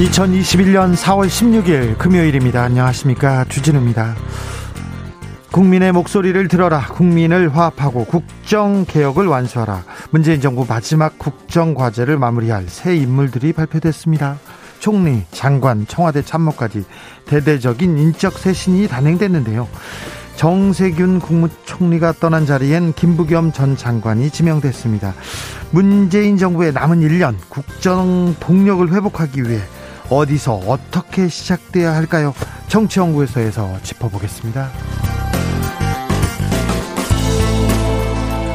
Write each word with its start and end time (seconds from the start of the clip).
2021년 0.00 0.96
4월 0.96 1.26
16일 1.26 1.98
금요일입니다. 1.98 2.62
안녕하십니까. 2.62 3.44
주진우입니다. 3.44 4.16
국민의 5.52 5.92
목소리를 5.92 6.48
들어라. 6.48 6.86
국민을 6.86 7.54
화합하고 7.54 8.06
국정 8.06 8.86
개혁을 8.86 9.26
완수하라. 9.26 9.84
문재인 10.10 10.40
정부 10.40 10.64
마지막 10.66 11.18
국정 11.18 11.74
과제를 11.74 12.16
마무리할 12.16 12.64
새 12.68 12.96
인물들이 12.96 13.52
발표됐습니다. 13.52 14.38
총리, 14.78 15.24
장관, 15.32 15.86
청와대 15.86 16.22
참모까지 16.22 16.84
대대적인 17.26 17.98
인적 17.98 18.38
쇄신이 18.38 18.88
단행됐는데요. 18.88 19.68
정세균 20.36 21.20
국무총리가 21.20 22.14
떠난 22.14 22.46
자리엔 22.46 22.94
김부겸 22.94 23.52
전 23.52 23.76
장관이 23.76 24.30
지명됐습니다. 24.30 25.12
문재인 25.72 26.38
정부의 26.38 26.72
남은 26.72 27.00
1년 27.00 27.34
국정 27.50 28.34
동력을 28.40 28.90
회복하기 28.90 29.42
위해 29.42 29.60
어디서 30.10 30.54
어떻게 30.66 31.28
시작돼야 31.28 31.94
할까요? 31.94 32.34
정치연구소에서 32.68 33.78
짚어보겠습니다. 33.82 34.70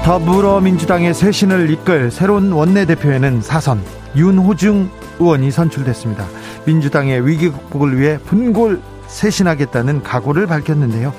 더불어민주당의 0.03 1.13
쇄신을 1.15 1.71
이끌 1.71 2.11
새로운 2.11 2.51
원내대표에는 2.51 3.41
사선 3.41 3.81
윤호중 4.15 4.91
의원이 5.19 5.49
선출됐습니다. 5.49 6.27
민주당의 6.65 7.25
위기 7.25 7.49
극복을 7.49 7.99
위해 7.99 8.17
분골 8.19 8.81
쇄신하겠다는 9.07 10.03
각오를 10.03 10.47
밝혔는데요. 10.47 11.13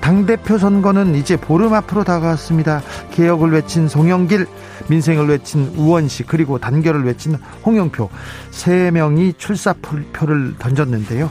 당대표 0.00 0.58
선거는 0.58 1.14
이제 1.14 1.36
보름 1.36 1.74
앞으로 1.74 2.04
다가왔습니다. 2.04 2.82
개혁을 3.12 3.52
외친 3.52 3.88
송영길, 3.88 4.46
민생을 4.88 5.28
외친 5.28 5.74
우원식, 5.76 6.26
그리고 6.26 6.58
단결을 6.58 7.04
외친 7.04 7.36
홍영표. 7.64 8.08
세 8.50 8.90
명이 8.90 9.34
출사표를 9.38 10.54
던졌는데요. 10.58 11.30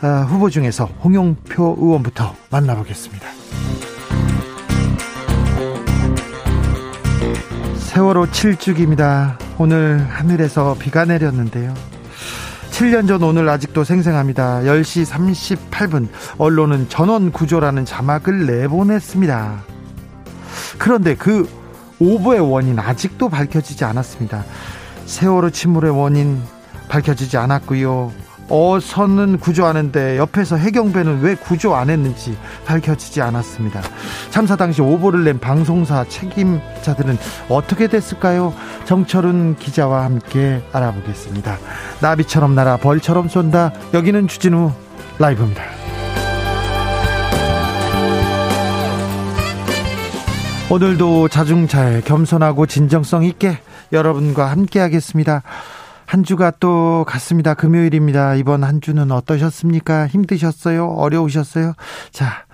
아, 0.00 0.26
후보 0.28 0.48
중에서 0.48 0.86
홍영표 1.02 1.76
의원부터 1.80 2.34
만나보겠습니다. 2.50 3.26
세월호 7.76 8.26
7주기입니다. 8.26 9.36
오늘 9.58 10.06
하늘에서 10.08 10.76
비가 10.78 11.04
내렸는데요. 11.04 11.74
7년 12.78 13.08
전 13.08 13.20
오늘 13.24 13.48
아직도 13.48 13.82
생생합니다. 13.82 14.60
10시 14.60 15.04
38분 15.04 16.06
언론은 16.38 16.88
전원 16.88 17.32
구조라는 17.32 17.84
자막을 17.84 18.46
내보냈습니다. 18.46 19.64
그런데 20.78 21.16
그 21.16 21.48
오보의 21.98 22.38
원인 22.38 22.78
아직도 22.78 23.30
밝혀지지 23.30 23.84
않았습니다. 23.84 24.44
세월호 25.06 25.50
침몰의 25.50 25.90
원인 25.90 26.40
밝혀지지 26.88 27.36
않았고요. 27.36 28.12
어선은 28.50 29.38
구조하는데 29.38 30.16
옆에서 30.16 30.56
해경배는 30.56 31.20
왜 31.20 31.34
구조 31.34 31.74
안 31.74 31.90
했는지 31.90 32.36
밝혀지지 32.64 33.20
않았습니다. 33.20 33.82
참사 34.30 34.56
당시 34.56 34.80
오보를 34.80 35.24
낸 35.24 35.38
방송사 35.38 36.04
책임자들은 36.08 37.18
어떻게 37.48 37.88
됐을까요? 37.88 38.54
정철은 38.86 39.56
기자와 39.56 40.04
함께 40.04 40.62
알아보겠습니다. 40.72 41.58
나비처럼 42.00 42.54
날아 42.54 42.78
벌처럼 42.78 43.28
쏜다. 43.28 43.72
여기는 43.92 44.28
주진우 44.28 44.72
라이브입니다. 45.18 45.62
오늘도 50.70 51.28
자중차에 51.28 52.02
겸손하고 52.02 52.66
진정성 52.66 53.24
있게 53.24 53.58
여러분과 53.90 54.50
함께 54.50 54.80
하겠습니다. 54.80 55.42
한 56.08 56.24
주가 56.24 56.50
또 56.50 57.04
갔습니다. 57.06 57.52
금요일입니다. 57.52 58.34
이번 58.34 58.64
한 58.64 58.80
주는 58.80 59.12
어떠셨습니까? 59.12 60.06
힘드셨어요? 60.06 60.86
어려우셨어요? 60.86 61.74
자, 62.12 62.46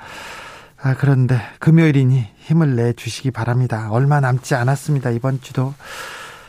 아, 0.83 0.97
그런데 0.99 1.41
금요일이니 1.61 2.27
힘을 2.37 2.75
내 2.75 2.93
주시기 2.93 3.31
바랍니다. 3.31 3.91
얼마 3.93 4.19
남지 4.19 4.57
않았습니다. 4.57 5.11
이번 5.11 5.41
주도. 5.41 5.73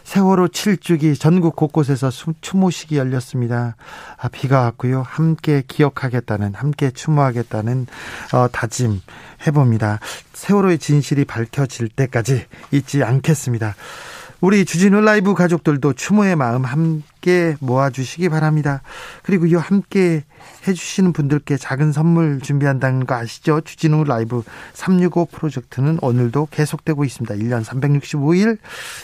세월호 0.04 0.48
7주기 0.48 1.20
전국 1.20 1.56
곳곳에서 1.56 2.10
추모식이 2.42 2.98
열렸습니다. 2.98 3.76
아, 4.18 4.28
비가 4.28 4.62
왔고요. 4.62 5.04
함께 5.06 5.62
기억하겠다는, 5.68 6.56
함께 6.56 6.90
추모하겠다는 6.90 7.86
어, 8.34 8.48
다짐 8.52 9.00
해봅니다. 9.46 10.00
세월호의 10.34 10.80
진실이 10.80 11.26
밝혀질 11.26 11.90
때까지 11.90 12.46
잊지 12.72 13.04
않겠습니다. 13.04 13.76
우리 14.42 14.66
주진우 14.66 15.02
라이브 15.02 15.34
가족들도 15.34 15.94
추모의 15.94 16.36
마음 16.36 16.66
함께 16.66 17.56
모아주시기 17.60 18.30
바랍니다. 18.30 18.82
그리고 19.24 19.46
이 19.46 19.56
함께 19.56 20.24
해주시는 20.68 21.14
분들께 21.14 21.58
작은 21.58 21.92
선물 21.92 22.40
준비한다는 22.42 23.06
거 23.06 23.16
아시죠? 23.16 23.62
주진우 23.62 24.04
라이브 24.04 24.44
365 24.74 25.28
프로젝트는 25.32 26.00
오늘도 26.02 26.50
계속되고 26.52 27.06
있습니다. 27.06 27.36
1년 27.36 27.64
365일 27.64 28.58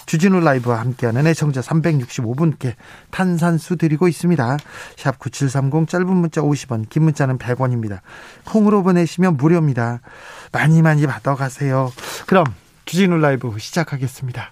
주진우 0.05 0.41
라이브와 0.41 0.79
함께하는 0.81 1.25
애청자 1.27 1.61
365분께 1.61 2.75
탄산수 3.11 3.77
드리고 3.77 4.07
있습니다. 4.09 4.57
샵 4.97 5.19
9730 5.19 5.87
짧은 5.87 6.07
문자 6.07 6.41
50원, 6.41 6.89
긴 6.89 7.03
문자는 7.03 7.37
100원입니다. 7.37 7.99
콩으로 8.45 8.83
보내시면 8.83 9.37
무료입니다. 9.37 10.01
많이 10.51 10.81
많이 10.81 11.07
받아가세요. 11.07 11.91
그럼 12.27 12.45
주진우 12.85 13.17
라이브 13.17 13.55
시작하겠습니다. 13.57 14.51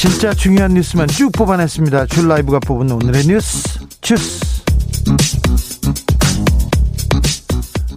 진짜 0.00 0.32
중요한 0.32 0.72
뉴스만 0.72 1.08
쭉 1.08 1.30
뽑아냈습니다. 1.30 2.06
줄 2.06 2.26
라이브가 2.26 2.58
뽑은 2.60 2.90
오늘의 2.90 3.24
뉴스 3.24 3.86
주스. 4.00 4.64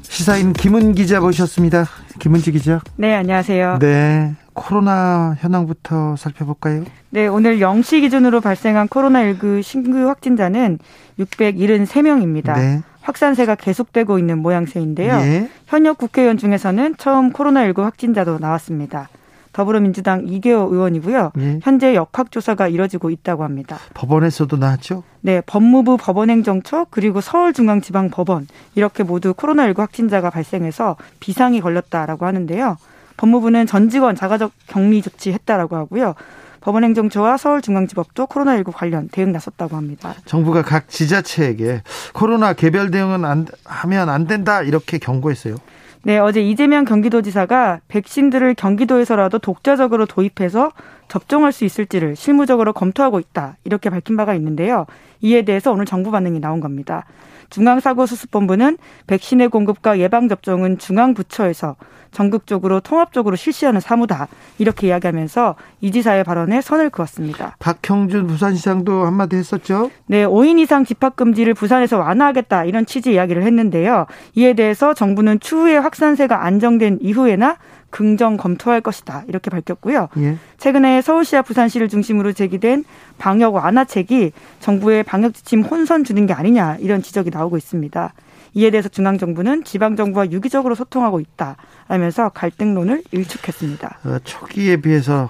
시사인 0.01 0.51
김은 0.51 0.95
기자 0.95 1.22
모셨습니다. 1.22 1.86
김은지 2.19 2.51
기자. 2.51 2.81
네, 2.98 3.16
안녕하세요. 3.16 3.80
네. 3.80 4.33
코로나 4.51 5.38
현황부터 5.39 6.18
살펴볼까요? 6.18 6.83
네, 7.10 7.28
오늘 7.28 7.60
0시 7.60 8.01
기준으로 8.01 8.42
발생한 8.42 8.89
코로나19 8.89 9.63
신규 9.63 10.10
확진자는 10.10 10.80
673명입니다. 11.19 12.56
네. 12.56 12.81
확산세가 13.00 13.56
계속되고 13.56 14.19
있는 14.19 14.39
모양새인데요. 14.39 15.13
예. 15.22 15.50
현역 15.68 16.00
국회의원 16.00 16.36
중에서는 16.38 16.95
처음 16.98 17.31
코로나19 17.31 17.78
확진자도 17.83 18.39
나왔습니다. 18.39 19.07
더불어민주당 19.54 20.28
이계호 20.28 20.74
의원이고요. 20.74 21.32
예. 21.40 21.60
현재 21.62 21.96
역학조사가 21.96 22.68
이뤄지고 22.68 23.10
있다고 23.12 23.44
합니다. 23.44 23.78
법원에서도 23.94 24.58
나왔죠? 24.58 25.04
네, 25.22 25.42
법무부 25.46 25.98
법원행정처 25.98 26.88
그리고 26.90 27.22
서울중앙지방법원 27.22 28.48
이렇게 28.76 29.04
모두 29.04 29.34
코로나19 29.34 29.78
확진자가 29.78 30.30
발생해서 30.30 30.98
비상이 31.20 31.62
걸렸다라고 31.62 32.26
하는데요. 32.26 32.78
법무부는 33.18 33.68
전 33.68 33.90
직원 33.90 34.16
자가적 34.16 34.52
격리 34.68 35.02
조치했다라고 35.02 35.76
하고요. 35.76 36.16
법원행정처와 36.62 37.38
서울중앙지법도 37.38 38.26
코로나19 38.28 38.72
관련 38.74 39.10
대응 39.10 39.32
나섰다고 39.34 39.76
합니다. 39.76 40.16
정부가 40.26 40.62
각 40.62 40.88
지자체에게 40.88 41.84
코로나 42.14 42.54
개별 42.54 42.90
대응은 42.90 43.26
안, 43.26 43.46
하면 43.66 44.10
안 44.10 44.28
된다 44.28 44.62
이렇게 44.64 44.98
경고했어요. 44.98 45.58
네, 46.06 46.18
어제 46.18 46.42
이재명 46.42 46.84
경기도지사가 46.84 47.80
백신들을 47.88 48.56
경기도에서라도 48.56 49.40
독자적으로 49.40 50.06
도입해서 50.06 50.74
접종할 51.08 51.54
수 51.54 51.64
있을지를 51.64 52.18
실무적으로 52.18 52.74
검토하고 52.74 53.22
있다. 53.22 53.56
이렇게 53.64 53.90
밝힌 53.90 54.18
바가 54.18 54.36
있는데요. 54.36 54.86
이에 55.22 55.44
대해서 55.44 55.72
오늘 55.72 55.86
정부 55.86 56.12
반응이 56.12 56.42
나온 56.42 56.60
겁니다. 56.60 57.06
중앙사고수습본부는 57.54 58.78
백신의 59.08 59.50
공급과 59.50 60.00
예방접종은 60.00 60.80
중앙부처에서 60.80 61.76
전국적으로 62.12 62.80
통합적으로 62.80 63.36
실시하는 63.36 63.80
사무다. 63.80 64.28
이렇게 64.60 64.88
이야기하면서 64.88 65.56
이 65.82 65.92
지사의 65.92 66.24
발언에 66.24 66.62
선을 66.62 66.90
그었습니다. 66.90 67.58
박형준 67.60 68.28
부산시장도 68.28 69.06
한마디 69.06 69.36
했었죠? 69.36 69.92
네, 70.06 70.26
5인 70.26 70.60
이상 70.60 70.86
집합금지를 70.86 71.54
부산에서 71.54 71.98
완화하겠다. 71.98 72.66
이런 72.66 72.86
취지 72.86 73.14
이야기를 73.14 73.44
했는데요. 73.44 74.06
이에 74.36 74.54
대해서 74.54 74.94
정부는 74.94 75.40
추후에 75.40 75.78
확산세가 75.78 76.46
안정된 76.46 77.00
이후에나 77.02 77.58
긍정 77.94 78.38
검토할 78.38 78.81
것이다. 78.81 79.24
이렇게 79.28 79.51
밝혔고요. 79.51 80.10
예. 80.18 80.38
최근에 80.57 81.04
서울시와 81.04 81.44
부산시를 81.44 81.90
중심으로 81.90 82.34
제기된 82.34 82.86
방역 83.19 83.54
완화책이 83.54 84.31
정부의 84.60 85.04
방역 85.04 85.36
지침 85.36 85.62
혼선 85.62 86.04
주는 86.04 86.25
게 86.25 86.34
아니냐 86.34 86.78
이런 86.80 87.04
지적이 87.04 87.30
나오고 87.30 87.56
있습니다. 87.56 88.13
이에 88.56 88.72
대해서 88.72 88.90
중앙 88.90 89.19
정부는 89.19 89.63
지방 89.63 89.95
정부와 89.95 90.31
유기적으로 90.31 90.74
소통하고 90.74 91.19
있다. 91.19 91.56
라면서 91.88 92.30
갈등론을 92.30 93.04
일축했습니다. 93.12 94.00
어, 94.06 94.18
초기에 94.24 94.78
비해서 94.78 95.30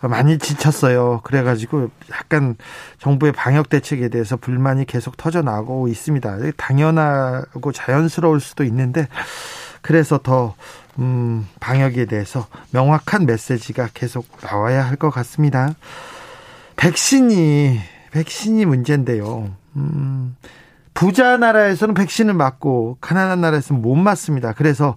많이 0.00 0.38
지쳤어요. 0.38 1.20
그래가지고 1.22 1.90
약간 2.10 2.56
정부의 2.98 3.32
방역 3.32 3.68
대책에 3.68 4.08
대해서 4.08 4.36
불만이 4.36 4.84
계속 4.84 5.16
터져 5.16 5.42
나오고 5.42 5.86
있습니다. 5.86 6.38
당연하고 6.56 7.70
자연스러울 7.70 8.40
수도 8.40 8.64
있는데 8.64 9.06
그래서 9.80 10.18
더 10.18 10.54
음, 10.98 11.48
방역에 11.60 12.04
대해서 12.06 12.46
명확한 12.70 13.26
메시지가 13.26 13.88
계속 13.94 14.26
나와야 14.42 14.84
할 14.86 14.96
것 14.96 15.10
같습니다. 15.10 15.74
백신이 16.76 17.78
백신이 18.12 18.64
문제인데요. 18.64 19.50
음, 19.76 20.36
부자 20.94 21.36
나라에서는 21.36 21.94
백신을 21.94 22.34
맞고 22.34 22.98
가난한 23.00 23.40
나라에서는 23.40 23.82
못 23.82 23.96
맞습니다. 23.96 24.52
그래서 24.52 24.94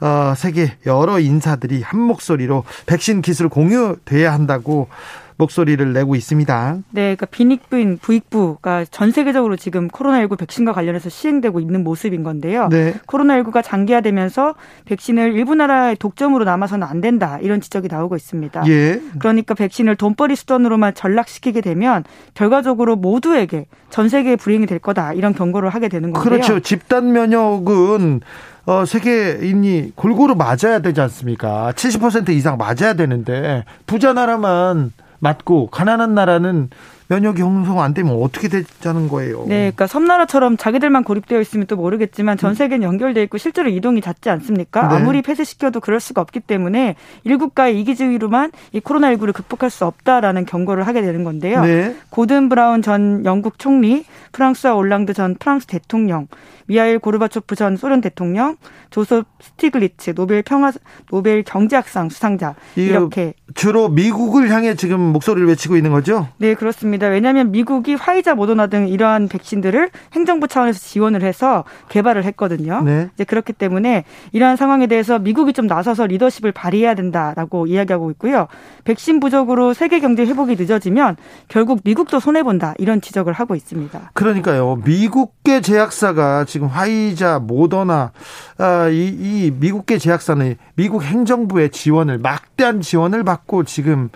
어, 0.00 0.34
세계 0.36 0.76
여러 0.86 1.18
인사들이 1.18 1.82
한 1.82 1.98
목소리로 2.00 2.62
백신 2.86 3.22
기술 3.22 3.48
공유돼야 3.48 4.32
한다고 4.32 4.88
목소리를 5.36 5.92
내고 5.92 6.14
있습니다. 6.14 6.76
네, 6.90 7.02
그러니까 7.02 7.26
빈익빈 7.26 7.98
부익부가 7.98 8.84
전 8.90 9.10
세계적으로 9.10 9.56
지금 9.56 9.88
코로나19 9.88 10.38
백신과 10.38 10.72
관련해서 10.72 11.08
시행되고 11.08 11.60
있는 11.60 11.84
모습인 11.84 12.22
건데요. 12.22 12.68
네. 12.68 12.94
코로나19가 13.06 13.62
장기화되면서 13.62 14.54
백신을 14.84 15.34
일부 15.34 15.54
나라의 15.54 15.96
독점으로 15.96 16.44
남아서는 16.44 16.86
안 16.86 17.00
된다 17.00 17.38
이런 17.40 17.60
지적이 17.60 17.88
나오고 17.88 18.16
있습니다. 18.16 18.64
예. 18.68 19.00
그러니까 19.18 19.54
백신을 19.54 19.96
돈벌이 19.96 20.36
수단으로만 20.36 20.94
전락시키게 20.94 21.60
되면 21.60 22.04
결과적으로 22.34 22.96
모두에게 22.96 23.66
전 23.90 24.08
세계에 24.08 24.36
불이행이 24.36 24.66
될 24.66 24.78
거다 24.78 25.12
이런 25.12 25.34
경고를 25.34 25.68
하게 25.68 25.88
되는 25.88 26.12
건데요. 26.12 26.30
그렇죠. 26.30 26.60
집단 26.60 27.12
면역은 27.12 28.20
어, 28.64 28.84
세계인이 28.84 29.92
골고루 29.96 30.34
맞아야 30.36 30.78
되지 30.80 31.00
않습니까? 31.00 31.72
70% 31.74 32.30
이상 32.30 32.56
맞아야 32.56 32.94
되는데 32.94 33.64
부자 33.86 34.12
나라만 34.12 34.92
맞고 35.22 35.68
가난한 35.68 36.14
나라는 36.14 36.68
면역이 37.06 37.42
형성 37.42 37.80
안 37.80 37.94
되면 37.94 38.16
어떻게 38.20 38.48
되자는 38.48 39.08
거예요? 39.08 39.44
네, 39.46 39.56
그러니까 39.56 39.86
섬나라처럼 39.86 40.56
자기들만 40.56 41.04
고립되어 41.04 41.40
있으면 41.40 41.66
또 41.66 41.76
모르겠지만 41.76 42.38
전 42.38 42.54
세계는 42.54 42.82
연결돼 42.82 43.22
있고 43.24 43.38
실제로 43.38 43.68
이동이 43.68 44.00
잦지 44.00 44.30
않습니까? 44.30 44.88
네. 44.88 44.96
아무리 44.96 45.22
폐쇄시켜도 45.22 45.80
그럴 45.80 46.00
수가 46.00 46.20
없기 46.22 46.40
때문에 46.40 46.96
일국가의 47.22 47.78
이기주의로만 47.80 48.50
이 48.72 48.80
코로나19를 48.80 49.32
극복할 49.32 49.70
수 49.70 49.84
없다라는 49.84 50.44
경고를 50.46 50.86
하게 50.86 51.02
되는 51.02 51.22
건데요. 51.22 51.62
네. 51.62 51.94
고든 52.10 52.48
브라운 52.48 52.82
전 52.82 53.24
영국 53.24 53.58
총리, 53.58 54.04
프랑수아 54.32 54.74
올랑드 54.74 55.12
전 55.12 55.36
프랑스 55.38 55.66
대통령, 55.66 56.26
미하일 56.66 56.98
고르바초프 56.98 57.54
전 57.54 57.76
소련 57.76 58.00
대통령, 58.00 58.56
조셉 58.90 59.24
스티글리츠 59.40 60.14
노벨 60.14 60.42
평화 60.42 60.72
노벨 61.10 61.42
경제학상 61.42 62.08
수상자 62.08 62.54
이렇게 62.76 63.34
주로 63.54 63.88
미국을 63.88 64.50
향해 64.50 64.74
지금 64.74 65.00
목소리를 65.00 65.46
외치고 65.48 65.76
있는 65.76 65.90
거죠? 65.92 66.28
네, 66.38 66.54
그렇습니다. 66.54 67.08
왜냐하면 67.08 67.50
미국이 67.50 67.94
화이자, 67.94 68.34
모더나 68.34 68.68
등 68.68 68.88
이러한 68.88 69.28
백신들을 69.28 69.90
행정부 70.12 70.48
차원에서 70.48 70.78
지원을 70.78 71.22
해서 71.22 71.64
개발을 71.88 72.24
했거든요. 72.24 72.82
네. 72.82 73.08
이제 73.14 73.24
그렇기 73.24 73.52
때문에 73.52 74.04
이러한 74.32 74.56
상황에 74.56 74.86
대해서 74.86 75.18
미국이 75.18 75.52
좀 75.52 75.66
나서서 75.66 76.06
리더십을 76.06 76.52
발휘해야 76.52 76.94
된다라고 76.94 77.66
이야기하고 77.66 78.10
있고요. 78.12 78.48
백신 78.84 79.20
부족으로 79.20 79.74
세계 79.74 80.00
경제 80.00 80.24
회복이 80.24 80.56
늦어지면 80.56 81.16
결국 81.48 81.80
미국도 81.84 82.20
손해 82.20 82.42
본다 82.42 82.74
이런 82.78 83.00
지적을 83.00 83.32
하고 83.32 83.54
있습니다. 83.54 84.10
그러니까요. 84.14 84.80
미국계 84.84 85.60
제약사가 85.60 86.44
지금 86.52 86.68
화이자, 86.68 87.38
모더나 87.38 88.12
아, 88.58 88.88
이, 88.88 89.06
이 89.06 89.50
미국계 89.58 89.96
제약사는 89.96 90.56
미국 90.74 91.02
행정부의 91.02 91.70
지원을 91.70 92.18
막대한 92.18 92.82
지원을 92.82 93.24
받고 93.24 93.64
지금 93.64 94.10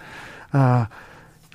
아, 0.53 0.89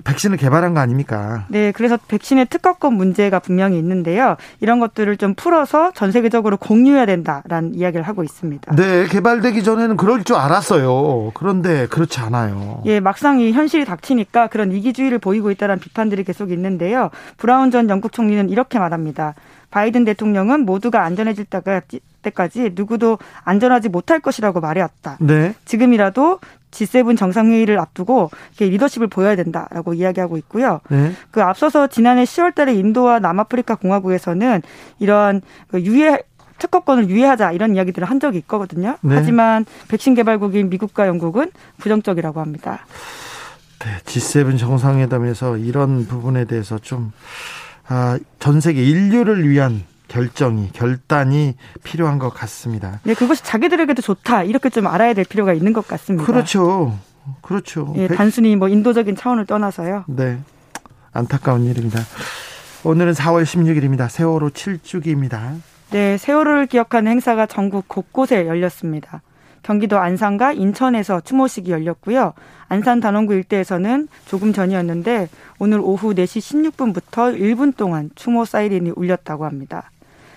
백신을 0.04 0.36
개발한 0.36 0.74
거 0.74 0.80
아닙니까? 0.80 1.44
네, 1.48 1.70
그래서 1.72 1.96
백신의 2.08 2.46
특허권 2.46 2.94
문제가 2.94 3.38
분명히 3.38 3.78
있는데요. 3.78 4.36
이런 4.60 4.80
것들을 4.80 5.16
좀 5.16 5.34
풀어서 5.34 5.92
전 5.92 6.10
세계적으로 6.10 6.56
공유해야 6.56 7.06
된다라는 7.06 7.74
이야기를 7.74 8.02
하고 8.02 8.24
있습니다. 8.24 8.74
네, 8.74 9.06
개발되기 9.06 9.62
전에는 9.62 9.96
그럴 9.96 10.24
줄 10.24 10.36
알았어요. 10.36 11.30
그런데 11.34 11.86
그렇지 11.86 12.20
않아요. 12.20 12.82
예, 12.86 13.00
막상 13.00 13.38
이 13.38 13.52
현실이 13.52 13.84
닥치니까 13.84 14.48
그런 14.48 14.72
이기주의를 14.72 15.18
보이고 15.18 15.50
있다는 15.50 15.78
비판들이 15.78 16.24
계속 16.24 16.50
있는데요. 16.50 17.10
브라운 17.36 17.70
전 17.70 17.88
영국 17.88 18.12
총리는 18.12 18.50
이렇게 18.50 18.78
말합니다. 18.78 19.34
바이든 19.72 20.04
대통령은 20.04 20.64
모두가 20.64 21.02
안전해질 21.02 21.46
때까지 22.22 22.70
누구도 22.74 23.18
안전하지 23.42 23.88
못할 23.88 24.20
것이라고 24.20 24.60
말해왔다. 24.60 25.16
네. 25.20 25.54
지금이라도 25.64 26.38
G7 26.70 27.18
정상회의를 27.18 27.78
앞두고 27.80 28.30
리더십을 28.60 29.08
보여야 29.08 29.34
된다라고 29.34 29.94
이야기하고 29.94 30.36
있고요. 30.38 30.80
네. 30.88 31.12
그 31.30 31.42
앞서서 31.42 31.88
지난해 31.88 32.22
10월 32.24 32.54
달에 32.54 32.74
인도와 32.74 33.18
남아프리카 33.18 33.74
공화국에서는 33.74 34.62
이러한 35.00 35.42
그 35.68 35.80
유해 35.82 36.20
특허권을 36.58 37.08
유예하자 37.08 37.52
이런 37.52 37.74
이야기들을 37.74 38.08
한 38.08 38.20
적이 38.20 38.38
있거든요. 38.38 38.96
네. 39.00 39.16
하지만 39.16 39.64
백신 39.88 40.14
개발국인 40.14 40.70
미국과 40.70 41.08
영국은 41.08 41.50
부정적이라고 41.78 42.40
합니다. 42.40 42.86
네, 43.80 43.98
G7 44.04 44.58
정상회담에서 44.58 45.56
이런 45.56 46.06
부분에 46.06 46.44
대해서 46.44 46.78
좀 46.78 47.12
아, 47.88 48.18
전 48.38 48.60
세계 48.60 48.82
인류를 48.84 49.48
위한 49.48 49.84
결정이 50.08 50.70
결단이 50.72 51.56
필요한 51.82 52.18
것 52.18 52.30
같습니다. 52.30 53.00
네, 53.04 53.14
그것이 53.14 53.42
자기들에게도 53.44 54.02
좋다 54.02 54.44
이렇게 54.44 54.68
좀 54.68 54.86
알아야 54.86 55.14
될 55.14 55.24
필요가 55.24 55.52
있는 55.52 55.72
것 55.72 55.86
같습니다. 55.88 56.26
그렇죠, 56.26 56.98
그렇죠. 57.40 57.94
예, 57.96 58.08
단순히 58.08 58.54
뭐 58.56 58.68
인도적인 58.68 59.16
차원을 59.16 59.46
떠나서요. 59.46 60.04
네, 60.08 60.38
안타까운 61.12 61.64
일입니다. 61.64 62.00
오늘은 62.84 63.12
4월 63.12 63.44
16일입니다. 63.44 64.08
세월호 64.08 64.50
7주기입니다. 64.50 65.54
네, 65.90 66.18
세월호를 66.18 66.66
기억하는 66.66 67.12
행사가 67.12 67.46
전국 67.46 67.88
곳곳에 67.88 68.46
열렸습니다. 68.46 69.22
경기도 69.62 69.98
안산과 69.98 70.52
인천에서 70.52 71.20
추모식이 71.20 71.70
열렸고요. 71.70 72.32
안산 72.68 73.00
단원구 73.00 73.34
일대에서는 73.34 74.08
조금 74.26 74.52
전이었는데 74.52 75.28
오늘 75.58 75.80
오후 75.80 76.14
4시 76.14 76.72
16분부터 76.72 77.38
1분 77.38 77.76
동안 77.76 78.10
추모 78.14 78.44
사이렌이 78.44 78.92
울렸다고 78.96 79.44
합니다. 79.44 79.90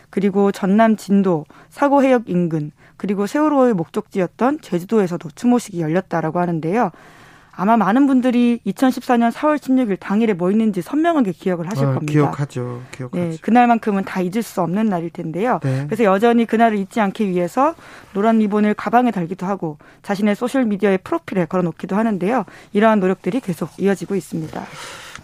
그리고 0.10 0.52
전남 0.52 0.96
진도 0.96 1.46
사고 1.70 2.04
해역 2.04 2.30
인근 2.30 2.72
그리고 2.98 3.28
세월호의 3.28 3.74
목적지였던 3.74 4.60
제주도에서도 4.62 5.30
추모식이 5.36 5.82
열렸다라고 5.82 6.40
하는데요. 6.40 6.92
아마 7.56 7.78
많은 7.78 8.08
분들이 8.08 8.60
2014년 8.66 9.32
4월 9.32 9.58
16일 9.58 9.98
당일에 10.00 10.34
뭐 10.34 10.52
있는지 10.52 10.82
선명하게 10.82 11.32
기억을 11.32 11.70
하실 11.70 11.86
어, 11.86 11.94
겁니다. 11.94 12.12
기억하죠. 12.12 12.82
기억하죠. 12.92 13.24
네, 13.24 13.38
그날만큼은 13.42 14.04
다 14.04 14.22
잊을 14.22 14.44
수 14.44 14.62
없는 14.62 14.88
날일 14.88 15.10
텐데요. 15.10 15.60
네. 15.64 15.86
그래서 15.86 16.04
여전히 16.04 16.46
그날을 16.46 16.78
잊지 16.78 17.00
않기 17.00 17.30
위해서 17.30 17.76
노란 18.14 18.40
리본을 18.40 18.74
가방에 18.74 19.12
달기도 19.12 19.46
하고 19.46 19.78
자신의 20.04 20.36
소셜 20.36 20.66
미디어의 20.66 21.00
프로필에 21.00 21.46
걸어 21.46 21.64
놓기도 21.64 21.96
하는데요. 21.96 22.46
이러한 22.74 23.00
노력들이 23.00 23.40
계속 23.40 23.70
이어지고 23.80 24.16
있습니다. 24.16 24.62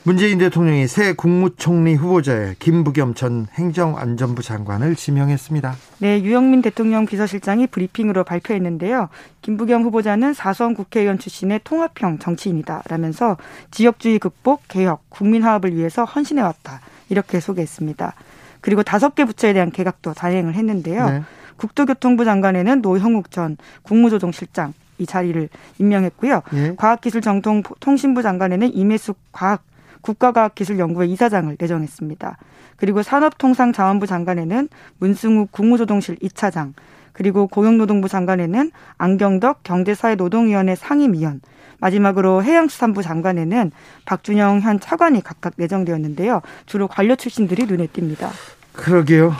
문재인 0.04 0.40
대통령이 0.40 0.88
새 0.88 1.14
국무총리 1.14 1.94
후보자에 1.94 2.56
김부겸 2.58 3.14
전 3.14 3.46
행정안전부 3.54 4.42
장관을 4.42 4.96
지명했습니다. 4.96 5.76
네, 6.00 6.24
유영민 6.24 6.64
대통령 6.64 7.06
비서실장이 7.06 7.68
브리핑으로 7.68 8.24
발표했는데요. 8.24 9.10
김부겸 9.44 9.84
후보자는 9.84 10.34
사선 10.34 10.74
국회의원 10.74 11.20
출신의 11.20 11.62
통합형 11.64 12.18
정치인이다 12.18 12.82
라면서 12.90 13.38
지역주의 13.70 14.18
극복, 14.18 14.64
개혁, 14.68 15.04
국민 15.10 15.44
화합을 15.44 15.76
위해서 15.76 16.04
헌신해왔다. 16.04 16.82
이렇게 17.10 17.40
소개했습니다. 17.40 18.16
그리고 18.62 18.82
다섯 18.82 19.14
개 19.14 19.24
부처에 19.24 19.54
대한 19.54 19.70
개각도 19.70 20.16
단행을 20.16 20.56
했는데요. 20.56 21.10
네. 21.10 21.24
국토교통부 21.58 22.26
장관에는 22.26 22.82
노형욱 22.82 23.30
전 23.30 23.56
국무조정실장 23.84 24.74
이 24.98 25.06
자리를 25.06 25.50
임명했고요. 25.78 26.42
예. 26.54 26.76
과학기술정통통신부 26.76 28.24
장관에는 28.24 28.74
임혜숙 28.74 29.18
과학 29.32 29.64
국가과학기술연구회 30.02 31.08
이사장을 31.08 31.56
내정했습니다. 31.60 32.38
그리고 32.78 33.04
산업통상자원부 33.04 34.08
장관에는 34.08 34.70
문승욱 35.00 35.52
국무조정실 35.52 36.18
2차장, 36.18 36.74
그리고 37.14 37.48
고용노동부 37.48 38.08
장관에는 38.08 38.72
안경덕 38.98 39.64
경제사회노동위원회 39.64 40.76
상임위원, 40.76 41.42
마지막으로 41.80 42.44
해양수산부 42.44 43.02
장관에는 43.02 43.72
박준영 44.06 44.62
현 44.62 44.80
차관이 44.80 45.22
각각 45.22 45.54
내정되었는데요. 45.58 46.42
주로 46.66 46.88
관료 46.88 47.16
출신들이 47.16 47.66
눈에 47.66 47.88
띕니다. 47.88 48.30
그러게요. 48.74 49.34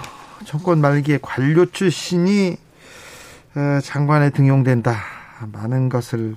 정권 0.46 0.82
말기에 0.82 1.20
관료 1.22 1.66
출신이 1.68 2.58
어, 3.56 3.80
장관에 3.82 4.32
등용된다. 4.32 4.96
많은 5.52 5.90
것을 5.90 6.36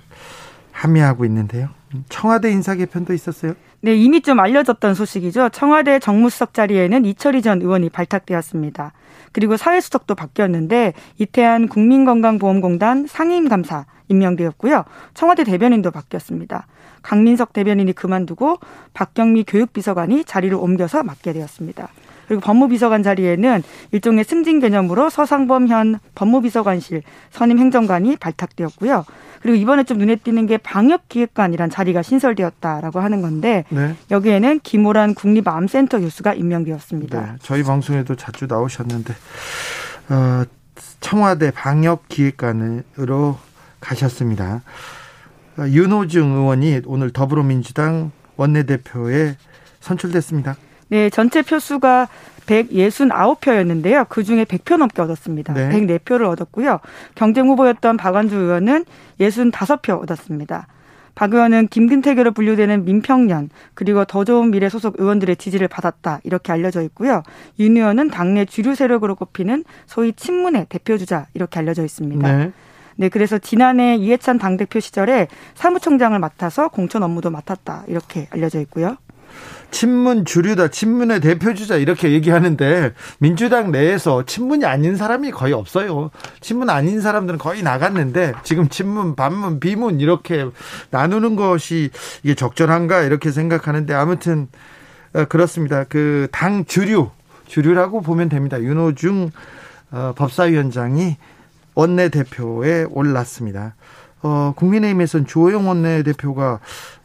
함의하고 0.73 1.25
있는데요. 1.25 1.69
청와대 2.09 2.51
인사 2.51 2.75
개편도 2.75 3.13
있었어요? 3.13 3.55
네, 3.81 3.95
이미 3.95 4.23
좀 4.23 4.41
알려졌던 4.41 4.95
소식이죠. 4.95 5.51
청와대 5.51 5.99
정무수석 5.99 6.55
자리에는 6.55 7.05
이철희 7.05 7.43
전 7.43 7.61
의원이 7.61 7.91
발탁되었습니다. 7.91 8.93
그리고 9.33 9.57
사회수석도 9.57 10.15
바뀌었는데 10.15 10.95
이태한 11.19 11.69
국민건강보험공단 11.69 13.07
상임감사 13.07 13.87
임명되었고요. 14.09 14.85
청와대 15.13 15.45
대변인도 15.45 15.91
바뀌었습니다. 15.91 16.67
강민석 17.03 17.53
대변인이 17.53 17.93
그만두고 17.93 18.59
박경미 18.95 19.45
교육비서관이 19.47 20.25
자리를 20.25 20.57
옮겨서 20.57 21.03
맡게 21.03 21.33
되었습니다. 21.33 21.89
그리고 22.27 22.41
법무비서관 22.41 23.03
자리에는 23.03 23.63
일종의 23.93 24.25
승진 24.25 24.61
개념으로 24.61 25.11
서상범 25.11 25.69
현 25.69 25.99
법무비서관실 26.15 27.03
선임 27.31 27.59
행정관이 27.59 28.17
발탁되었고요. 28.17 29.05
그리고 29.41 29.57
이번에 29.57 29.85
좀 29.85 29.99
눈에 29.99 30.17
띄는 30.17 30.47
게 30.47 30.57
방역기획관이란 30.57 31.69
자리가 31.69 32.01
신설되었다라고 32.01 33.01
하는 33.01 33.21
건데 33.21 33.65
네. 33.69 33.95
여기에는 34.11 34.61
김호란 34.63 35.15
국립암센터 35.15 36.01
교수가 36.01 36.33
임명되었습니다. 36.33 37.21
네. 37.21 37.33
저희 37.43 37.63
방송에도 37.63 38.15
자주 38.15 38.47
나오셨는데 38.47 39.15
어, 40.09 40.45
청와대 41.01 41.51
방역기획관으로 41.51 43.39
가셨습니다. 43.81 44.63
어, 45.59 45.69
윤호중 45.69 46.33
의원이 46.33 46.81
오늘 46.87 47.11
더불어민주당 47.11 48.13
원내대표에 48.37 49.37
선출됐습니다. 49.81 50.57
네, 50.95 51.11
전체 51.11 51.43
표수가 51.43 52.07
169표였는데요. 52.47 54.09
그중에 54.09 54.45
100표 54.45 54.77
넘게 54.77 55.03
얻었습니다. 55.03 55.53
네. 55.53 55.69
104표를 55.71 56.31
얻었고요. 56.31 56.79
경쟁 57.17 57.49
후보였던 57.49 57.97
박완주 57.97 58.37
의원은 58.37 58.85
65표 59.19 60.01
얻었습니다. 60.01 60.69
박 61.17 61.35
의원은 61.35 61.67
김근태계로 61.67 62.31
분류되는 62.31 62.85
민평년 62.85 63.51
그리고 63.75 64.05
더 64.05 64.25
좋은 64.25 64.53
미래 64.53 64.69
소속 64.69 65.01
의원들의 65.01 65.35
지지를 65.35 65.67
받았다 65.67 66.21
이렇게 66.23 66.53
알려져 66.53 66.81
있고요. 66.83 67.25
윤 67.59 67.77
의원은 67.77 68.11
당내 68.11 68.45
주류 68.45 68.77
세력으로 68.77 69.17
꼽히는 69.17 69.65
소위 69.87 70.13
친문의 70.13 70.67
대표주자 70.69 71.27
이렇게 71.35 71.59
알려져 71.59 71.83
있습니다. 71.83 72.37
네. 72.37 72.53
네, 72.95 73.09
그래서 73.09 73.39
지난해 73.39 73.97
이해찬 73.97 74.39
당대표 74.39 74.79
시절에 74.79 75.27
사무총장을 75.57 76.17
맡아서 76.21 76.69
공천 76.69 77.03
업무도 77.03 77.31
맡았다 77.31 77.83
이렇게 77.89 78.29
알려져 78.31 78.61
있고요. 78.61 78.97
친문 79.71 80.25
주류다, 80.25 80.69
친문의 80.69 81.21
대표주자 81.21 81.77
이렇게 81.77 82.13
얘기하는데 82.13 82.93
민주당 83.19 83.73
내에서 83.73 84.25
친문이 84.25 84.65
아닌 84.65 84.97
사람이 84.97 85.31
거의 85.33 85.53
없어요. 85.53 86.11
친문 86.41 86.71
아닌 86.71 87.01
사람들은 87.01 87.39
거의 87.39 87.63
나갔는데 87.63 88.35
지금 88.45 88.69
친문, 88.69 89.17
반문, 89.17 89.59
비문 89.59 90.01
이렇게 90.01 90.47
나누는 90.91 91.35
것이 91.37 91.91
이게 92.23 92.35
적절한가 92.35 93.03
이렇게 93.03 93.31
생각하는데 93.33 93.93
아무튼 93.95 94.49
어, 95.15 95.25
그렇습니다. 95.27 95.85
그 95.85 96.29
당 96.33 96.65
주류, 96.65 97.11
주류라고 97.47 98.01
보면 98.01 98.29
됩니다. 98.29 98.61
윤호중 98.61 99.31
어, 99.93 100.13
법사위원장이 100.17 101.17
원내대표에 101.75 102.87
올랐습니다. 102.91 103.75
어, 104.23 104.53
국민의힘에서는 104.57 105.27
주호영 105.27 105.69
원내대표가 105.69 106.61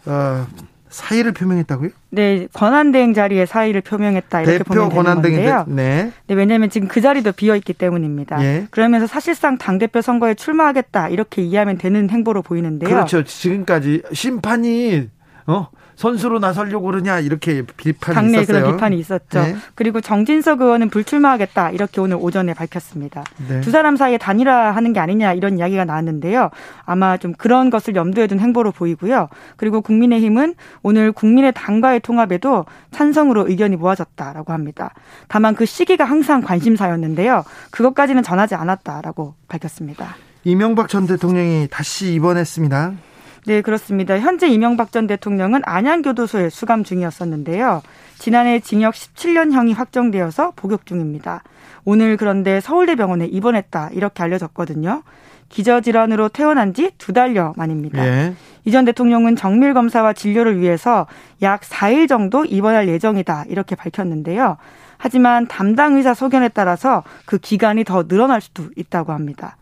어, 0.05 0.48
사의를 0.89 1.34
표명했다고요? 1.34 1.89
네, 2.10 2.48
권한대행 2.53 3.13
자리에 3.13 3.46
사의를 3.46 3.81
표명했다 3.81 4.41
이렇게 4.41 4.63
보면 4.63 4.89
되는 4.89 5.03
건데요. 5.03 5.65
네. 5.67 6.12
네, 6.27 6.36
왜냐하면 6.36 6.69
지금 6.69 6.88
그 6.88 7.00
자리도 7.00 7.34
비어 7.34 7.55
있기 7.55 7.74
때문입니다. 7.74 8.43
예. 8.43 8.67
그러면서 8.72 9.05
사실상 9.08 9.58
당 9.58 9.77
대표 9.77 10.01
선거에 10.01 10.34
출마하겠다 10.34 11.10
이렇게 11.10 11.43
이해하면 11.43 11.77
되는 11.77 12.10
행보로 12.10 12.41
보이는데요. 12.41 12.89
그렇죠. 12.89 13.24
지금까지 13.24 14.01
심판이 14.13 15.10
어 15.46 15.69
선수로 16.00 16.39
나서려고 16.39 16.86
그러냐 16.86 17.20
이렇게 17.20 17.62
비판이 17.62 18.15
당내 18.15 18.39
있었어요. 18.39 18.62
그런 18.62 18.75
비판이 18.75 18.98
있었죠. 19.00 19.41
네. 19.41 19.56
그리고 19.75 20.00
정진석 20.00 20.62
의원은 20.62 20.89
불출마하겠다 20.89 21.72
이렇게 21.72 22.00
오늘 22.00 22.15
오전에 22.18 22.53
밝혔습니다. 22.53 23.25
네. 23.50 23.60
두 23.60 23.70
사람 23.70 23.98
사이에 23.98 24.18
단일화하는 24.18 24.94
게 24.94 25.01
아니냐 25.01 25.34
이런 25.34 25.60
이야기가 25.60 25.84
나왔는데요. 25.84 26.51
아마 26.86 27.18
좀 27.18 27.34
그런 27.34 27.70
것을 27.70 27.96
염두에 27.96 28.27
둔 28.27 28.39
행보로 28.39 28.72
보이고요. 28.72 29.27
그리고 29.58 29.82
국민의힘은 29.82 30.56
오늘 30.84 31.12
국민의 31.12 31.51
당과의 31.53 32.00
통합에도 32.00 32.63
찬성으로 32.91 33.50
의견이 33.50 33.75
모아졌다라고 33.75 34.53
합니다. 34.53 34.94
다만 35.27 35.53
그 35.53 35.65
시기가 35.65 36.06
항상 36.06 36.39
관심사였는데요. 36.39 37.44
그것까지는 37.72 38.24
전하지 38.24 38.56
않았다라고 38.56 39.34
밝혔습니다. 39.50 40.15
이명박 40.46 40.88
전 40.88 41.06
대통령이 41.06 41.68
다시 41.70 42.13
입원했습니다. 42.13 43.08
네, 43.46 43.62
그렇습니다. 43.62 44.19
현재 44.19 44.48
이명박 44.48 44.91
전 44.91 45.08
대통령은 45.08 45.62
안양교도소에 45.65 46.50
수감 46.50 46.84
중이었었는데요. 46.84 47.81
지난해 48.17 48.60
징역 48.60 48.93
17년형이 48.93 49.75
확정되어서 49.75 50.53
복역 50.55 50.86
중입니다. 50.86 51.43
오늘 51.86 52.17
그런데 52.17 52.60
서울대병원에 52.60 53.25
입원했다 53.25 53.89
이렇게 53.93 54.24
알려졌거든요. 54.24 55.03
기저질환으로 55.50 56.29
퇴원한 56.29 56.74
지 56.74 56.91
두 56.98 57.13
달여 57.13 57.53
만입니다. 57.58 58.05
예. 58.05 58.34
이전 58.65 58.86
대통령은 58.86 59.36
정밀 59.36 59.74
검사와 59.74 60.13
진료를 60.13 60.60
위해서 60.60 61.08
약 61.41 61.62
4일 61.62 62.08
정도 62.08 62.46
입원할 62.46 62.88
예정이다 62.88 63.46
이렇게 63.48 63.75
밝혔는데요. 63.75 64.58
하지만 64.98 65.48
담당 65.48 65.96
의사 65.96 66.13
소견에 66.13 66.50
따라서 66.50 67.03
그 67.25 67.38
기간이 67.38 67.84
더 67.84 68.08
늘어날 68.08 68.41
수도 68.41 68.65
있다고 68.75 69.13
합니다. 69.13 69.55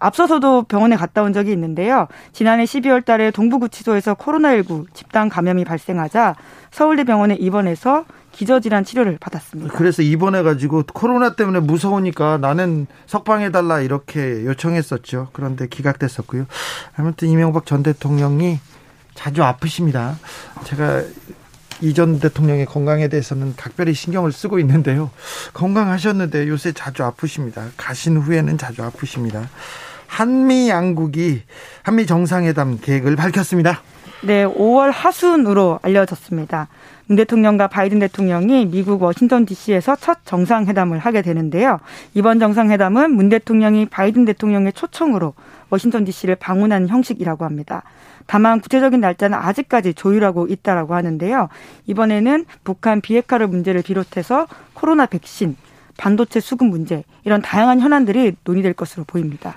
앞서서도 0.00 0.64
병원에 0.64 0.96
갔다 0.96 1.22
온 1.22 1.32
적이 1.32 1.52
있는데요. 1.52 2.08
지난해 2.32 2.64
12월 2.64 3.04
달에 3.04 3.30
동부구치소에서 3.30 4.14
코로나19 4.14 4.86
집단 4.94 5.28
감염이 5.28 5.64
발생하자 5.64 6.34
서울대 6.72 7.04
병원에 7.04 7.34
입원해서 7.34 8.04
기저질환 8.32 8.84
치료를 8.84 9.18
받았습니다. 9.20 9.74
그래서 9.76 10.02
입원해 10.02 10.42
가지고 10.42 10.84
코로나 10.92 11.34
때문에 11.34 11.60
무서우니까 11.60 12.38
나는 12.38 12.86
석방해 13.06 13.50
달라 13.50 13.80
이렇게 13.80 14.44
요청했었죠. 14.46 15.28
그런데 15.32 15.66
기각됐었고요. 15.68 16.46
아무튼 16.96 17.28
이명박 17.28 17.66
전 17.66 17.82
대통령이 17.82 18.58
자주 19.14 19.42
아프십니다. 19.42 20.16
제가 20.64 21.02
이전 21.82 22.20
대통령의 22.20 22.66
건강에 22.66 23.08
대해서는 23.08 23.54
각별히 23.56 23.94
신경을 23.94 24.32
쓰고 24.32 24.58
있는데요. 24.60 25.10
건강하셨는데 25.54 26.48
요새 26.48 26.72
자주 26.72 27.04
아프십니다. 27.04 27.66
가신 27.76 28.18
후에는 28.18 28.58
자주 28.58 28.82
아프십니다. 28.82 29.48
한미 30.10 30.68
양국이 30.68 31.42
한미 31.84 32.04
정상회담 32.04 32.78
계획을 32.82 33.14
밝혔습니다. 33.14 33.80
네, 34.22 34.44
5월 34.44 34.90
하순으로 34.92 35.78
알려졌습니다. 35.82 36.66
문 37.06 37.16
대통령과 37.16 37.68
바이든 37.68 38.00
대통령이 38.00 38.66
미국 38.66 39.02
워싱턴 39.02 39.46
DC에서 39.46 39.96
첫 39.96 40.18
정상회담을 40.24 40.98
하게 40.98 41.22
되는데요. 41.22 41.78
이번 42.12 42.40
정상회담은 42.40 43.12
문 43.12 43.28
대통령이 43.28 43.86
바이든 43.86 44.24
대통령의 44.24 44.72
초청으로 44.72 45.32
워싱턴 45.70 46.04
DC를 46.04 46.34
방문한 46.34 46.88
형식이라고 46.88 47.44
합니다. 47.44 47.84
다만 48.26 48.60
구체적인 48.60 49.00
날짜는 49.00 49.38
아직까지 49.38 49.94
조율하고 49.94 50.48
있다라고 50.48 50.94
하는데요. 50.94 51.48
이번에는 51.86 52.46
북한 52.64 53.00
비핵화를 53.00 53.46
문제를 53.46 53.82
비롯해서 53.82 54.48
코로나 54.74 55.06
백신, 55.06 55.56
반도체 55.96 56.40
수급 56.40 56.66
문제 56.66 57.04
이런 57.24 57.40
다양한 57.40 57.80
현안들이 57.80 58.34
논의될 58.44 58.74
것으로 58.74 59.04
보입니다. 59.04 59.54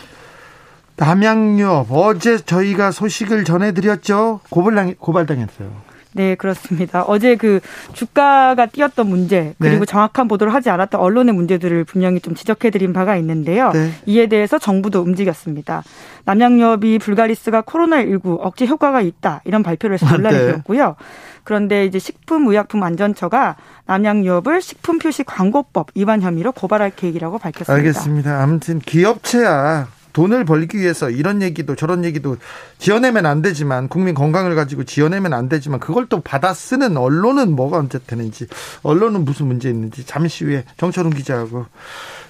남양유업 0.96 1.88
어제 1.92 2.38
저희가 2.38 2.92
소식을 2.92 3.44
전해드렸죠. 3.44 4.42
고발당 4.50 4.96
고발당했어요. 5.00 5.94
네, 6.16 6.36
그렇습니다. 6.36 7.02
어제 7.04 7.36
그 7.36 7.60
주가가 7.94 8.68
뛰었던 8.68 9.08
문제 9.08 9.56
그리고 9.60 9.80
네. 9.80 9.86
정확한 9.86 10.28
보도를 10.28 10.54
하지 10.54 10.70
않았던 10.70 11.02
언론의 11.02 11.34
문제들을 11.34 11.84
분명히 11.86 12.20
좀 12.20 12.36
지적해드린 12.36 12.94
바가 12.94 13.18
있는데요. 13.18 13.72
네. 13.72 13.92
이에 14.06 14.28
대해서 14.28 14.60
정부도 14.60 15.02
움직였습니다. 15.02 15.84
남양유업이 16.26 17.00
불가리스가 17.00 17.64
코로나19 17.64 18.38
억제 18.42 18.68
효과가 18.68 19.02
있다 19.02 19.42
이런 19.46 19.64
발표를 19.64 19.96
해서 19.96 20.06
논란이 20.06 20.38
네. 20.38 20.46
되었고요. 20.46 20.96
그런데 21.44 21.86
이제 21.86 22.00
식품의약품안전처가 22.00 23.56
남양유업을 23.88 24.62
식품 24.62 25.00
표시 25.00 25.24
광고법 25.24 25.88
위반 25.96 26.22
혐의로 26.22 26.52
고발할 26.52 26.92
계획이라고 26.96 27.40
밝혔습니다. 27.40 27.74
알겠습니다. 27.74 28.42
아무튼 28.42 28.80
기업체야 28.80 29.88
돈을 30.14 30.46
벌기 30.46 30.78
위해서 30.78 31.10
이런 31.10 31.42
얘기도 31.42 31.76
저런 31.76 32.06
얘기도 32.06 32.38
지어내면 32.78 33.26
안 33.26 33.42
되지만 33.42 33.88
국민 33.90 34.14
건강을 34.14 34.56
가지고 34.56 34.84
지어내면 34.84 35.34
안 35.34 35.50
되지만 35.50 35.80
그걸 35.80 36.06
또 36.08 36.22
받아 36.22 36.54
쓰는 36.54 36.96
언론은 36.98 37.56
뭐가 37.56 37.78
언제 37.78 38.00
되는지 38.00 38.48
언론은 38.84 39.26
무슨 39.26 39.48
문제 39.48 39.70
있는지 39.70 40.06
잠시 40.06 40.46
후에 40.46 40.64
정철훈 40.78 41.14
기자하고 41.14 41.66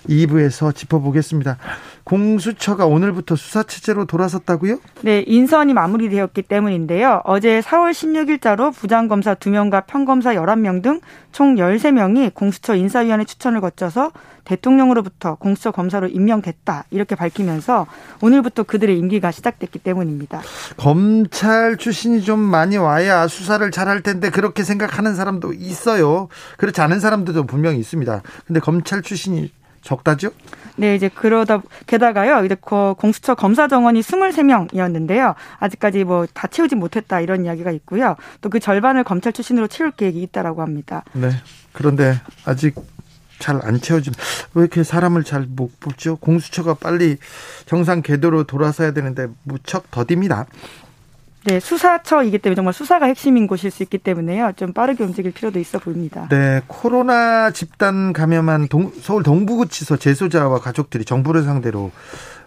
2부에서 0.09 0.75
짚어보겠습니다. 0.75 1.57
공수처가 2.03 2.85
오늘부터 2.85 3.37
수사 3.37 3.63
체제로 3.63 4.05
돌아섰다고요? 4.05 4.77
네, 5.01 5.23
인선이 5.25 5.73
마무리되었기 5.73 6.41
때문인데요. 6.41 7.21
어제 7.23 7.61
4월 7.61 7.91
16일자로 7.91 8.73
부장검사 8.73 9.35
2명과 9.35 9.85
평검사 9.87 10.33
11명 10.33 10.81
등 10.81 10.99
총 11.33 11.55
13명이 11.55 12.33
공수처 12.33 12.75
인사위원회 12.75 13.25
추천을 13.25 13.59
거쳐서 13.59 14.11
대통령으로부터 14.45 15.35
공수처 15.35 15.71
검사로 15.71 16.07
임명됐다. 16.07 16.85
이렇게 16.91 17.15
밝히면서 17.15 17.72
오늘부터 18.21 18.63
그들의 18.63 18.97
임기가 18.99 19.31
시작됐기 19.31 19.79
때문입니다. 19.79 20.41
검찰 20.77 21.77
출신이 21.77 22.23
좀 22.23 22.39
많이 22.39 22.77
와야 22.77 23.27
수사를 23.27 23.69
잘할 23.71 24.01
텐데 24.01 24.29
그렇게 24.29 24.63
생각하는 24.63 25.15
사람도 25.15 25.53
있어요. 25.53 26.27
그렇지 26.57 26.81
않은 26.81 26.99
사람들도 26.99 27.45
분명히 27.45 27.79
있습니다. 27.79 28.21
근데 28.45 28.59
검찰 28.59 29.01
출신이 29.01 29.51
적다죠? 29.81 30.29
네, 30.77 30.95
이제 30.95 31.09
그러다 31.13 31.61
게다가요. 31.87 32.45
이제 32.45 32.55
그 32.59 32.93
공수처 32.97 33.35
검사 33.35 33.67
정원이 33.67 33.99
23명이었는데요. 33.99 35.35
아직까지 35.59 36.03
뭐 36.05 36.25
다 36.33 36.47
채우지 36.47 36.75
못했다 36.75 37.19
이런 37.19 37.43
이야기가 37.45 37.71
있고요. 37.71 38.15
또 38.41 38.49
그 38.49 38.59
절반을 38.59 39.03
검찰 39.03 39.33
출신으로 39.33 39.67
채울 39.67 39.91
계획이 39.91 40.21
있다라고 40.21 40.61
합니다. 40.61 41.03
네. 41.13 41.31
그런데 41.73 42.15
아직 42.45 42.75
잘 43.43 43.59
안 43.63 43.81
채워진 43.81 44.13
왜 44.53 44.61
이렇게 44.61 44.83
사람을 44.83 45.23
잘 45.25 45.43
못 45.49 45.77
뽑죠? 45.81 46.15
공수처가 46.17 46.75
빨리 46.75 47.17
정상 47.65 48.01
궤도로 48.01 48.45
돌아서야 48.45 48.91
되는데 48.91 49.27
무척 49.43 49.91
더딥니다. 49.91 50.45
네, 51.45 51.59
수사처이기 51.59 52.37
때문에 52.37 52.55
정말 52.55 52.73
수사가 52.73 53.07
핵심인 53.07 53.47
곳일 53.47 53.69
수 53.71 53.83
있기 53.83 53.97
때문에요. 53.97 54.53
좀 54.55 54.71
빠르게 54.71 55.03
움직일 55.03 55.31
필요도 55.33 55.59
있어 55.59 55.79
보입니다. 55.79 56.27
네, 56.29 56.61
코로나 56.67 57.51
집단 57.51 58.13
감염한 58.13 58.69
동, 58.69 58.91
서울 59.01 59.23
동부구치소 59.23 59.97
재소자와 59.97 60.59
가족들이 60.59 61.03
정부를 61.03 61.43
상대로 61.43 61.91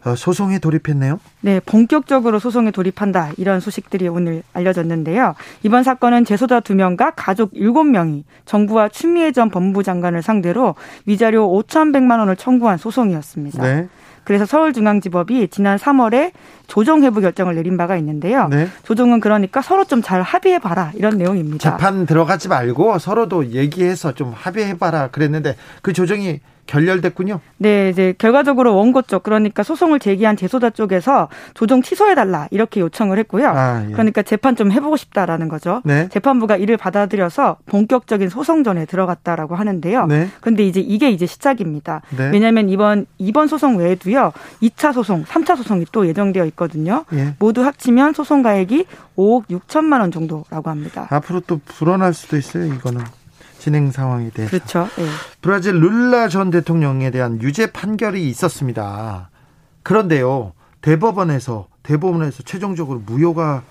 어, 0.07 0.15
소송에 0.15 0.61
돌입했네요. 0.61 1.19
네, 1.41 1.61
본격적으로 1.61 2.39
소송에 2.39 2.71
돌입한다. 2.71 3.33
이런 3.39 3.59
소식들이 3.59 4.07
오늘 4.07 4.45
알려졌는데요. 4.53 5.35
이번 5.65 5.83
사건은 5.83 6.25
재소자 6.25 6.61
2명과 6.61 7.13
가족 7.17 7.53
7명이 7.53 8.23
정부와 8.45 8.89
추미애 8.89 9.33
전 9.33 9.51
법무부 9.51 9.83
장관을 9.83 10.23
상대로 10.23 10.77
위자료 11.07 11.49
5,100만 11.49 12.21
원을 12.21 12.37
청구한 12.37 12.79
소송이었습니다. 12.79 13.63
네. 13.63 13.89
그래서 14.23 14.45
서울중앙지법이 14.45 15.49
지난 15.49 15.77
3월에 15.79 16.33
조정 16.67 17.03
회부 17.03 17.21
결정을 17.21 17.55
내린 17.55 17.77
바가 17.77 17.97
있는데요. 17.97 18.49
네. 18.49 18.69
조정은 18.85 19.21
그러니까 19.21 19.63
서로 19.63 19.85
좀 19.85 19.97
잘 20.07 20.23
합의해 20.23 20.59
봐라 20.59 20.93
이런 20.95 21.17
내용입니다. 21.19 21.59
재판 21.59 22.07
들어가지 22.07 22.49
말고 22.49 22.99
서로도 22.99 23.47
얘기해서 23.47 24.13
좀 24.13 24.33
합의해 24.35 24.79
봐라 24.79 25.09
그랬는데 25.11 25.57
그 25.83 25.93
조정이 25.93 26.41
결렬됐군요. 26.67 27.41
네, 27.59 27.91
이제 27.91 28.13
결과적으로 28.19 28.75
원고 28.77 29.03
쪽 29.03 29.23
그러니까 29.23 29.63
소송을 29.63 30.01
제기한 30.01 30.37
재소자 30.37 30.71
쪽에서 30.71 31.29
조정 31.55 31.81
취소해 31.81 32.15
달라 32.15 32.49
이렇게 32.51 32.81
요청을 32.81 33.19
했고요. 33.21 33.49
아, 33.49 33.85
예. 33.87 33.93
그러니까 33.93 34.23
재판 34.23 34.57
좀 34.57 34.73
해보고 34.73 34.97
싶다라는 34.97 35.49
거죠. 35.49 35.81
네. 35.85 36.09
재판부가 36.09 36.57
이를 36.57 36.77
받아들여서 36.77 37.59
본격적인 37.67 38.29
소송전에 38.29 38.87
들어갔다라고 38.87 39.55
하는데요. 39.55 40.07
네. 40.07 40.29
그런데 40.41 40.65
이제 40.65 40.81
이게 40.81 41.11
이제 41.11 41.27
시작입니다. 41.27 42.03
네. 42.17 42.31
왜냐하면 42.33 42.69
이번 42.69 43.07
이번 43.19 43.47
소송 43.47 43.77
외에도요, 43.77 44.33
2차 44.63 44.93
소송, 44.93 45.25
3차 45.25 45.57
소송이 45.57 45.87
또 45.93 46.07
예정되어 46.07 46.47
있 46.47 46.56
거든요. 46.57 47.05
예. 47.13 47.35
모두 47.39 47.65
합치면 47.65 48.15
소송 48.15 48.43
가액이 48.43 48.87
5억 49.17 49.49
6천만 49.49 50.01
원 50.01 50.11
정도라고 50.11 50.71
합니다. 50.71 51.07
앞으로 51.11 51.41
또 51.41 51.61
불어날 51.65 52.15
수도 52.15 52.37
있어요. 52.37 52.65
이거는. 52.73 53.05
진행 53.59 53.91
상황에 53.91 54.31
대해서. 54.31 54.51
그렇죠. 54.51 54.89
네. 54.97 55.07
브라질 55.41 55.81
룰라 55.81 56.29
전 56.29 56.51
대통령에 56.51 57.11
대한 57.11 57.43
유죄 57.43 57.67
판결이 57.73 58.29
있었습니다. 58.29 59.31
그런데요, 59.83 60.53
대법원에서 60.83 61.67
대법원에서 61.83 62.45
최종적으로 62.45 63.03
무효가 63.05 63.63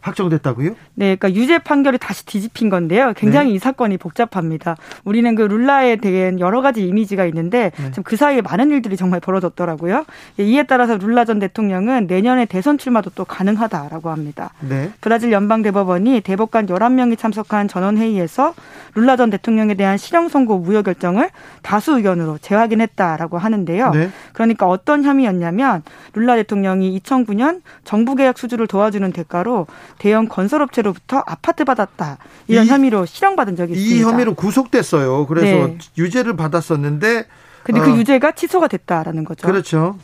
확정됐다고요? 0.00 0.70
네, 0.94 1.16
그러니까 1.16 1.32
유죄 1.34 1.58
판결이 1.58 1.98
다시 1.98 2.24
뒤집힌 2.26 2.68
건데요. 2.70 3.12
굉장히 3.16 3.50
네. 3.50 3.56
이 3.56 3.58
사건이 3.58 3.98
복잡합니다. 3.98 4.76
우리는 5.04 5.34
그 5.34 5.42
룰라에 5.42 5.96
대한 5.96 6.40
여러 6.40 6.62
가지 6.62 6.86
이미지가 6.86 7.24
있는데 7.26 7.72
네. 7.76 7.90
지금 7.90 8.02
그 8.02 8.16
사이에 8.16 8.40
많은 8.40 8.70
일들이 8.70 8.96
정말 8.96 9.20
벌어졌더라고요. 9.20 10.04
예, 10.38 10.44
이에 10.44 10.62
따라서 10.64 10.96
룰라 10.96 11.24
전 11.24 11.38
대통령은 11.38 12.06
내년에 12.06 12.46
대선 12.46 12.78
출마도 12.78 13.10
또 13.14 13.24
가능하다라고 13.24 14.10
합니다. 14.10 14.50
네. 14.60 14.90
브라질 15.00 15.32
연방 15.32 15.62
대법원이 15.62 16.20
대법관 16.20 16.66
11명이 16.66 17.18
참석한 17.18 17.68
전원 17.68 17.96
회의에서 17.96 18.54
룰라 18.94 19.16
전 19.16 19.30
대통령에 19.30 19.74
대한 19.74 19.96
실형 19.96 20.28
선고 20.28 20.58
무효 20.58 20.82
결정을 20.82 21.30
다수 21.62 21.96
의견으로 21.96 22.38
재확인했다라고 22.38 23.38
하는데요. 23.38 23.90
네. 23.90 24.10
그러니까 24.32 24.66
어떤 24.66 25.04
혐의였냐면 25.04 25.82
룰라 26.14 26.36
대통령이 26.36 26.98
2009년 27.00 27.60
정부 27.84 28.14
계약 28.14 28.38
수주를 28.38 28.66
도와주는 28.66 29.12
대가로 29.12 29.66
대형 29.98 30.28
건설업체로부터 30.28 31.22
아파트 31.26 31.64
받았다 31.64 32.18
이런 32.46 32.66
이, 32.66 32.68
혐의로 32.68 33.06
실형받은 33.06 33.56
적이 33.56 33.74
있습니다. 33.74 33.96
이 33.96 34.02
혐의로 34.02 34.34
구속됐어요. 34.34 35.26
그래서 35.26 35.66
네. 35.68 35.78
유죄를 35.96 36.36
받았었는데 36.36 37.26
근데 37.64 37.80
그 37.80 37.90
어. 37.90 37.92
그 37.92 37.98
유죄가 37.98 38.32
취소가 38.32 38.68
됐다라는 38.68 39.24
거죠. 39.24 39.46
그렇죠. 39.46 39.96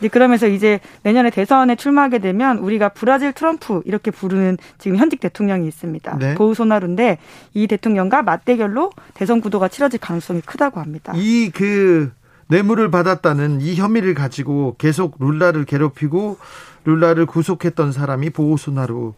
이제 0.00 0.08
그러면서 0.08 0.48
이제 0.48 0.80
내년에 1.02 1.30
대선에 1.30 1.76
출마하게 1.76 2.18
되면 2.18 2.58
우리가 2.58 2.88
브라질 2.90 3.32
트럼프 3.32 3.82
이렇게 3.84 4.10
부르는 4.10 4.58
지금 4.78 4.96
현직 4.96 5.20
대통령이 5.20 5.68
있습니다. 5.68 6.18
네. 6.18 6.34
보우소나루인데 6.34 7.18
이 7.54 7.66
대통령과 7.66 8.22
맞대결로 8.22 8.90
대선 9.14 9.40
구도가 9.40 9.68
치러질 9.68 10.00
가능성이 10.00 10.40
크다고 10.40 10.80
합니다. 10.80 11.12
이 11.16 11.50
그 11.54 12.10
뇌물을 12.48 12.90
받았다는 12.90 13.60
이 13.60 13.74
혐의를 13.74 14.14
가지고 14.14 14.76
계속 14.78 15.16
룰라를 15.18 15.64
괴롭히고 15.64 16.38
룰라를 16.84 17.26
구속했던 17.26 17.92
사람이 17.92 18.30
보우소나루 18.30 19.14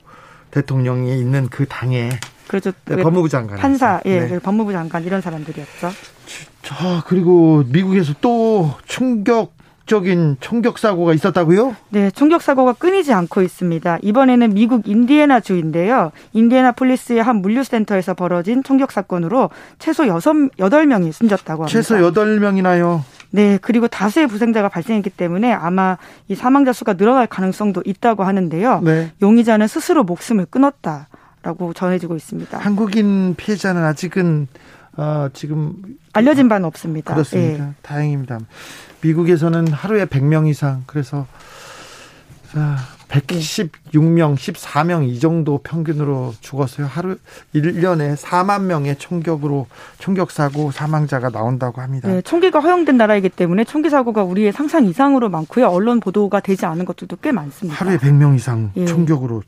대통령이 0.57 1.19
있는 1.19 1.49
그 1.51 1.67
당에 1.67 2.09
그렇죠. 2.49 2.73
네, 2.87 3.03
법무부 3.03 3.29
장관 3.29 3.59
판사, 3.59 4.01
예, 4.07 4.21
네. 4.21 4.39
법무부 4.39 4.73
장관 4.73 5.05
이런 5.05 5.21
사람들이었죠. 5.21 5.91
자 6.63 7.05
그리고 7.07 7.63
미국에서 7.67 8.15
또 8.23 8.73
충격 8.87 9.55
적인 9.85 10.37
총격 10.41 10.79
사고가 10.79 11.13
있었다고요? 11.13 11.77
네, 11.91 12.11
총격 12.11 12.43
사고가 12.43 12.73
끊이지 12.73 13.13
않고 13.13 13.43
있습니다. 13.43 13.99
이번에는 14.03 14.55
미국 14.55 14.89
인디애나 14.89 15.41
주인데요. 15.41 16.11
인디애나 16.33 16.73
폴리스의 16.73 17.23
한 17.23 17.37
물류센터에서 17.37 18.15
벌어진 18.15 18.65
총격 18.65 18.93
사건으로 18.93 19.51
최소 19.79 20.09
여섯 20.09 20.35
여덟 20.59 20.87
명이 20.87 21.13
숨졌다고 21.13 21.65
합니다. 21.65 21.73
최소 21.73 22.01
여덟 22.03 22.41
명이나요? 22.41 23.05
네, 23.31 23.59
그리고 23.61 23.89
다수의 23.89 24.27
부상자가 24.27 24.69
발생했기 24.69 25.11
때문에 25.11 25.53
아마 25.53 25.99
이 26.29 26.35
사망자 26.35 26.73
수가 26.73 26.95
늘어날 26.95 27.27
가능성도 27.27 27.83
있다고 27.85 28.25
하는데요. 28.25 28.81
네. 28.81 29.13
용의자는 29.23 29.67
스스로 29.67 30.05
목숨을 30.05 30.47
끊었다라고 30.47 31.73
전해지고 31.75 32.17
있습니다. 32.17 32.59
한국인 32.59 33.35
피해자는 33.37 33.83
아직은 33.85 34.49
어, 34.97 35.29
지금 35.35 35.75
알려진 36.13 36.49
바는 36.49 36.67
없습니다. 36.67 37.13
그렇습니다. 37.15 37.67
네. 37.67 37.73
다행입니다. 37.83 38.39
미국에서는 39.03 39.69
하루에 39.69 40.07
100명 40.07 40.49
이상 40.49 40.85
그래서 40.87 41.27
116명, 43.97 44.35
14명 44.37 45.09
이 45.09 45.19
정도 45.19 45.59
평균으로 45.59 46.35
죽었어요. 46.41 46.87
하루 46.87 47.17
1년에 47.55 48.17
4만 48.17 48.63
명의 48.63 48.97
총격으로 48.97 49.67
총격 49.99 50.31
사고 50.31 50.71
사망자가 50.71 51.31
나온다고 51.31 51.81
합니다. 51.81 52.09
네, 52.09 52.21
총기가 52.23 52.61
허용된 52.61 52.97
나라이기 52.97 53.31
때문에 53.31 53.65
총기 53.65 53.91
사고가 53.91 54.23
우리의 54.25 54.53
상상 54.53 54.85
이상으로 54.87 55.29
많고요. 55.29 55.69
언론 55.69 56.01
보도가 56.01 56.41
되지 56.41 56.67
않은 56.67 56.85
것들도 56.85 57.17
꽤 57.23 57.33
많습니다. 57.33 57.79
하루에 57.81 57.97
100명 57.99 58.37
이상 58.37 58.71
예. 58.77 58.85
총격으로 58.85 59.43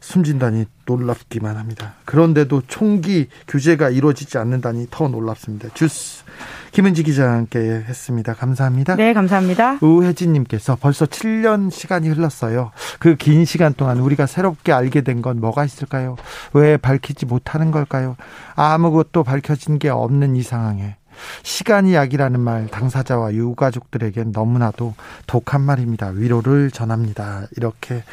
숨진다니 0.00 0.66
놀랍기만 0.86 1.56
합니다. 1.56 1.94
그런데도 2.04 2.62
총기 2.68 3.28
규제가 3.48 3.90
이루어지지 3.90 4.38
않는다니 4.38 4.86
더 4.90 5.08
놀랍습니다. 5.08 5.68
주스 5.74 6.22
김은지 6.70 7.02
기자와 7.02 7.32
함께 7.32 7.58
했습니다. 7.58 8.34
감사합니다. 8.34 8.94
네, 8.94 9.12
감사합니다. 9.12 9.78
우혜진님께서 9.80 10.76
벌써 10.80 11.06
7년 11.06 11.70
시간이 11.70 12.08
흘렀어요. 12.08 12.70
그 13.00 13.16
긴 13.16 13.44
시간 13.44 13.74
동안 13.74 13.87
우리가 13.96 14.26
새롭게 14.26 14.72
알게 14.72 15.00
된 15.02 15.18
건 15.22 15.40
뭐가 15.40 15.64
있을까요? 15.64 16.16
왜 16.52 16.76
밝히지 16.76 17.26
못하는 17.26 17.70
걸까요? 17.72 18.16
아무것도 18.54 19.24
밝혀진 19.24 19.78
게 19.78 19.88
없는 19.88 20.36
이 20.36 20.42
상황에 20.42 20.96
시간이 21.42 21.94
약이라는 21.94 22.38
말 22.38 22.68
당사자와 22.68 23.34
유가족들에겐 23.34 24.30
너무나도 24.32 24.94
독한 25.26 25.60
말입니다. 25.62 26.08
위로를 26.08 26.70
전합니다. 26.70 27.46
이렇게 27.56 28.04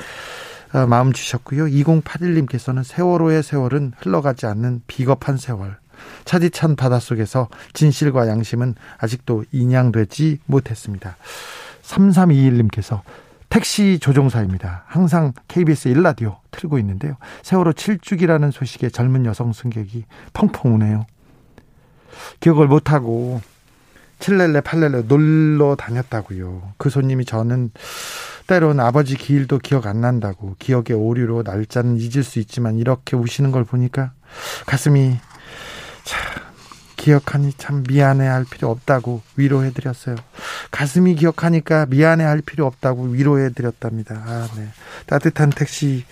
어, 0.73 0.87
마음 0.87 1.13
주셨고요. 1.13 1.65
2081님께서는 1.65 2.83
세월호의 2.83 3.43
세월은 3.43 3.93
흘러가지 3.99 4.45
않는 4.47 4.81
비겁한 4.87 5.37
세월. 5.37 5.77
차디찬 6.25 6.75
바닷속에서 6.75 7.47
진실과 7.73 8.27
양심은 8.27 8.75
아직도 8.97 9.45
인양되지 9.51 10.39
못했습니다. 10.47 11.17
3321님께서 11.83 13.01
택시 13.49 13.99
조종사입니다. 13.99 14.83
항상 14.87 15.33
KBS 15.47 15.89
1라디오 15.93 16.37
틀고 16.51 16.79
있는데요. 16.79 17.17
세월호 17.43 17.71
7주기라는 17.73 18.51
소식에 18.51 18.89
젊은 18.89 19.25
여성 19.25 19.53
승객이 19.53 20.05
펑펑 20.33 20.75
우네요. 20.75 21.05
기억을 22.39 22.67
못하고 22.67 23.41
칠렐레 24.19 24.61
팔렐레 24.61 25.03
놀러 25.07 25.75
다녔다고요. 25.75 26.73
그 26.77 26.89
손님이 26.89 27.25
저는 27.25 27.71
때론 28.47 28.79
아버지 28.79 29.15
기일도 29.15 29.59
기억 29.59 29.87
안 29.87 30.01
난다고 30.01 30.55
기억의 30.59 30.95
오류로 30.95 31.43
날짜는 31.43 31.97
잊을 31.97 32.23
수 32.23 32.39
있지만 32.39 32.77
이렇게 32.77 33.15
우시는 33.15 33.51
걸 33.51 33.63
보니까 33.63 34.13
가슴이 34.65 35.17
참 36.03 36.44
기억하니 36.95 37.53
참 37.57 37.83
미안해할 37.87 38.45
필요 38.49 38.69
없다고 38.71 39.21
위로해드렸어요. 39.35 40.15
가슴이 40.71 41.15
기억하니까 41.15 41.85
미안해할 41.87 42.41
필요 42.41 42.65
없다고 42.65 43.03
위로해드렸답니다. 43.03 44.15
아, 44.15 44.47
네. 44.55 44.67
따뜻한 45.05 45.49
택시 45.49 46.05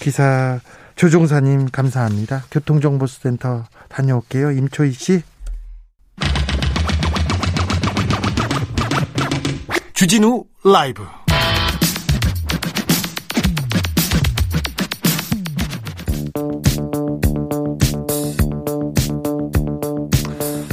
기사 0.00 0.60
조종사님 0.96 1.68
감사합니다. 1.70 2.44
교통정보센터 2.50 3.64
다녀올게요. 3.88 4.50
임초희 4.50 4.92
씨. 4.92 5.22
주진우 9.94 10.44
라이브. 10.64 11.04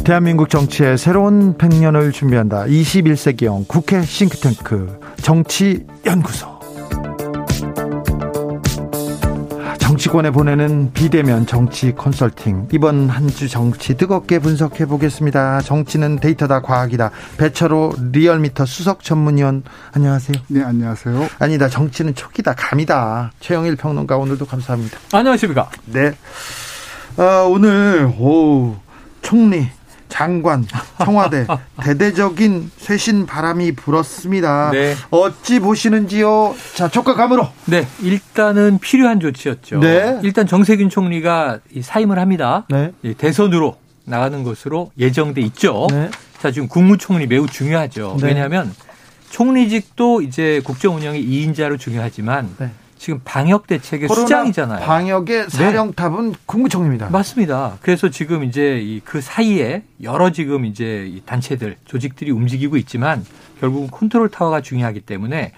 대한민국 0.05 0.49
정치의 0.49 0.97
새로운 0.99 1.57
100년을 1.57 2.13
준비한다. 2.13 2.65
21세기형 2.65 3.67
국회 3.67 4.03
싱크탱크 4.03 4.99
정치연구소. 5.21 6.55
정치권에 9.79 10.29
보내는 10.31 10.91
비대면 10.93 11.45
정치 11.47 11.93
컨설팅. 11.95 12.67
이번 12.71 13.09
한 13.09 13.27
주 13.29 13.47
정치 13.49 13.95
뜨겁게 13.97 14.37
분석해 14.39 14.85
보겠습니다. 14.85 15.61
정치는 15.61 16.17
데이터다 16.19 16.61
과학이다. 16.61 17.09
배철호 17.37 17.93
리얼미터 18.11 18.65
수석 18.65 19.03
전문위원 19.03 19.63
안녕하세요. 19.93 20.37
네, 20.49 20.61
안녕하세요. 20.63 21.29
아니다. 21.39 21.67
정치는 21.67 22.13
촉이다. 22.13 22.53
감이다. 22.55 23.31
최영일 23.39 23.75
평론가 23.75 24.17
오늘도 24.17 24.45
감사합니다. 24.45 24.99
안녕하십니까? 25.13 25.69
네. 25.85 26.11
어, 27.17 27.47
오늘 27.49 28.11
오 28.19 28.75
총리 29.21 29.67
장관, 30.09 30.65
청와대 31.03 31.45
대대적인 31.81 32.71
쇄신 32.77 33.25
바람이 33.25 33.73
불었습니다. 33.73 34.71
네. 34.71 34.95
어찌 35.09 35.59
보시는지요? 35.59 36.55
자, 36.73 36.87
촉각감으로. 36.89 37.47
네, 37.65 37.87
일단은 38.01 38.79
필요한 38.79 39.19
조치였죠. 39.19 39.79
네. 39.79 40.19
일단 40.23 40.47
정세균 40.47 40.89
총리가 40.89 41.59
사임을 41.81 42.19
합니다. 42.19 42.65
네. 42.69 42.91
대선으로 43.17 43.77
나가는 44.05 44.43
것으로 44.43 44.91
예정돼 44.97 45.41
있죠. 45.41 45.87
네. 45.91 46.09
자, 46.41 46.51
지금 46.51 46.67
국무총리 46.67 47.27
매우 47.27 47.47
중요하죠. 47.47 48.17
네. 48.21 48.27
왜냐하면 48.27 48.73
총리직도 49.31 50.21
이제 50.21 50.61
국정 50.63 50.95
운영의 50.95 51.25
2인자로 51.25 51.79
중요하지만 51.79 52.55
네. 52.57 52.71
지금 53.05 53.21
방역 53.23 53.67
대책의 53.67 54.09
수장이잖아요. 54.09 54.83
방역의 54.83 55.43
네. 55.43 55.47
사령탑은 55.47 56.31
네. 56.31 56.37
국무총리입니다. 56.47 57.11
맞습니다. 57.11 57.77
그래서 57.83 58.09
지금 58.09 58.43
이제 58.43 58.99
그 59.05 59.21
사이에 59.21 59.83
여러 60.01 60.31
지금 60.31 60.65
이제 60.65 61.21
단체들, 61.27 61.77
조직들이 61.85 62.31
움직이고 62.31 62.77
있지만 62.77 63.23
결국은 63.59 63.91
컨트롤 63.91 64.29
타워가 64.29 64.61
중요하기 64.61 65.01
때문에 65.01 65.51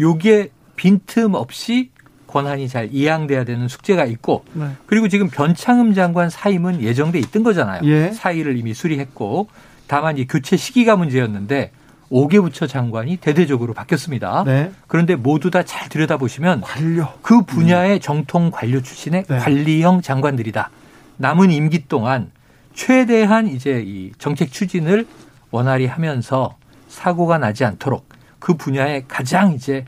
요게 0.00 0.48
빈틈 0.74 1.34
없이 1.34 1.90
권한이 2.26 2.66
잘 2.66 2.88
이양돼야 2.90 3.44
되는 3.44 3.68
숙제가 3.68 4.04
있고 4.06 4.44
네. 4.54 4.66
그리고 4.86 5.06
지금 5.06 5.28
변창흠 5.28 5.94
장관 5.94 6.30
사임은 6.30 6.82
예정돼 6.82 7.20
있던 7.20 7.44
거잖아요. 7.44 7.82
예. 7.84 8.10
사의를 8.10 8.56
이미 8.56 8.74
수리했고 8.74 9.46
다만 9.86 10.18
이 10.18 10.26
교체 10.26 10.56
시기가 10.56 10.96
문제였는데 10.96 11.70
5개 12.10 12.40
부처 12.40 12.66
장관이 12.66 13.18
대대적으로 13.18 13.74
바뀌었습니다. 13.74 14.44
네. 14.46 14.72
그런데 14.86 15.14
모두 15.14 15.50
다 15.50 15.62
잘 15.62 15.88
들여다보시면 15.88 16.62
관료 16.62 17.08
그 17.22 17.42
분야의 17.42 17.94
음. 17.96 18.00
정통 18.00 18.50
관료 18.50 18.80
출신의 18.82 19.24
네. 19.28 19.38
관리형 19.38 20.00
장관들이다. 20.02 20.70
남은 21.18 21.50
임기 21.50 21.88
동안 21.88 22.30
최대한 22.74 23.48
이제 23.48 23.82
이 23.84 24.12
정책 24.18 24.52
추진을 24.52 25.06
원활히 25.50 25.86
하면서 25.86 26.56
사고가 26.88 27.38
나지 27.38 27.64
않도록 27.64 28.08
그 28.38 28.54
분야에 28.54 29.04
가장 29.08 29.52
이제 29.52 29.84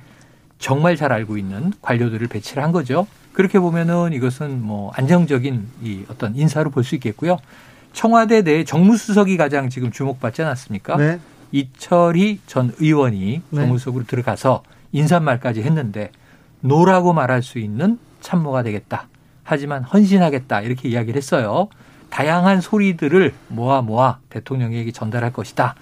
정말 0.59 0.97
잘 0.97 1.13
알고 1.13 1.39
있는 1.39 1.73
관료들을 1.81 2.27
배치를 2.27 2.63
한 2.63 2.73
거죠. 2.73 3.07
그렇게 3.33 3.59
보면은 3.59 4.13
이것은 4.13 4.61
뭐 4.61 4.91
안정적인 4.97 5.69
이 5.83 6.05
어떤 6.11 6.35
인사로 6.35 6.71
볼 6.71 6.83
수 6.85 6.95
있겠고요. 6.97 7.39
청와대 7.93 8.43
내 8.43 8.65
정무수석이 8.65 9.37
가장 9.37 9.71
지금 9.71 9.91
주목받지 9.91 10.43
않았습니까? 10.43 10.97
네. 10.97 11.19
이철희 11.53 12.41
전 12.47 12.73
의원이 12.79 13.43
네. 13.51 13.61
정무수석으로 13.61 14.05
들어가서 14.05 14.63
인사말까지 14.93 15.63
했는데 15.63 16.11
no라고 16.61 17.13
말할 17.13 17.43
수 17.43 17.59
있는 17.59 17.99
참모가 18.21 18.63
되겠다. 18.63 19.09
하지만 19.43 19.83
헌신하겠다. 19.83 20.61
이렇게 20.63 20.89
이야기를 20.89 21.17
했어요. 21.17 21.69
다양한 22.11 22.61
소리들을 22.61 23.33
모아 23.49 23.83
모아 23.83 24.19
대통령에게 24.29 24.93
전달할 24.93 25.33
것이다. 25.33 25.75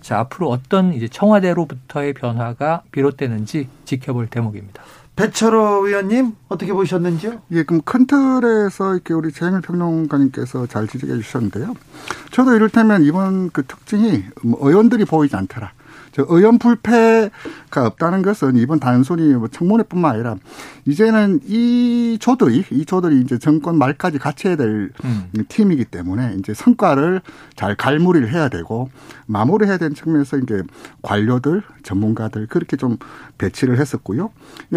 자, 0.00 0.18
앞으로 0.18 0.50
어떤 0.50 0.92
이제 0.92 1.08
청와대로부터의 1.08 2.12
변화가 2.14 2.82
비롯되는지 2.90 3.68
지켜볼 3.84 4.26
대목입니다. 4.26 4.82
배철호 5.16 5.86
의원님 5.86 6.34
어떻게 6.48 6.72
보셨는지요? 6.72 7.40
예, 7.52 7.62
그럼 7.62 7.82
큰 7.84 8.06
틀에서 8.06 8.94
이렇게 8.94 9.14
우리 9.14 9.30
재행을 9.32 9.60
평론가님께서 9.60 10.66
잘 10.66 10.88
지적해 10.88 11.14
주셨는데요. 11.16 11.74
저도 12.32 12.54
이를테면 12.54 13.04
이번 13.04 13.50
그 13.50 13.64
특징이 13.64 14.24
뭐 14.42 14.58
의원들이 14.68 15.04
보이지 15.04 15.36
않더라. 15.36 15.72
저 16.14 16.24
의원 16.28 16.58
불패가 16.58 17.86
없다는 17.86 18.22
것은 18.22 18.56
이번 18.56 18.78
단순히 18.78 19.34
뭐 19.34 19.48
청문회뿐만 19.48 20.14
아니라 20.14 20.36
이제는 20.86 21.40
이 21.44 22.18
조들이 22.20 22.64
이 22.70 22.84
조들이 22.84 23.20
이제 23.20 23.36
정권 23.38 23.76
말까지 23.78 24.18
같이 24.18 24.46
해야 24.46 24.56
될 24.56 24.90
음. 25.04 25.24
팀이기 25.48 25.86
때문에 25.86 26.36
이제 26.38 26.54
성과를 26.54 27.20
잘 27.56 27.74
갈무리를 27.74 28.32
해야 28.32 28.48
되고 28.48 28.90
마무리해야 29.26 29.76
되는 29.76 29.96
측면에서 29.96 30.38
이제 30.38 30.62
관료들 31.02 31.62
전문가들 31.82 32.46
그렇게 32.46 32.76
좀 32.76 32.96
배치를 33.38 33.80
했었고요. 33.80 34.30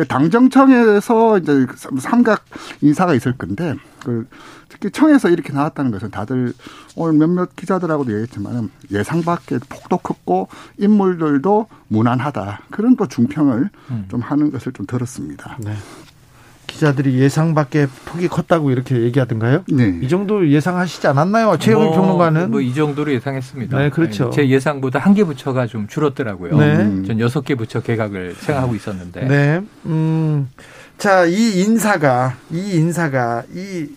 당정청에서 0.08 1.38
이제 1.38 1.68
삼각 2.00 2.46
인사가 2.82 3.14
있을 3.14 3.38
건데 3.38 3.76
그 4.08 4.26
특히 4.70 4.90
청에서 4.90 5.30
이렇게 5.30 5.52
나왔다는 5.52 5.92
것은 5.92 6.12
다들 6.12 6.54
오늘 6.96 7.20
몇몇 7.20 7.54
기자들하고도 7.58 8.10
얘기했지만은 8.14 8.70
예상 8.92 9.22
밖에 9.22 9.60
폭도 9.68 9.98
컸고 9.98 10.48
인물들도 10.78 11.68
무난하다. 11.90 12.62
그런 12.72 12.96
또 12.96 13.06
중평을 13.08 13.70
음. 13.92 14.06
좀 14.10 14.22
하는 14.22 14.50
것을 14.50 14.72
좀 14.72 14.86
들었습니다. 14.86 15.58
네. 15.60 15.74
기자들이 16.68 17.18
예상 17.20 17.54
밖에 17.54 17.88
폭이 18.06 18.28
컸다고 18.30 18.72
이렇게 18.72 19.02
얘기하던가요? 19.02 19.64
네. 19.70 20.00
이 20.02 20.08
정도 20.08 20.48
예상하시지 20.48 21.06
않았나요? 21.08 21.58
최영일 21.58 21.88
뭐, 21.88 21.96
평론가는? 21.96 22.52
뭐 22.52 22.62
이 22.62 22.74
정도로 22.74 23.12
예상했습니다. 23.14 23.78
네, 23.78 23.90
그렇죠. 23.90 24.30
제 24.32 24.48
예상보다 24.48 25.00
한 25.00 25.14
개 25.14 25.24
부처가 25.26 25.68
좀 25.68 25.88
줄었더라고요. 25.88 26.58
네. 26.58 27.04
전 27.06 27.20
여섯 27.20 27.42
개 27.44 27.56
부처 27.56 27.82
개각을 27.82 28.36
생각하고 28.36 28.76
있었는데. 28.76 29.28
네. 29.28 29.62
음. 29.86 30.48
자, 30.98 31.26
이 31.26 31.62
인사가, 31.62 32.38
이 32.52 32.76
인사가, 32.76 33.44
이 33.54 33.90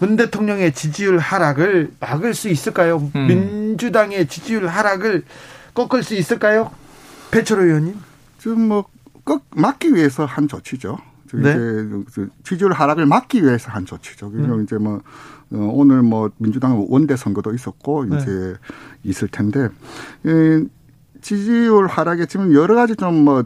문 0.00 0.16
대통령의 0.16 0.72
지지율 0.72 1.18
하락을 1.18 1.92
막을 2.00 2.32
수 2.32 2.48
있을까요? 2.48 3.10
음. 3.14 3.26
민주당의 3.26 4.26
지지율 4.28 4.66
하락을 4.66 5.24
꺾을 5.74 6.02
수 6.02 6.14
있을까요? 6.14 6.70
배철호 7.30 7.62
의원님? 7.62 7.96
지금 8.38 8.66
뭐, 8.68 8.86
꺾, 9.26 9.44
막기 9.54 9.94
위해서 9.94 10.24
한 10.24 10.48
조치죠. 10.48 10.98
네. 11.34 11.50
이제 12.08 12.26
지지율 12.42 12.72
하락을 12.72 13.06
막기 13.06 13.44
위해서 13.44 13.70
한 13.70 13.84
조치죠. 13.84 14.28
음. 14.28 14.64
이제 14.64 14.78
뭐 14.78 15.00
어, 15.52 15.70
오늘 15.72 16.02
뭐 16.02 16.30
민주당 16.38 16.84
원대 16.88 17.14
선거도 17.14 17.54
있었고 17.54 18.06
네. 18.06 18.16
이제 18.16 18.56
있을 19.04 19.28
텐데 19.28 19.68
이 20.24 20.66
지지율 21.20 21.86
하락에 21.86 22.26
지금 22.26 22.52
여러 22.52 22.74
가지 22.74 22.96
좀뭐 22.96 23.44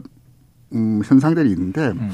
음, 0.73 1.01
현상들이 1.05 1.49
있는데 1.51 1.89
음. 1.89 2.09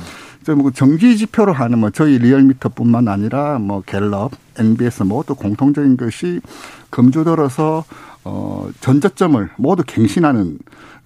뭐 0.58 0.72
정기 0.72 1.18
지표로 1.18 1.54
하는 1.54 1.80
뭐 1.80 1.90
저희 1.92 2.18
리얼미터뿐만 2.18 3.08
아니라 3.08 3.60
뭐 3.60 3.82
갤럽, 3.86 4.32
NBS 4.58 5.04
모두 5.04 5.36
공통적인 5.36 5.98
것이 5.98 6.42
금주 6.90 7.24
들어서 7.24 7.84
어 8.24 8.68
전저점을 8.82 9.50
모두 9.58 9.84
갱신하는 9.86 10.58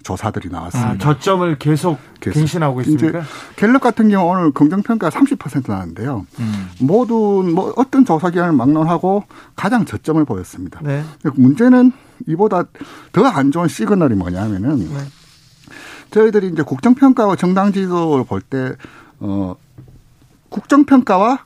조사들이 0.03 0.49
나왔습니다. 0.49 0.91
아, 0.91 0.97
저점을 0.97 1.57
계속, 1.57 1.97
계속. 2.19 2.37
갱신하고 2.39 2.81
있습니까? 2.81 3.23
갤럽 3.55 3.81
같은 3.81 4.07
경우 4.09 4.29
오늘 4.29 4.51
긍정평가 4.51 5.09
30% 5.09 5.67
나왔는데요. 5.67 6.27
음. 6.39 6.69
모두 6.79 7.43
뭐 7.53 7.73
어떤 7.75 8.05
조사 8.05 8.29
기관을 8.29 8.53
막론하고 8.53 9.23
가장 9.55 9.83
저점을 9.85 10.23
보였습니다. 10.25 10.79
네. 10.83 11.03
문제는 11.33 11.91
이보다 12.27 12.65
더 13.11 13.25
안 13.25 13.51
좋은 13.51 13.67
시그널이 13.67 14.13
뭐냐면은 14.15 14.77
네. 14.77 14.99
저희들이 16.11 16.49
이제 16.49 16.61
국정평가와 16.61 17.35
정당 17.35 17.73
지도를 17.73 18.25
볼 18.25 18.41
때, 18.41 18.73
어, 19.25 19.55
국정평가와 20.49 21.39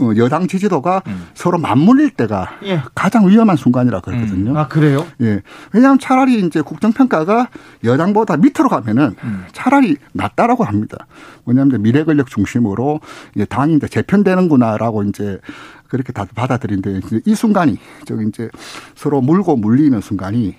어, 0.00 0.10
여당 0.16 0.46
지지도가 0.46 1.02
음. 1.06 1.26
서로 1.34 1.58
맞물릴 1.58 2.10
때가 2.10 2.58
예. 2.64 2.82
가장 2.94 3.28
위험한 3.28 3.56
순간이라 3.56 4.00
그러거든요. 4.00 4.52
음. 4.52 4.56
아 4.56 4.66
그래요? 4.66 5.06
예. 5.20 5.42
왜냐하면 5.72 5.98
차라리 5.98 6.40
이제 6.40 6.62
국정평가가 6.62 7.48
여당보다 7.84 8.36
밑으로 8.38 8.68
가면은 8.68 9.14
음. 9.22 9.44
차라리 9.52 9.96
낫다라고 10.12 10.64
합니다. 10.64 11.06
뭐냐면 11.44 11.82
미래 11.82 12.04
권력 12.04 12.28
중심으로 12.28 13.00
이제 13.34 13.44
당이 13.44 13.76
이제 13.76 13.86
재편되는구나라고 13.86 15.04
이제 15.04 15.38
그렇게 15.88 16.12
다 16.12 16.26
받아들인데 16.34 17.00
이 17.26 17.34
순간이 17.34 17.78
저기 18.06 18.26
이제 18.26 18.48
서로 18.94 19.20
물고 19.20 19.56
물리는 19.56 20.00
순간이 20.00 20.56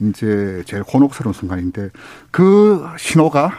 이제 0.00 0.62
제일 0.66 0.82
곤혹스러운 0.82 1.32
순간인데 1.32 1.88
그 2.30 2.86
신호가 2.98 3.52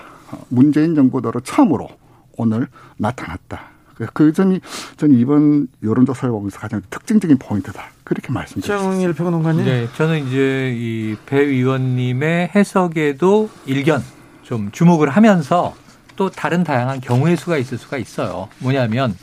문재인 0.49 0.93
정부대로 0.93 1.39
처음으로 1.39 1.89
오늘 2.37 2.67
나타났다. 2.97 3.75
그 4.13 4.33
점이 4.33 4.59
저는 4.97 5.17
이번 5.17 5.67
여론조사를 5.81 6.29
보면서 6.29 6.59
가장 6.59 6.81
특징적인 6.89 7.37
포인트다. 7.37 7.85
그렇게 8.03 8.31
말씀드렸습니다. 8.31 8.77
최영일 8.93 9.13
평론가님. 9.13 9.63
네, 9.65 9.87
저는 9.95 10.27
이제 10.27 10.73
이 10.75 11.15
배 11.25 11.39
의원님의 11.39 12.51
해석에도 12.53 13.49
일견 13.65 14.03
좀 14.43 14.69
주목을 14.71 15.09
하면서 15.09 15.73
또 16.17 16.29
다른 16.29 16.63
다양한 16.63 16.99
경우의 17.01 17.37
수가 17.37 17.57
있을 17.57 17.77
수가 17.77 17.97
있어요. 17.97 18.49
뭐냐면 18.59 19.15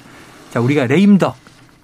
자 0.51 0.61
우리가 0.61 0.87
레임덕 0.87 1.37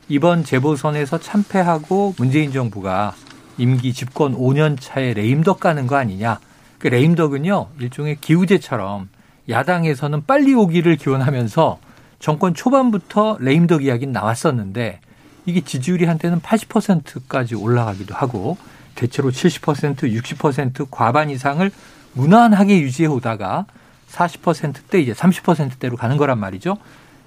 이번 0.08 0.42
재보선에서 0.44 1.18
참패하고 1.20 2.14
문재인 2.18 2.52
정부가 2.52 3.14
임기 3.58 3.92
집권 3.92 4.34
5년 4.34 4.76
차에 4.80 5.12
레임덕 5.12 5.60
가는 5.60 5.86
거 5.86 5.96
아니냐. 5.96 6.40
그 6.78 6.88
레임덕은요 6.88 7.68
일종의 7.80 8.16
기우제처럼 8.20 9.08
야당에서는 9.48 10.24
빨리 10.26 10.54
오기를 10.54 10.96
기원하면서 10.96 11.78
정권 12.18 12.54
초반부터 12.54 13.38
레임덕 13.40 13.84
이야기는 13.84 14.12
나왔었는데 14.12 15.00
이게 15.46 15.60
지지율이 15.62 16.04
한때는 16.04 16.40
80%까지 16.40 17.54
올라가기도 17.54 18.14
하고 18.14 18.58
대체로 18.94 19.30
70% 19.30 19.96
60% 19.96 20.88
과반 20.90 21.30
이상을 21.30 21.70
무난하게 22.12 22.80
유지해 22.80 23.08
오다가 23.08 23.66
40%대 24.10 25.00
이제 25.00 25.12
30%대로 25.12 25.96
가는 25.96 26.16
거란 26.16 26.38
말이죠. 26.38 26.76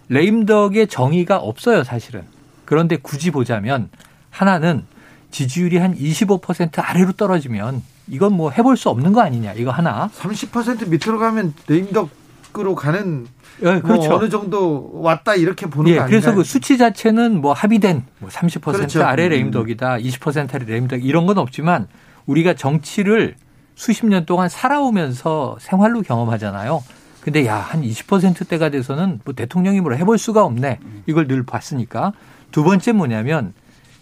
레임덕의 0.09 0.87
정의가 0.87 1.37
없어요, 1.37 1.83
사실은. 1.83 2.23
그런데 2.65 2.97
굳이 2.97 3.31
보자면 3.31 3.89
하나는 4.29 4.85
지지율이 5.31 5.77
한 5.77 5.95
25% 5.95 6.83
아래로 6.83 7.13
떨어지면 7.13 7.81
이건 8.11 8.33
뭐 8.33 8.51
해볼 8.51 8.75
수 8.75 8.89
없는 8.89 9.13
거 9.13 9.21
아니냐, 9.21 9.53
이거 9.53 9.71
하나. 9.71 10.09
30% 10.19 10.89
밑으로 10.89 11.17
가면 11.17 11.53
레임덕으로 11.67 12.75
가는 12.75 13.25
예, 13.61 13.71
뭐 13.71 13.81
그렇죠. 13.81 14.09
뭐 14.09 14.17
어느 14.17 14.29
정도 14.29 14.91
왔다 14.95 15.33
이렇게 15.33 15.65
보는 15.65 15.89
예, 15.91 15.95
거 15.95 16.01
아니에요? 16.03 16.19
그래서 16.19 16.35
그 16.35 16.43
수치 16.43 16.77
자체는 16.77 17.39
뭐 17.39 17.53
합의된 17.53 18.03
뭐30% 18.21 18.73
그렇죠. 18.73 19.03
아래 19.03 19.27
음. 19.27 19.29
레임덕이다, 19.29 19.97
20% 19.99 20.53
아래 20.53 20.65
레임덕 20.65 21.05
이런 21.05 21.25
건 21.25 21.37
없지만 21.37 21.87
우리가 22.25 22.53
정치를 22.53 23.35
수십 23.75 24.05
년 24.05 24.25
동안 24.25 24.49
살아오면서 24.49 25.55
생활로 25.61 26.01
경험하잖아요. 26.01 26.83
근데 27.21 27.45
야, 27.45 27.55
한 27.55 27.81
20%대가 27.81 28.69
돼서는 28.69 29.21
뭐 29.23 29.33
대통령이 29.33 29.79
뭐라 29.79 29.95
해볼 29.95 30.17
수가 30.17 30.43
없네. 30.43 30.79
이걸 31.05 31.27
늘 31.27 31.43
봤으니까. 31.43 32.11
두 32.51 32.65
번째 32.65 32.91
뭐냐면 32.91 33.53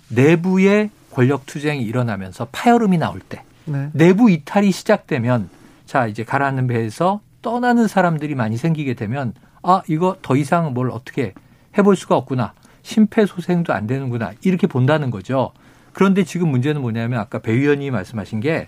내부의 0.07 0.89
권력 1.11 1.45
투쟁이 1.45 1.83
일어나면서 1.83 2.47
파열음이 2.51 2.97
나올 2.97 3.19
때 3.19 3.43
네. 3.69 3.89
내부 3.93 4.29
이탈이 4.29 4.71
시작되면 4.71 5.49
자, 5.85 6.07
이제 6.07 6.23
가라앉는 6.23 6.67
배에서 6.67 7.21
떠나는 7.41 7.87
사람들이 7.87 8.35
많이 8.35 8.57
생기게 8.57 8.93
되면 8.95 9.33
아, 9.63 9.81
이거 9.87 10.17
더 10.21 10.35
이상 10.35 10.73
뭘 10.73 10.91
어떻게 10.91 11.33
해볼 11.77 11.95
수가 11.95 12.15
없구나. 12.15 12.53
심폐소생도 12.81 13.73
안 13.73 13.87
되는구나. 13.87 14.33
이렇게 14.41 14.67
본다는 14.67 15.11
거죠. 15.11 15.51
그런데 15.93 16.23
지금 16.23 16.49
문제는 16.49 16.81
뭐냐면 16.81 17.19
아까 17.19 17.39
배 17.39 17.51
의원님이 17.51 17.91
말씀하신 17.91 18.39
게 18.39 18.67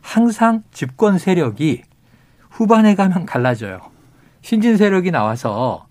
항상 0.00 0.62
집권 0.72 1.18
세력이 1.18 1.82
후반에 2.50 2.94
가면 2.94 3.26
갈라져요. 3.26 3.80
신진 4.42 4.76
세력이 4.76 5.10
나와서 5.10 5.86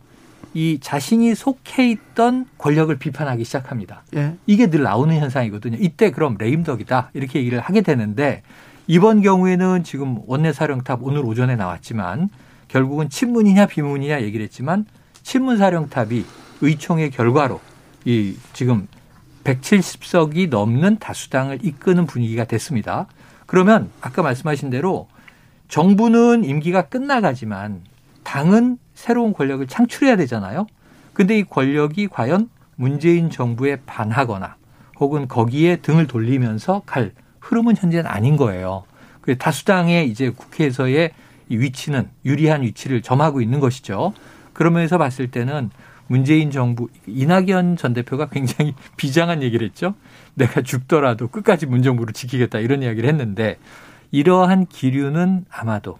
이 0.53 0.79
자신이 0.81 1.35
속해 1.35 1.89
있던 1.89 2.47
권력을 2.57 2.95
비판하기 2.97 3.43
시작합니다. 3.43 4.03
예. 4.15 4.35
이게 4.47 4.69
늘 4.69 4.83
나오는 4.83 5.15
현상이거든요. 5.15 5.77
이때 5.79 6.11
그럼 6.11 6.37
레임덕이다 6.39 7.11
이렇게 7.13 7.39
얘기를 7.39 7.59
하게 7.59 7.81
되는데 7.81 8.41
이번 8.87 9.21
경우에는 9.21 9.83
지금 9.83 10.19
원내 10.25 10.51
사령탑 10.53 10.99
오늘 11.03 11.23
오전에 11.23 11.55
나왔지만 11.55 12.29
결국은 12.67 13.09
친문이냐 13.09 13.67
비문이냐 13.67 14.21
얘기를 14.23 14.43
했지만 14.43 14.85
친문 15.21 15.57
사령탑이 15.57 16.25
의총의 16.61 17.11
결과로 17.11 17.61
이 18.05 18.35
지금 18.53 18.87
170석이 19.43 20.49
넘는 20.49 20.97
다수당을 20.97 21.59
이끄는 21.63 22.05
분위기가 22.05 22.45
됐습니다. 22.45 23.07
그러면 23.45 23.89
아까 24.01 24.21
말씀하신 24.21 24.69
대로 24.69 25.07
정부는 25.67 26.43
임기가 26.43 26.83
끝나가지만 26.83 27.81
당은 28.23 28.77
새로운 28.99 29.31
권력을 29.31 29.65
창출해야 29.65 30.17
되잖아요. 30.17 30.67
근데 31.13 31.39
이 31.39 31.43
권력이 31.43 32.09
과연 32.09 32.49
문재인 32.75 33.29
정부에 33.29 33.77
반하거나 33.85 34.57
혹은 34.99 35.29
거기에 35.29 35.77
등을 35.77 36.05
돌리면서 36.05 36.81
갈 36.85 37.13
흐름은 37.39 37.77
현재는 37.77 38.07
아닌 38.07 38.35
거예요. 38.35 38.83
그 39.21 39.37
다수당의 39.37 40.09
이제 40.09 40.31
국회에서의 40.31 41.11
이 41.47 41.57
위치는 41.57 42.09
유리한 42.25 42.61
위치를 42.61 43.01
점하고 43.01 43.41
있는 43.41 43.61
것이죠. 43.61 44.13
그러면서 44.51 44.97
봤을 44.97 45.31
때는 45.31 45.69
문재인 46.07 46.51
정부 46.51 46.89
이낙연 47.07 47.77
전 47.77 47.93
대표가 47.93 48.27
굉장히 48.27 48.75
비장한 48.97 49.41
얘기를 49.43 49.65
했죠. 49.65 49.95
내가 50.33 50.61
죽더라도 50.61 51.29
끝까지 51.29 51.67
문정부를 51.67 52.13
지키겠다 52.13 52.59
이런 52.59 52.83
이야기를 52.83 53.07
했는데 53.07 53.59
이러한 54.11 54.65
기류는 54.65 55.45
아마도 55.49 55.97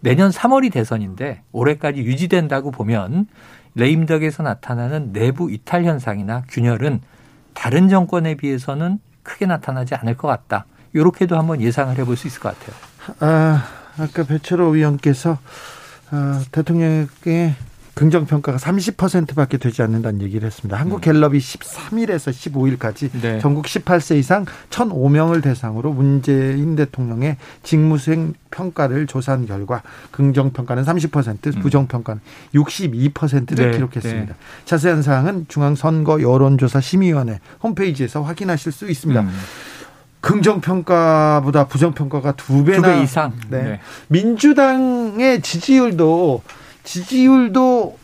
내년 0.00 0.30
3월이 0.30 0.72
대선인데 0.72 1.42
올해까지 1.52 2.00
유지된다고 2.00 2.70
보면 2.70 3.26
레임덕에서 3.74 4.42
나타나는 4.42 5.12
내부 5.12 5.50
이탈 5.50 5.84
현상이나 5.84 6.42
균열은 6.48 7.00
다른 7.54 7.88
정권에 7.88 8.34
비해서는 8.34 8.98
크게 9.22 9.46
나타나지 9.46 9.94
않을 9.94 10.16
것 10.16 10.28
같다. 10.28 10.66
이렇게도 10.92 11.38
한번 11.38 11.60
예상을 11.60 11.96
해볼 11.98 12.16
수 12.16 12.26
있을 12.26 12.40
것 12.40 12.58
같아요. 12.58 12.76
아, 13.20 13.64
아까 13.98 14.24
배철호 14.24 14.74
의원께서 14.74 15.38
아, 16.10 16.42
대통령에게 16.50 17.54
긍정 18.00 18.24
평가가 18.24 18.56
30%밖에 18.56 19.58
되지 19.58 19.82
않는다는 19.82 20.22
얘기를 20.22 20.46
했습니다. 20.46 20.74
한국 20.80 21.02
갤럽이 21.02 21.36
13일에서 21.36 22.30
15일까지 22.78 23.10
네. 23.20 23.38
전국 23.40 23.66
18세 23.66 24.16
이상 24.16 24.46
1,005명을 24.70 25.42
대상으로 25.42 25.92
문재인 25.92 26.76
대통령의 26.76 27.36
직무수행 27.62 28.32
평가를 28.50 29.06
조사한 29.06 29.44
결과 29.44 29.82
긍정 30.12 30.50
평가는 30.50 30.82
30%, 30.82 31.56
음. 31.56 31.60
부정 31.60 31.88
평가는 31.88 32.22
62%를 32.54 33.70
네. 33.70 33.76
기록했습니다. 33.76 34.32
네. 34.32 34.38
자세한 34.64 35.02
사항은 35.02 35.44
중앙선거 35.48 36.22
여론조사 36.22 36.80
심의위원회 36.80 37.38
홈페이지에서 37.62 38.22
확인하실 38.22 38.72
수 38.72 38.88
있습니다. 38.88 39.20
음. 39.20 39.30
긍정평가보다 40.22 41.66
부정평가가 41.66 42.32
두 42.32 42.64
배나 42.64 42.80
두 42.80 42.82
배 42.96 43.02
이상. 43.02 43.34
네. 43.50 43.62
네. 43.62 43.80
민주당의 44.08 45.42
지지율도 45.42 46.42
지지율도 46.90 47.96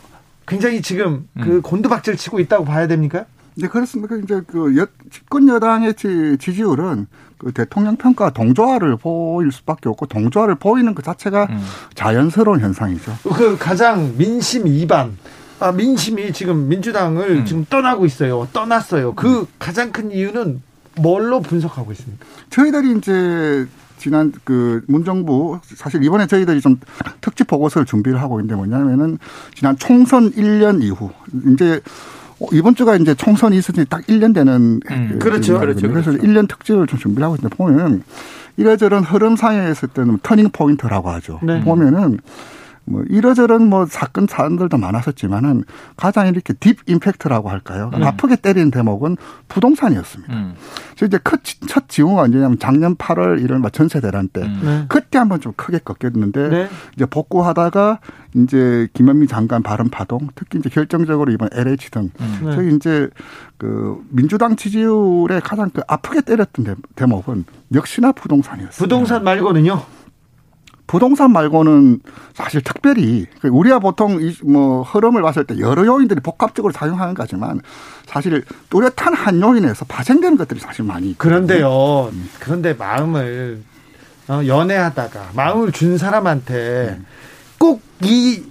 굉장히 0.47 0.81
지금 0.81 1.27
그 1.35 1.41
음. 1.41 1.43
그 1.43 1.61
곤두박질 1.61 2.15
치고 2.15 2.39
있다고 2.39 2.63
봐야 2.63 2.87
됩니까? 2.87 3.25
네, 3.55 3.67
그렇습니다. 3.67 4.15
이제 4.15 4.41
그 4.47 4.77
여, 4.77 4.87
집권 5.11 5.49
여당의 5.49 5.95
지, 5.95 6.37
지지율은 6.39 7.07
그 7.37 7.51
대통령 7.51 7.97
평가 7.97 8.29
동조화를 8.29 8.95
보일 8.95 9.51
수밖에 9.51 9.89
없고 9.89 10.05
동조화를 10.05 10.55
보이는 10.55 10.95
그 10.95 11.03
자체가 11.03 11.47
음. 11.49 11.61
자연스러운 11.95 12.61
현상이죠. 12.61 13.17
그 13.35 13.57
가장 13.57 14.15
민심 14.17 14.67
이반 14.67 15.17
아, 15.59 15.71
민심이 15.71 16.31
지금 16.31 16.69
민주당을 16.69 17.29
음. 17.29 17.45
지금 17.45 17.65
떠나고 17.69 18.05
있어요. 18.05 18.47
떠났어요. 18.53 19.15
그 19.15 19.41
음. 19.41 19.45
가장 19.59 19.91
큰 19.91 20.11
이유는 20.11 20.61
뭘로 20.95 21.41
분석하고 21.41 21.91
있습니까? 21.91 22.25
저희들이 22.51 22.97
이제 22.97 23.67
지난 23.97 24.31
그 24.43 24.83
문정부 24.87 25.59
사실 25.75 26.03
이번에 26.03 26.27
저희들이 26.27 26.61
좀 26.61 26.79
특집 27.21 27.47
보고서를 27.47 27.85
준비를 27.85 28.21
하고 28.21 28.39
있는데 28.39 28.55
뭐냐면은 28.55 29.17
지난 29.55 29.77
총선 29.77 30.31
1년 30.31 30.81
이후 30.81 31.09
이제 31.53 31.81
이번 32.51 32.75
주가 32.75 32.95
이제 32.95 33.15
총선이 33.15 33.57
있었지 33.57 33.85
딱 33.85 34.05
1년 34.07 34.33
되는 34.33 34.79
음, 34.89 35.19
그렇죠. 35.19 35.59
그렇죠. 35.59 35.89
그래서 35.89 36.11
그렇죠. 36.11 36.27
1년 36.27 36.47
특집을 36.47 36.87
좀 36.87 36.99
준비를 36.99 37.25
하고 37.25 37.35
있는데 37.35 37.55
보면 37.55 38.03
이래저런 38.57 39.03
흐름상에 39.03 39.71
있을 39.71 39.87
때는 39.89 40.19
터닝 40.23 40.49
포인트라고 40.51 41.09
하죠. 41.11 41.39
네. 41.43 41.61
보면은 41.61 42.19
뭐 42.89 43.03
이러저런 43.09 43.67
뭐 43.67 43.85
사건 43.85 44.27
사안들도 44.27 44.77
많았었지만은 44.77 45.65
가장 45.97 46.27
이렇게 46.27 46.53
deep 46.53 46.77
impact라고 46.87 47.49
할까요? 47.49 47.91
음. 47.93 48.03
아프게 48.03 48.37
때리는 48.37 48.71
대목은 48.71 49.17
부동산이었습니다. 49.49 50.33
음. 50.33 50.53
그래서 50.95 51.05
이제 51.05 51.19
첫, 51.23 51.41
첫 51.67 51.89
징후가 51.89 52.23
언제냐면 52.23 52.57
작년 52.59 52.95
8월 52.95 53.43
이런 53.43 53.61
전세 53.73 53.99
대란 53.99 54.29
때 54.29 54.41
음. 54.41 54.61
네. 54.63 54.85
그때 54.87 55.17
한번 55.17 55.41
좀 55.41 55.51
크게 55.57 55.79
꺾였는데 55.79 56.49
네. 56.49 56.69
이제 56.95 57.05
복구하다가 57.05 57.99
이제 58.35 58.87
김현미 58.93 59.27
장관 59.27 59.63
발언 59.63 59.89
파동 59.89 60.29
특히 60.35 60.59
이제 60.59 60.69
결정적으로 60.69 61.31
이번 61.31 61.49
LH 61.51 61.91
등 61.91 62.09
음. 62.21 62.39
네. 62.45 62.55
저희 62.55 62.73
이제 62.73 63.09
그 63.57 64.01
민주당 64.09 64.55
지지율에 64.55 65.41
가장 65.43 65.69
그 65.71 65.81
아프게 65.87 66.21
때렸던 66.21 66.77
대목은 66.95 67.45
역시나 67.73 68.13
부동산이었어요. 68.13 68.77
부동산 68.77 69.23
말고는요? 69.25 69.96
부동산 70.87 71.31
말고는 71.31 71.99
사실 72.33 72.61
특별히 72.61 73.27
그 73.41 73.49
우리가 73.49 73.79
보통 73.79 74.19
뭐 74.43 74.81
흐름을 74.83 75.21
봤을 75.21 75.43
때 75.43 75.59
여러 75.59 75.85
요인들이 75.85 76.21
복합적으로 76.21 76.71
작용하는 76.71 77.13
거지만 77.13 77.61
사실 78.05 78.43
뚜렷한 78.69 79.13
한 79.13 79.41
요인에서 79.41 79.85
파생되는 79.85 80.37
것들이 80.37 80.59
사실 80.59 80.85
많이 80.85 81.11
있거든요. 81.11 81.35
그런데요. 81.35 82.09
음. 82.13 82.29
그런데 82.39 82.73
마음을 82.73 83.61
어, 84.29 84.41
연애하다가 84.45 85.31
마음을 85.33 85.71
준 85.71 85.97
사람한테 85.97 86.97
음. 86.97 87.05
꼭이 87.59 88.43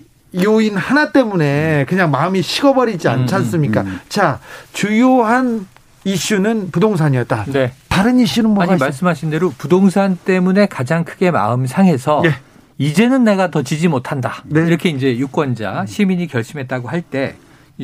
요인 0.45 0.77
하나 0.77 1.13
때문에 1.13 1.87
그냥 1.89 2.11
마음이 2.11 2.43
식어버리지 2.43 3.09
않지 3.09 3.35
음, 3.35 3.39
않습니까? 3.39 3.85
자, 4.09 4.41
주요한 4.73 5.67
이슈는 6.07 6.71
부동산이었다. 6.71 7.47
네. 7.49 7.73
다른 7.89 8.21
이슈는 8.21 8.51
뭐가 8.51 8.73
아니 8.73 8.79
말씀하신 8.79 9.31
대로 9.31 9.53
부동산 9.59 10.17
때문에 10.17 10.67
가장 10.67 11.05
크게 11.05 11.33
마음 11.33 11.67
상해서 11.67 12.21
네. 12.23 12.31
이제는 12.79 13.25
내가 13.25 13.51
더 13.51 13.63
지지 13.63 13.89
못한다. 13.89 14.45
네. 14.45 14.61
이렇게 14.61 14.89
이제 14.89 15.17
유권자 15.17 15.87
시민이 15.87 16.29
결심했다고 16.29 16.89
할 16.89 17.03
때 17.03 17.35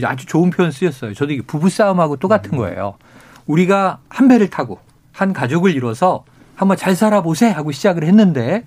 아주 0.05 0.25
좋은 0.25 0.51
표현 0.51 0.71
쓰였어요. 0.71 1.15
저도 1.15 1.33
이게 1.33 1.43
부부 1.43 1.69
싸움하고 1.69 2.17
똑같은 2.17 2.57
거예요. 2.57 2.95
우리가 3.47 3.99
한 4.09 4.29
배를 4.29 4.49
타고 4.51 4.79
한 5.13 5.33
가족을 5.33 5.75
이뤄서 5.75 6.25
한번 6.55 6.77
잘 6.77 6.95
살아보세 6.95 7.51
하고 7.51 7.73
시작을 7.73 8.05
했는데 8.05 8.65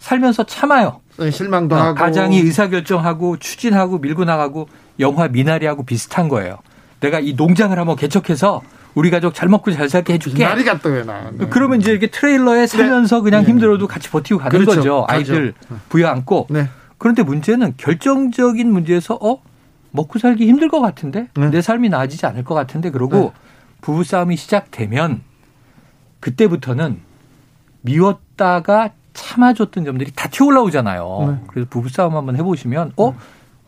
살면서 0.00 0.44
참아요. 0.44 1.00
네, 1.18 1.30
실망도 1.30 1.76
어, 1.76 1.78
하고 1.78 1.94
가장이 1.94 2.40
의사결정하고 2.40 3.38
추진하고 3.38 3.98
밀고 3.98 4.24
나가고 4.24 4.68
영화 4.98 5.28
미나리하고 5.28 5.84
비슷한 5.84 6.28
거예요. 6.28 6.58
내가 7.00 7.20
이 7.20 7.34
농장을 7.34 7.78
한번 7.78 7.94
개척해서 7.96 8.62
우리 8.96 9.10
가족 9.10 9.34
잘 9.34 9.50
먹고 9.50 9.70
잘 9.72 9.90
살게 9.90 10.14
해줄게. 10.14 10.42
날이 10.42 10.64
갔다 10.64 10.88
왜 10.88 11.04
나. 11.04 11.30
네. 11.30 11.46
그러면 11.50 11.82
이제 11.82 11.90
이렇게 11.90 12.06
트레일러에 12.06 12.60
네. 12.60 12.66
살면서 12.66 13.18
네. 13.18 13.22
그냥 13.24 13.44
힘들어도 13.44 13.86
같이 13.86 14.08
버티고 14.10 14.40
가는 14.40 14.58
그렇죠. 14.58 14.80
거죠. 14.80 15.04
아이들 15.06 15.52
가죠. 15.52 15.80
부여 15.90 16.08
안고. 16.08 16.46
네. 16.48 16.70
그런데 16.96 17.22
문제는 17.22 17.74
결정적인 17.76 18.72
문제에서 18.72 19.18
어 19.20 19.42
먹고 19.90 20.18
살기 20.18 20.46
힘들 20.46 20.70
것 20.70 20.80
같은데 20.80 21.28
네. 21.34 21.50
내 21.50 21.60
삶이 21.60 21.90
나아지지 21.90 22.24
않을 22.24 22.42
것 22.44 22.54
같은데 22.54 22.88
그러고 22.90 23.16
네. 23.16 23.32
부부 23.82 24.02
싸움이 24.02 24.34
시작되면 24.36 25.20
그때부터는 26.20 26.98
미웠다가 27.82 28.92
참아줬던 29.12 29.84
점들이 29.84 30.10
다 30.16 30.28
튀어올라오잖아요. 30.30 31.40
그래서 31.48 31.68
부부 31.68 31.90
싸움 31.90 32.16
한번 32.16 32.36
해보시면 32.36 32.92
어 32.96 33.08
어, 33.08 33.16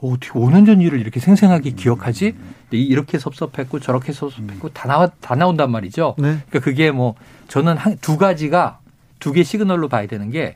어떻게 0.00 0.30
5년 0.30 0.66
전 0.66 0.80
일을 0.80 1.00
이렇게 1.00 1.20
생생하게 1.20 1.70
기억하지? 1.70 2.34
이렇게 2.70 3.18
섭섭했고 3.18 3.80
저렇게 3.80 4.12
섭섭했고 4.12 4.68
다 4.70 4.86
나와 4.88 5.08
다 5.20 5.34
나온단 5.34 5.70
말이죠. 5.70 6.14
네. 6.18 6.38
그러니까 6.48 6.60
그게 6.60 6.90
뭐 6.90 7.14
저는 7.48 7.76
한, 7.76 7.96
두 8.00 8.16
가지가 8.18 8.78
두 9.18 9.32
개 9.32 9.42
시그널로 9.42 9.88
봐야 9.88 10.06
되는 10.06 10.30
게 10.30 10.54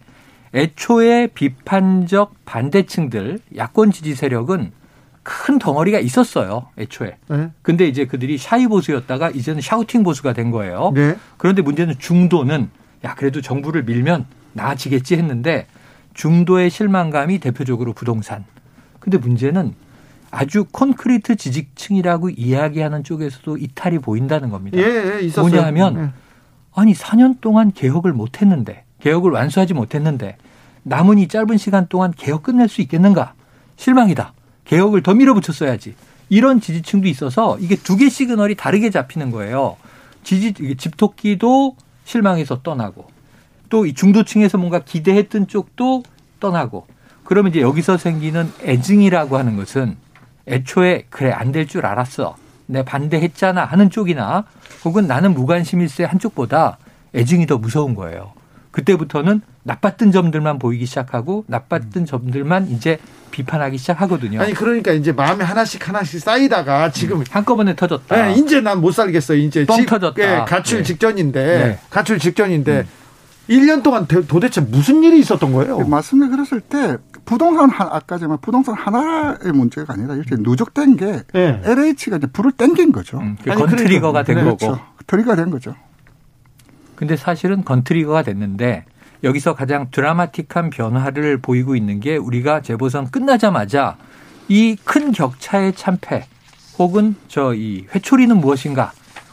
애초에 0.55 1.29
비판적 1.29 2.35
반대층들 2.45 3.41
야권 3.57 3.91
지지 3.91 4.15
세력은 4.15 4.71
큰 5.25 5.59
덩어리가 5.59 5.99
있었어요. 6.01 6.69
애초에. 6.79 7.17
네. 7.29 7.51
근데 7.63 7.87
이제 7.87 8.07
그들이 8.07 8.39
샤이 8.39 8.67
보수였다가 8.67 9.31
이제는 9.31 9.61
샤우팅 9.61 10.03
보수가 10.03 10.33
된 10.35 10.51
거예요. 10.51 10.93
네. 10.95 11.17
그런데 11.39 11.63
문제는 11.63 11.95
중도는 11.99 12.71
야 13.05 13.15
그래도 13.15 13.41
정부를 13.41 13.85
밀면 13.85 14.27
나아지겠지 14.53 15.17
했는데 15.17 15.67
중도의 16.15 16.71
실망감이 16.71 17.39
대표적으로 17.39 17.93
부동산 17.95 18.45
근데 19.03 19.19
문제는 19.19 19.75
아주 20.31 20.65
콘크리트 20.71 21.35
지지층이라고 21.35 22.31
이야기하는 22.31 23.03
쪽에서도 23.03 23.57
이탈이 23.57 23.99
보인다는 23.99 24.49
겁니다. 24.51 24.79
예, 24.79 25.17
예 25.17 25.21
있었어요. 25.23 25.51
뭐냐 25.51 25.67
하면 25.67 25.97
예. 25.99 26.11
아니 26.75 26.95
4년 26.95 27.41
동안 27.41 27.73
개혁을 27.73 28.13
못 28.13 28.41
했는데 28.41 28.85
개혁을 29.01 29.33
완수하지 29.33 29.75
못했는데 29.75 30.37
남은 30.85 31.19
이 31.19 31.27
짧은 31.27 31.59
시간 31.59 31.89
동안 31.89 32.13
개혁 32.17 32.45
끝낼 32.45 32.69
수 32.69 32.81
있겠는가? 32.81 33.35
실망이다. 33.77 34.33
개혁을 34.65 35.03
더 35.03 35.15
밀어붙였어야지. 35.15 35.95
이런 36.31 36.61
지지층도 36.61 37.09
있어서 37.09 37.59
이게 37.59 37.75
두 37.75 37.97
개 37.97 38.09
시그널이 38.09 38.55
다르게 38.55 38.91
잡히는 38.91 39.33
거예요. 39.33 39.77
지지 40.23 40.55
집토끼도 40.77 41.77
실망해서 42.05 42.63
떠나고 42.63 43.07
또 43.69 43.85
이 43.85 43.95
중도층에서 43.95 44.59
뭔가 44.59 44.79
기대했던 44.79 45.49
쪽도 45.49 46.05
떠나고 46.39 46.87
그러면 47.25 47.51
이제 47.53 47.61
여기서 47.61 47.97
생기는 47.99 48.51
애증이라고 48.63 49.37
하는 49.39 49.57
것은 49.57 49.97
애초에 50.49 51.05
그래 51.11 51.31
안 51.31 51.53
될 51.53 51.67
줄 51.67 51.87
알았어. 51.87 52.37
내 52.67 52.85
반대했잖아 52.85 53.65
하는 53.65 53.91
쪽이나 53.91 54.45
혹은 54.85 55.07
나는 55.07 55.35
무관심일세 55.35 56.05
한쪽보다 56.05 56.79
애증이 57.15 57.47
더 57.47 57.59
무서운 57.59 57.95
거예요. 57.95 58.33
그때부터는 58.71 59.43
나빴던 59.65 60.13
점들만 60.13 60.59
보이기 60.59 60.87
시작하고 60.87 61.45
나빴던 61.47 62.07
점들만 62.07 62.69
이제 62.71 62.99
비판하기 63.31 63.77
시작하거든요. 63.79 64.41
아니 64.41 64.55
그러니까 64.55 64.93
이제 64.93 65.13
마음에 65.13 65.45
하나씩 65.45 65.87
하나씩 65.87 66.21
쌓이다가 66.21 66.91
지금 66.91 67.19
음, 67.21 67.25
한꺼번에 67.31 67.77
터졌다. 67.77 68.17
네, 68.29 68.33
이제 68.35 68.61
난 68.61 68.81
못 68.81 68.93
살겠어. 68.93 69.35
이제 69.35 69.65
뻥 69.67 69.77
직, 69.77 69.87
터졌다. 69.87 70.15
네, 70.17 70.45
가출 70.47 70.79
네. 70.79 70.85
직전인데 70.85 71.45
네. 71.45 71.79
가출 71.91 72.19
직전인데 72.19 72.79
음. 72.81 72.85
1년 73.53 73.83
동안 73.83 74.07
도대체 74.07 74.61
무슨 74.61 75.03
일이 75.05 75.19
있었던 75.21 75.53
거예요? 75.53 75.79
말씀을 75.87 76.31
그랬을 76.31 76.61
때 76.61 76.97
부동산 77.25 77.69
한 77.71 77.89
아까 77.91 78.19
제가 78.19 78.37
부동산 78.39 78.75
하나의 78.75 79.53
문제가 79.53 79.95
아니라 79.95 80.15
이렇게 80.15 80.37
누적된 80.39 80.97
게 80.97 81.23
네. 81.33 81.61
LH가 81.65 82.17
이제 82.17 82.27
불을 82.27 82.53
땡긴 82.53 82.93
거죠. 82.93 83.19
음, 83.19 83.37
그 83.43 83.53
건트리거가 83.53 84.23
된 84.25 84.37
그렇죠. 84.37 84.67
거고. 84.69 84.81
트리거가 85.07 85.37
된 85.37 85.51
거죠. 85.51 85.75
근데 86.97 87.17
사실은 87.17 87.65
건트리거가 87.65 88.23
됐는데 88.23 88.85
여기서 89.25 89.55
가장 89.55 89.89
드라마틱한 89.91 90.71
변화를 90.71 91.39
보이고 91.39 91.77
있는 91.77 92.01
게 92.01 92.17
우리가 92.17 92.61
재보선 92.63 93.11
끝나자마자 93.11 93.97
이 94.49 94.77
큰 94.85 95.13
격차의 95.13 95.75
참패 95.75 96.27
혹은 96.79 97.15
저 97.29 97.55
이 97.55 97.87
회초리는 97.95 98.37
무엇인가 98.37 98.93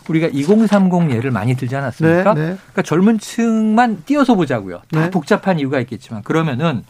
우리가 0.10 0.28
2030 0.28 1.12
예를 1.12 1.32
많이 1.32 1.56
들지 1.56 1.76
않았습니까? 1.76 2.34
네, 2.34 2.42
네. 2.42 2.58
그러니까 2.58 2.82
젊은 2.82 3.20
층만 3.20 4.04
띄어서 4.06 4.36
보자고요. 4.36 4.82
다 4.92 5.02
네. 5.02 5.10
복잡한 5.12 5.60
이유가 5.60 5.80
있겠지만 5.80 6.24
그러면은 6.24 6.84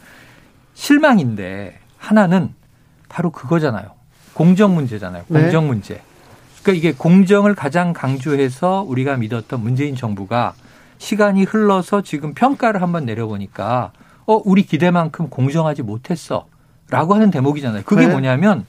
실망인데 0.74 1.78
하나는 1.98 2.54
바로 3.08 3.30
그거잖아요. 3.30 3.90
공정 4.32 4.74
문제잖아요. 4.74 5.24
네. 5.28 5.42
공정 5.42 5.66
문제. 5.66 6.00
그러니까 6.62 6.78
이게 6.78 6.96
공정을 6.96 7.54
가장 7.54 7.92
강조해서 7.92 8.84
우리가 8.86 9.16
믿었던 9.16 9.62
문재인 9.62 9.96
정부가 9.96 10.54
시간이 10.98 11.44
흘러서 11.44 12.02
지금 12.02 12.34
평가를 12.34 12.82
한번 12.82 13.04
내려보니까 13.06 13.92
어 14.26 14.40
우리 14.44 14.62
기대만큼 14.62 15.28
공정하지 15.28 15.82
못했어. 15.82 16.46
라고 16.88 17.14
하는 17.14 17.30
대목이잖아요. 17.30 17.82
그게 17.84 18.06
네. 18.06 18.12
뭐냐면 18.12 18.66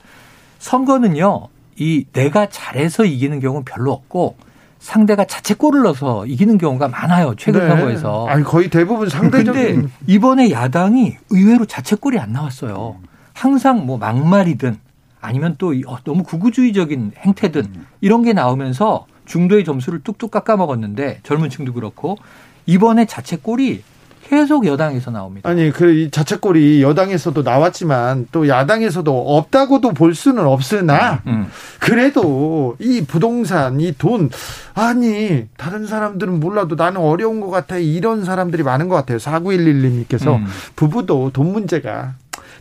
선거는요. 0.60 1.48
이 1.78 2.06
내가 2.14 2.50
잘해서 2.50 3.06
이기는 3.06 3.40
경우는 3.40 3.66
별로 3.66 3.92
없고 3.92 4.36
상대가 4.80 5.26
자책골을 5.26 5.84
넣어서 5.84 6.26
이기는 6.26 6.58
경우가 6.58 6.88
많아요. 6.88 7.36
최근 7.38 7.62
네. 7.62 7.68
선거에서. 7.70 8.28
아니 8.28 8.44
거의 8.44 8.70
대부분 8.70 9.10
상대적인. 9.10 9.54
근데 9.54 9.90
이번에 10.08 10.50
야당이 10.50 11.18
의외로 11.30 11.66
자책골이 11.66 12.18
안 12.18 12.34
나왔어요. 12.34 12.98
항상 13.34 13.86
뭐 13.86 13.98
막말이든 13.98 14.78
아니면 15.22 15.56
또 15.60 15.74
어, 15.88 15.98
너무 16.04 16.24
구구주의적인 16.24 17.14
행태든 17.18 17.74
이런 18.02 18.24
게 18.24 18.34
나오면서 18.34 19.06
중도의 19.26 19.64
점수를 19.64 20.02
뚝뚝 20.04 20.32
깎아 20.32 20.58
먹었는데 20.58 21.20
젊은 21.24 21.50
층도 21.50 21.74
그렇고 21.74 22.18
이번에 22.66 23.06
자책골이 23.06 23.84
계속 24.28 24.66
여당에서 24.66 25.12
나옵니다. 25.12 25.50
아니 25.50 25.72
그 25.72 26.10
자책골이 26.10 26.82
여당에서도 26.82 27.42
나왔지만 27.42 28.28
또 28.32 28.48
야당에서도 28.48 29.38
없다고도 29.38 29.92
볼 29.94 30.16
수는 30.16 30.46
없으나 30.46 31.22
음. 31.28 31.48
그래도 31.80 32.76
이 32.80 33.04
부동산 33.06 33.80
이 33.80 33.94
돈 33.98 34.30
아니 34.74 35.48
다른 35.58 35.86
사람들은 35.86 36.40
몰라도 36.40 36.76
나는 36.76 37.02
어려운 37.02 37.42
것 37.42 37.50
같아 37.50 37.78
이런 37.78 38.24
사람들이 38.24 38.64
많은 38.64 38.88
것 38.88 38.96
같아요. 38.96 39.18
4911님께서 39.18 40.36
음. 40.38 40.46
부부도 40.76 41.32
돈 41.34 41.52
문제가 41.52 42.14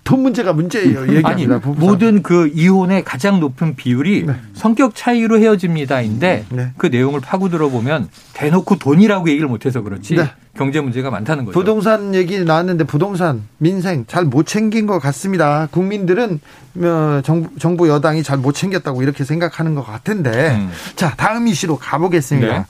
돈 0.05 0.20
문제가 0.22 0.53
문제예요. 0.53 1.03
얘기합니다. 1.14 1.61
아니, 1.62 1.76
모든 1.76 2.22
그 2.22 2.51
이혼의 2.55 3.05
가장 3.05 3.38
높은 3.40 3.76
비율이 3.76 4.24
네. 4.26 4.34
성격 4.55 4.94
차이로 4.94 5.38
헤어집니다인데 5.38 6.46
네. 6.51 6.72
그 6.76 6.86
내용을 6.86 7.20
파고 7.20 7.48
들어보면 7.48 8.09
대놓고 8.34 8.76
돈이라고 8.76 9.28
얘기를 9.28 9.48
못해서 9.48 9.82
그렇지 9.82 10.16
네. 10.16 10.30
경제 10.57 10.80
문제가 10.80 11.11
많다는 11.11 11.44
거죠. 11.44 11.59
부동산 11.59 12.14
얘기 12.14 12.42
나왔는데 12.44 12.84
부동산 12.84 13.42
민생 13.59 14.05
잘 14.07 14.24
못 14.24 14.46
챙긴 14.46 14.86
것 14.86 14.98
같습니다. 14.98 15.68
국민들은 15.70 16.40
어, 16.82 17.20
정부, 17.24 17.59
정부 17.59 17.88
여당이 17.88 18.22
잘 18.22 18.38
못 18.38 18.53
챙겼다고 18.53 19.03
이렇게 19.03 19.24
생각하는 19.24 19.74
것 19.74 19.86
같은데 19.86 20.51
음. 20.57 20.70
자 20.96 21.14
다음 21.16 21.46
이슈로 21.48 21.76
가보겠습니다. 21.78 22.66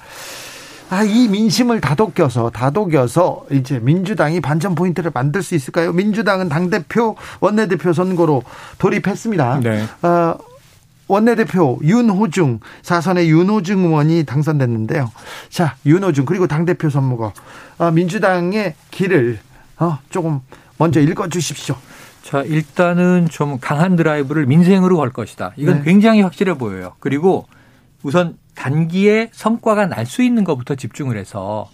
네. 0.90 0.96
아, 0.96 1.02
이 1.04 1.28
민심을 1.28 1.80
다독여서, 1.80 2.50
다독여서 2.50 3.46
이제 3.52 3.78
민주당이 3.78 4.40
반전 4.40 4.74
포인트를 4.74 5.12
만들 5.14 5.42
수 5.42 5.54
있을까요? 5.54 5.92
민주당은 5.92 6.48
당 6.48 6.68
대표, 6.68 7.16
원내대표 7.38 7.92
선거로 7.92 8.42
돌입했습니다. 8.78 9.60
네. 9.60 9.84
어, 10.02 10.36
원내대표 11.06 11.78
윤호중, 11.82 12.60
사선의 12.82 13.30
윤호중 13.30 13.84
의원이 13.84 14.24
당선됐는데요. 14.24 15.10
자, 15.48 15.76
윤호중, 15.86 16.24
그리고 16.24 16.46
당 16.46 16.64
대표 16.64 16.90
선무거, 16.90 17.32
어, 17.78 17.90
민주당의 17.90 18.74
길을, 18.90 19.38
어, 19.78 19.98
조금 20.10 20.40
먼저 20.76 21.00
읽어 21.00 21.28
주십시오. 21.28 21.76
자, 22.22 22.42
일단은 22.42 23.28
좀 23.30 23.58
강한 23.60 23.96
드라이브를 23.96 24.46
민생으로 24.46 24.96
걸 24.96 25.12
것이다. 25.12 25.52
이건 25.56 25.78
네. 25.78 25.84
굉장히 25.84 26.20
확실해 26.22 26.54
보여요. 26.54 26.92
그리고 27.00 27.46
우선 28.02 28.36
단기에 28.54 29.30
성과가 29.32 29.86
날 29.86 30.06
수 30.06 30.22
있는 30.22 30.44
것부터 30.44 30.74
집중을 30.74 31.16
해서 31.16 31.68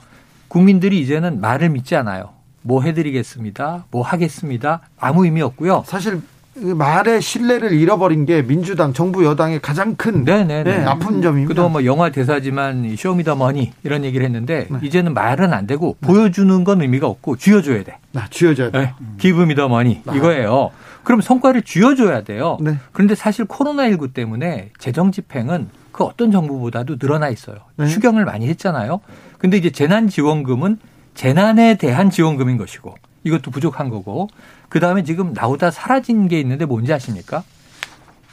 국민들이 0.49 1.01
이제는 1.01 1.41
말을 1.41 1.71
믿지 1.71 1.97
않아요. 1.97 2.31
뭐 2.63 2.83
해드리겠습니다. 2.83 3.87
뭐 3.91 4.03
하겠습니다. 4.03 4.81
아무 4.99 5.25
의미 5.25 5.41
없고요. 5.43 5.85
사실 5.87 6.21
그 6.55 6.61
말의 6.61 7.21
신뢰를 7.21 7.73
잃어버린 7.73 8.25
게 8.25 8.43
민주당 8.43 8.93
정부 8.95 9.25
여당의 9.25 9.61
가장 9.61 9.95
큰 9.95 10.25
네네네. 10.25 10.65
네, 10.79 10.85
아픈 10.85 11.21
점입니다. 11.21 11.49
그동안 11.49 11.73
뭐 11.73 11.85
영화 11.85 12.11
대사지만 12.11 12.97
쇼미더머니 12.97 13.73
이런 13.85 14.05
얘기를 14.05 14.25
했는데 14.25 14.67
네. 14.71 14.79
이제는 14.83 15.13
말은 15.15 15.53
안 15.53 15.67
되고 15.67 15.97
네. 16.01 16.07
보여주는 16.07 16.65
건 16.65 16.81
의미가 16.81 17.07
없고 17.07 17.37
쥐어줘야 17.37 17.85
돼. 17.85 17.99
아, 18.15 18.27
쥐어줘야 18.31 18.71
돼. 18.71 18.79
네. 18.81 18.95
기브미더머니 19.19 20.03
아. 20.07 20.15
이거예요. 20.15 20.71
그럼 21.05 21.21
성과를 21.21 21.63
쥐어줘야 21.63 22.23
돼요. 22.25 22.57
네. 22.61 22.79
그런데 22.93 23.15
사실 23.15 23.45
코로나19 23.45 24.15
때문에 24.15 24.71
재정 24.79 25.13
집행은 25.13 25.69
그 25.97 26.05
어떤 26.05 26.31
정부보다도 26.31 26.97
늘어나 27.01 27.31
있어요. 27.31 27.57
네. 27.77 27.87
추경을 27.87 28.27
많이 28.27 28.47
했잖아요. 28.49 29.01
근데 29.39 29.57
이제 29.57 29.71
재난지원금은 29.71 30.79
재난에 31.15 31.79
대한 31.79 32.11
지원금인 32.11 32.59
것이고 32.59 32.95
이것도 33.25 33.51
부족한 33.51 33.89
거고 33.89 34.29
그 34.69 34.79
다음에 34.79 35.05
지금 35.05 35.33
나오다 35.33 35.71
사라진 35.71 36.29
게 36.29 36.39
있는데 36.39 36.67
뭔지 36.67 36.93
아십니까? 36.93 37.45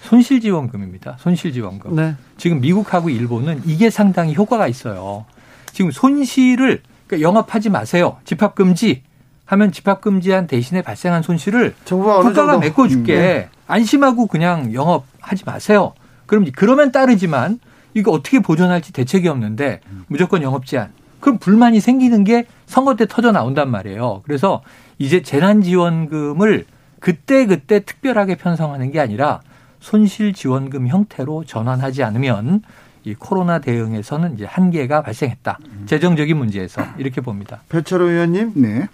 손실지원금입니다. 0.02 1.16
손실지원금. 1.20 1.96
네. 1.96 2.16
지금 2.36 2.60
미국하고 2.60 3.10
일본은 3.10 3.62
이게 3.66 3.90
상당히 3.90 4.36
효과가 4.36 4.68
있어요. 4.68 5.24
지금 5.72 5.90
손실을 5.90 6.82
그러니까 7.08 7.26
영업하지 7.26 7.70
마세요. 7.70 8.18
집합금지 8.26 9.04
하면 9.46 9.72
집합금지한 9.72 10.48
대신에 10.48 10.82
발생한 10.82 11.24
손실을 11.24 11.76
국가가 11.86 12.58
메꿔줄게. 12.58 13.16
네. 13.16 13.50
안심하고 13.68 14.28
그냥 14.28 14.74
영업하지 14.74 15.46
마세요. 15.46 15.94
그럼 16.34 16.48
그러면 16.56 16.92
따르지만 16.92 17.60
이거 17.94 18.12
어떻게 18.12 18.40
보존할지 18.40 18.92
대책이 18.92 19.28
없는데 19.28 19.82
무조건 20.08 20.42
영업 20.42 20.66
제한. 20.66 20.90
그럼 21.20 21.38
불만이 21.38 21.80
생기는 21.80 22.24
게 22.24 22.48
선거 22.66 22.96
때 22.96 23.06
터져 23.08 23.32
나온단 23.32 23.70
말이에요. 23.70 24.22
그래서 24.24 24.64
이제 24.98 25.22
재난지원금을 25.22 26.66
그때 27.00 27.46
그때 27.46 27.82
특별하게 27.86 28.34
편성하는 28.34 28.92
게 28.92 29.00
아니라 29.00 29.42
손실지원금 29.80 30.88
형태로 30.88 31.44
전환하지 31.46 32.02
않으면 32.04 32.64
이 33.04 33.14
코로나 33.14 33.60
대응에서는 33.60 34.34
이제 34.34 34.46
한계가 34.46 35.04
발생했다. 35.04 35.60
재정적인 35.86 36.36
문제에서 36.36 36.82
이렇게 36.98 37.22
봅니다. 37.22 37.62
배철호 37.70 38.06
의원님. 38.06 38.54
네. 38.56 38.88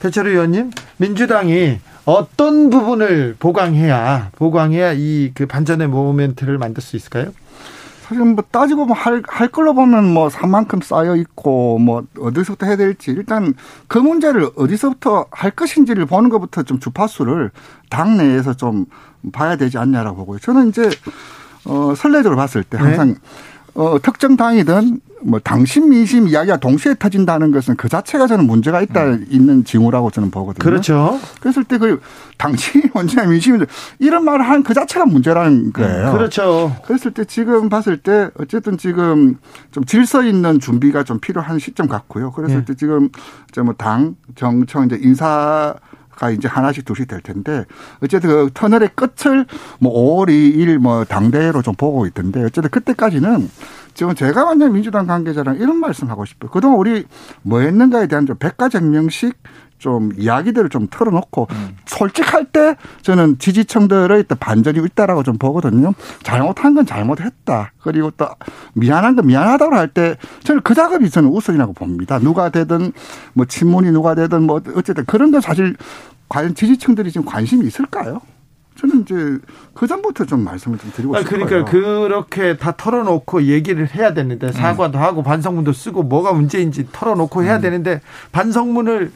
배철호 0.00 0.30
의원님, 0.30 0.70
민주당이 0.96 1.78
어떤 2.04 2.70
부분을 2.70 3.36
보강해야 3.38 4.30
보강해야 4.36 4.92
이 4.94 5.32
그 5.34 5.46
반전의 5.46 5.88
모멘트를 5.88 6.58
만들 6.58 6.82
수 6.82 6.96
있을까요? 6.96 7.26
사실 8.02 8.24
뭐 8.24 8.42
따지고 8.50 8.86
뭐 8.86 8.96
할, 8.96 9.22
할 9.28 9.46
걸로 9.48 9.72
보면 9.74 10.12
뭐 10.12 10.28
산만큼 10.28 10.80
쌓여 10.80 11.14
있고 11.14 11.78
뭐 11.78 12.02
어디서부터 12.18 12.66
해야 12.66 12.76
될지 12.76 13.12
일단 13.12 13.54
그 13.86 13.98
문제를 13.98 14.50
어디서부터 14.56 15.26
할 15.30 15.52
것인지를 15.52 16.06
보는 16.06 16.28
것부터 16.30 16.64
좀 16.64 16.80
주파수를 16.80 17.52
당 17.88 18.16
내에서 18.16 18.54
좀 18.54 18.86
봐야 19.32 19.54
되지 19.56 19.78
않냐라고 19.78 20.16
보고요. 20.16 20.38
저는 20.40 20.70
이제 20.70 20.90
어 21.66 21.94
선례적으로 21.94 22.36
봤을 22.36 22.64
때 22.64 22.78
항상 22.78 23.08
네. 23.08 23.14
어, 23.74 23.98
특정 24.02 24.36
당이든 24.36 25.00
뭐 25.22 25.38
당신 25.38 25.90
민심 25.90 26.28
이야기가 26.28 26.58
동시에 26.58 26.94
터진다는 26.98 27.50
것은 27.50 27.76
그 27.76 27.88
자체가 27.88 28.26
저는 28.26 28.46
문제가 28.46 28.80
있다 28.80 29.04
음. 29.04 29.26
있는 29.28 29.64
징후라고 29.64 30.10
저는 30.10 30.30
보거든요. 30.30 30.62
그렇죠. 30.62 31.18
그랬을 31.40 31.64
때 31.64 31.78
그 31.78 32.00
당신이 32.36 32.84
먼저 32.94 33.24
민심이 33.26 33.58
이런 33.98 34.24
말을 34.24 34.48
한그 34.48 34.72
자체가 34.74 35.06
문제라는 35.06 35.72
거예요. 35.72 36.12
그렇죠. 36.12 36.76
그랬을 36.86 37.12
때 37.12 37.24
지금 37.24 37.68
봤을 37.68 37.98
때 37.98 38.30
어쨌든 38.38 38.78
지금 38.78 39.36
좀 39.70 39.84
질서 39.84 40.22
있는 40.22 40.58
준비가 40.58 41.04
좀 41.04 41.20
필요한 41.20 41.58
시점 41.58 41.86
같고요. 41.86 42.32
그랬을 42.32 42.58
네. 42.60 42.64
때 42.64 42.74
지금 42.74 43.10
뭐당 43.62 44.16
정청 44.34 44.86
이제 44.86 44.98
인사 45.02 45.74
가 46.20 46.30
이제 46.30 46.48
하나씩 46.48 46.84
둘씩 46.84 47.08
될 47.08 47.22
텐데 47.22 47.64
어쨌든 48.04 48.28
그 48.28 48.50
터널의 48.52 48.90
끝을 48.94 49.46
뭐 49.78 49.90
5월 49.90 50.28
2일 50.28 50.76
뭐 50.76 51.04
당대로 51.04 51.62
좀 51.62 51.74
보고 51.74 52.06
있던데 52.06 52.44
어쨌든 52.44 52.70
그때까지는 52.70 53.48
지금 53.94 54.14
제가 54.14 54.44
완전 54.44 54.72
민주당 54.74 55.06
관계자랑 55.06 55.56
이런 55.56 55.78
말씀하고 55.78 56.26
싶어요. 56.26 56.50
그동안 56.50 56.78
우리 56.78 57.06
뭐 57.40 57.60
했는가에 57.60 58.06
대한 58.06 58.26
좀 58.26 58.36
백과쟁명식 58.36 59.34
좀 59.80 60.12
이야기들을 60.16 60.68
좀 60.68 60.86
털어놓고 60.88 61.48
음. 61.50 61.76
솔직할 61.86 62.44
때 62.44 62.76
저는 63.00 63.38
지지층들의 63.38 64.24
반전이 64.38 64.78
있다라고 64.78 65.22
좀 65.22 65.38
보거든요. 65.38 65.94
잘못한 66.22 66.74
건 66.74 66.84
잘못했다. 66.84 67.72
그리고 67.82 68.10
또 68.12 68.28
미안한 68.74 69.16
건 69.16 69.26
미안하다고 69.26 69.74
할 69.74 69.88
때 69.88 70.16
저는 70.44 70.60
그 70.62 70.74
작업이 70.74 71.08
저는 71.10 71.30
우선이라고 71.30 71.72
봅니다. 71.72 72.18
누가 72.18 72.50
되든 72.50 72.92
뭐 73.32 73.46
친문이 73.46 73.90
누가 73.90 74.14
되든 74.14 74.42
뭐 74.42 74.60
어쨌든 74.76 75.04
그런 75.06 75.30
건 75.32 75.40
사실 75.40 75.74
과연 76.30 76.54
지지층들이 76.54 77.10
지금 77.12 77.26
관심이 77.26 77.66
있을까요? 77.66 78.22
저는 78.76 79.02
이제 79.02 79.14
그 79.74 79.86
전부터 79.86 80.24
좀 80.24 80.42
말씀을 80.44 80.78
좀 80.78 80.90
드리고 80.94 81.16
아, 81.16 81.20
싶어요. 81.20 81.44
그러니까 81.44 81.70
그렇게 81.70 82.56
다 82.56 82.74
털어놓고 82.76 83.42
얘기를 83.42 83.86
해야 83.94 84.14
되는데 84.14 84.52
사과도 84.52 84.96
음. 84.96 85.02
하고 85.02 85.22
반성문도 85.22 85.72
쓰고 85.74 86.04
뭐가 86.04 86.32
문제인지 86.32 86.86
털어놓고 86.92 87.42
해야 87.44 87.56
음. 87.56 87.60
되는데 87.60 88.00
반성문을 88.32 89.12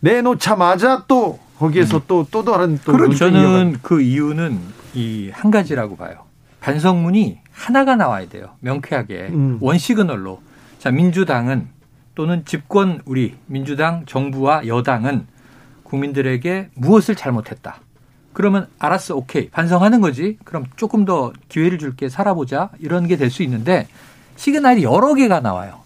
내놓자마자 0.00 1.04
또 1.08 1.40
거기에서 1.58 2.02
또또 2.06 2.20
음. 2.20 2.26
또 2.30 2.44
다른 2.44 2.78
또 2.84 2.92
그렇죠. 2.92 3.16
저는 3.16 3.78
그 3.82 4.00
이유는 4.00 4.60
이 4.94 5.30
한 5.32 5.50
가지라고 5.50 5.96
봐요. 5.96 6.24
반성문이 6.60 7.40
하나가 7.50 7.96
나와야 7.96 8.28
돼요. 8.28 8.50
명쾌하게 8.60 9.28
음. 9.32 9.58
원 9.60 9.78
시그널로. 9.78 10.40
자 10.78 10.90
민주당은 10.92 11.66
또는 12.14 12.44
집권 12.44 13.00
우리 13.04 13.34
민주당 13.46 14.04
정부와 14.06 14.66
여당은 14.68 15.26
국민들에게 15.88 16.68
무엇을 16.74 17.14
잘못했다. 17.14 17.80
그러면 18.32 18.68
알았어, 18.78 19.16
오케이 19.16 19.48
반성하는 19.48 20.00
거지. 20.00 20.38
그럼 20.44 20.66
조금 20.76 21.04
더 21.04 21.32
기회를 21.48 21.78
줄게 21.78 22.08
살아보자 22.08 22.70
이런 22.78 23.06
게 23.08 23.16
될 23.16 23.30
수 23.30 23.42
있는데 23.42 23.88
시그널이 24.36 24.84
여러 24.84 25.14
개가 25.14 25.40
나와요. 25.40 25.80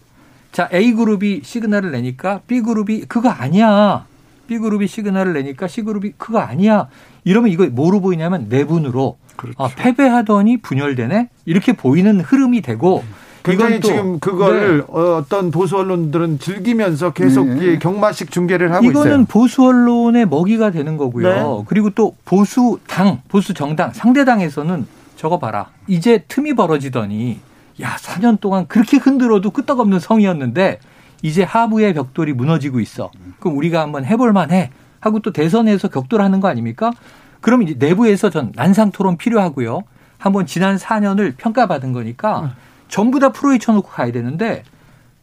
자, 0.50 0.68
A 0.72 0.92
그룹이 0.92 1.40
시그널을 1.44 1.92
내니까 1.92 2.40
B 2.46 2.60
그룹이 2.60 3.06
그거 3.06 3.30
아니야. 3.30 4.04
B 4.46 4.58
그룹이 4.58 4.86
시그널을 4.86 5.32
내니까 5.32 5.66
C 5.66 5.80
그룹이 5.82 6.12
그거 6.18 6.40
아니야. 6.40 6.88
이러면 7.24 7.50
이거 7.50 7.66
뭐로 7.68 8.00
보이냐면 8.02 8.46
내분으로 8.50 9.16
그렇죠. 9.36 9.56
아, 9.62 9.68
패배하더니 9.74 10.58
분열되네 10.58 11.30
이렇게 11.46 11.72
보이는 11.72 12.20
흐름이 12.20 12.60
되고 12.60 13.02
굉장히 13.42 13.80
지금 13.80 14.20
그거를 14.20 14.78
네. 14.78 14.84
어떤 14.90 15.50
보수 15.50 15.76
언론들은 15.76 16.38
즐기면서 16.38 17.12
계속 17.12 17.48
네. 17.48 17.78
경마식 17.78 18.30
중계를 18.30 18.72
하고 18.72 18.84
이거는 18.84 19.00
있어요. 19.00 19.08
이거는 19.08 19.26
보수 19.26 19.64
언론의 19.64 20.26
먹이가 20.26 20.70
되는 20.70 20.96
거고요. 20.96 21.28
네. 21.28 21.64
그리고 21.66 21.90
또 21.90 22.16
보수 22.24 22.78
당, 22.86 23.20
보수 23.28 23.54
정당, 23.54 23.92
상대 23.92 24.24
당에서는 24.24 24.86
저거 25.16 25.38
봐라. 25.38 25.68
이제 25.86 26.24
틈이 26.28 26.54
벌어지더니 26.54 27.40
야, 27.80 27.96
4년 27.96 28.40
동안 28.40 28.66
그렇게 28.66 28.96
흔들어도 28.96 29.50
끄떡없는 29.50 29.98
성이었는데 29.98 30.78
이제 31.22 31.42
하부의 31.42 31.94
벽돌이 31.94 32.32
무너지고 32.32 32.80
있어. 32.80 33.10
그럼 33.38 33.56
우리가 33.56 33.80
한번 33.80 34.04
해볼 34.04 34.32
만해. 34.32 34.70
하고 35.00 35.18
또 35.18 35.32
대선에서 35.32 35.88
격돌하는 35.88 36.40
거 36.40 36.48
아닙니까? 36.48 36.92
그럼 37.40 37.62
이제 37.62 37.74
내부에서 37.76 38.30
전 38.30 38.52
난상 38.54 38.92
토론 38.92 39.16
필요하고요. 39.16 39.82
한번 40.16 40.46
지난 40.46 40.76
4년을 40.76 41.36
평가받은 41.36 41.92
거니까 41.92 42.54
전부 42.92 43.18
다 43.18 43.30
프로에 43.30 43.56
쳐놓고 43.58 43.88
가야 43.88 44.12
되는데 44.12 44.62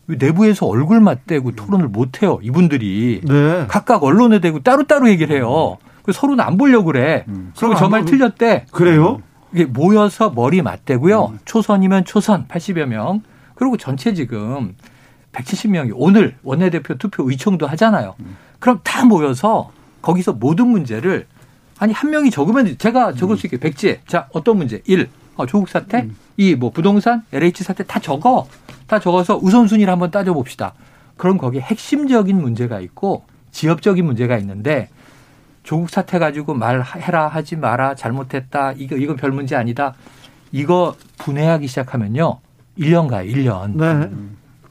내부에서 0.07 0.65
얼굴 0.65 0.99
맞대고 1.01 1.51
토론을 1.51 1.87
못 1.87 2.23
해요. 2.23 2.39
이분들이 2.41 3.21
네. 3.23 3.65
각각 3.67 4.03
언론에 4.03 4.39
대고 4.39 4.61
따로따로 4.63 5.07
얘기를 5.07 5.35
해요. 5.35 5.77
서로는 6.11 6.43
안 6.43 6.57
보려고 6.57 6.85
그래. 6.85 7.25
음. 7.27 7.53
그리고 7.55 7.75
저 7.75 7.87
말 7.87 8.05
틀렸대. 8.05 8.65
그래요? 8.71 9.21
이게 9.53 9.65
모여서 9.65 10.31
머리 10.31 10.63
맞대고요. 10.63 11.25
음. 11.25 11.39
초선이면 11.45 12.05
초선 12.05 12.47
80여 12.47 12.85
명. 12.87 13.21
그리고 13.53 13.77
전체 13.77 14.15
지금 14.15 14.73
170명이 15.33 15.91
오늘 15.93 16.35
원내대표 16.41 16.95
투표 16.97 17.29
의총도 17.29 17.67
하잖아요. 17.67 18.15
음. 18.21 18.35
그럼 18.57 18.79
다 18.83 19.05
모여서 19.05 19.69
거기서 20.01 20.33
모든 20.33 20.69
문제를 20.69 21.27
아니 21.77 21.93
한 21.93 22.09
명이 22.09 22.31
적으면 22.31 22.79
제가 22.79 23.13
적을 23.13 23.37
수 23.37 23.45
있게 23.45 23.57
백지. 23.59 23.99
자 24.07 24.27
어떤 24.33 24.57
문제? 24.57 24.81
1. 24.87 25.07
어, 25.35 25.45
조국 25.45 25.69
사태. 25.69 26.07
음. 26.39 26.41
2. 26.41 26.55
뭐 26.55 26.71
부동산, 26.71 27.23
LH 27.33 27.63
사태 27.63 27.83
다 27.83 27.99
적어. 27.99 28.47
다 28.87 28.99
적어서 28.99 29.37
우선순위를 29.37 29.91
한번 29.91 30.09
따져봅시다. 30.09 30.73
그럼 31.17 31.37
거기에 31.37 31.61
핵심적인 31.61 32.41
문제가 32.41 32.79
있고 32.79 33.23
지역적인 33.51 34.05
문제가 34.05 34.37
있는데 34.37 34.87
조국 35.63 35.89
사태 35.89 36.17
가지고 36.17 36.53
말해라 36.53 37.27
하지 37.27 37.57
마라 37.57 37.93
잘못했다 37.93 38.71
이거 38.77 38.95
이건 38.95 39.17
별 39.17 39.31
문제 39.31 39.55
아니다 39.55 39.93
이거 40.51 40.95
분해하기 41.17 41.67
시작하면요 41.67 42.39
1년 42.77 43.09
가요 43.09 43.29
1년 43.29 43.75
네. 43.75 44.09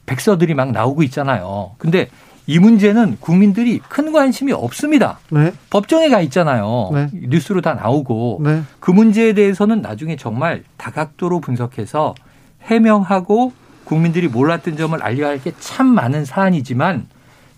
백서들이 0.07 0.55
막 0.55 0.71
나오고 0.71 1.03
있잖아요 1.03 1.75
근데 1.77 2.09
이 2.49 2.57
문제는 2.57 3.17
국민들이 3.19 3.77
큰 3.77 4.11
관심이 4.11 4.51
없습니다 4.53 5.19
네. 5.29 5.53
법정에 5.69 6.09
가 6.09 6.19
있잖아요 6.21 6.89
네. 6.91 7.07
뉴스로 7.13 7.61
다 7.61 7.75
나오고 7.75 8.41
네. 8.43 8.63
그 8.79 8.89
문제에 8.89 9.33
대해서는 9.33 9.83
나중에 9.83 10.15
정말 10.15 10.63
다각도로 10.77 11.41
분석해서 11.41 12.15
해명하고 12.63 13.53
국민들이 13.85 14.27
몰랐던 14.27 14.77
점을 14.77 14.99
알려야 14.99 15.29
할 15.29 15.39
게 15.41 15.51
참 15.59 15.85
많은 15.85 16.25
사안이지만 16.25 17.05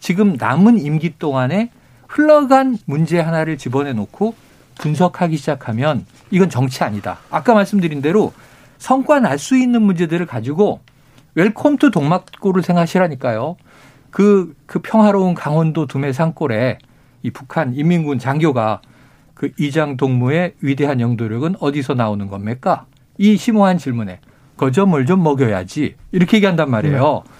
지금 0.01 0.33
남은 0.37 0.77
임기 0.77 1.15
동안에 1.19 1.69
흘러간 2.09 2.77
문제 2.85 3.17
하나를 3.21 3.57
집어내 3.57 3.93
놓고 3.93 4.35
분석하기 4.77 5.37
시작하면 5.37 6.05
이건 6.31 6.49
정치 6.49 6.83
아니다. 6.83 7.19
아까 7.29 7.53
말씀드린 7.53 8.01
대로 8.01 8.33
성과 8.77 9.21
날 9.21 9.37
수 9.39 9.55
있는 9.55 9.83
문제들을 9.83 10.25
가지고 10.25 10.81
웰컴 11.35 11.77
투 11.77 11.91
동막골을 11.91 12.63
생각하시라니까요. 12.63 13.55
그, 14.11 14.53
그 14.65 14.79
평화로운 14.79 15.33
강원도 15.33 15.87
두메 15.87 16.13
산골에 16.13 16.77
이 17.23 17.31
북한 17.31 17.73
인민군 17.73 18.19
장교가 18.19 18.81
그 19.33 19.51
이장 19.57 19.97
동무의 19.97 20.53
위대한 20.61 20.99
영도력은 20.99 21.55
어디서 21.59 21.95
나오는 21.95 22.27
겁니까? 22.27 22.85
이 23.17 23.37
심오한 23.37 23.77
질문에 23.77 24.19
거저물 24.57 25.05
좀 25.05 25.23
먹여야지 25.23 25.95
이렇게 26.11 26.37
얘기한단 26.37 26.69
말이에요. 26.69 27.23
네. 27.25 27.31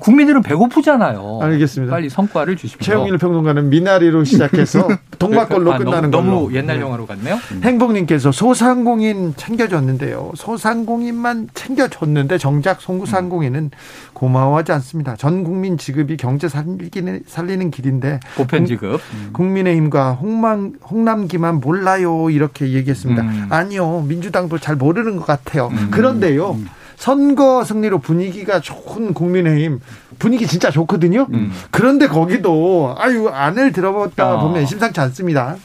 국민들은 0.00 0.42
배고프잖아요. 0.42 1.40
알겠습니다. 1.42 1.90
빨리 1.94 2.08
성과를 2.08 2.56
주십시오. 2.56 2.84
최영일 2.84 3.18
평론가는 3.18 3.68
미나리로 3.68 4.24
시작해서 4.24 4.88
동막걸로 5.18 5.72
아, 5.72 5.78
끝나는 5.78 6.10
너무, 6.10 6.30
걸로. 6.30 6.40
너무 6.42 6.54
옛날 6.54 6.76
네. 6.76 6.82
영화로 6.82 7.06
갔네요. 7.06 7.36
음. 7.52 7.60
행복님께서 7.62 8.32
소상공인 8.32 9.34
챙겨줬는데요. 9.36 10.32
소상공인만 10.34 11.48
챙겨줬는데 11.54 12.38
정작 12.38 12.80
송구상공인은 12.80 13.70
고마워하지 14.14 14.72
않습니다. 14.72 15.16
전 15.16 15.44
국민 15.44 15.76
지급이 15.78 16.16
경제 16.16 16.48
살리는, 16.48 17.22
살리는 17.26 17.70
길인데 17.70 18.20
보편 18.36 18.66
지급 18.66 19.00
음. 19.14 19.30
국민의힘과 19.32 20.12
홍만, 20.12 20.74
홍남기만 20.88 21.60
몰라요 21.60 22.30
이렇게 22.30 22.72
얘기했습니다. 22.72 23.22
음. 23.22 23.46
아니요 23.50 24.04
민주당도 24.08 24.58
잘 24.58 24.76
모르는 24.76 25.16
것 25.16 25.26
같아요. 25.26 25.68
음. 25.72 25.88
그런데요. 25.90 26.52
음. 26.52 26.66
선거 27.02 27.64
승리로 27.64 27.98
분위기가 27.98 28.60
좋은 28.60 29.12
국민의힘 29.12 29.80
분위기 30.20 30.46
진짜 30.46 30.70
좋거든요. 30.70 31.26
음. 31.32 31.50
그런데 31.72 32.06
거기도 32.06 32.94
아유 32.96 33.26
안을 33.28 33.72
들어봤다 33.72 34.36
어. 34.36 34.40
보면 34.40 34.66
심상치 34.66 35.00
않습니다. 35.00 35.56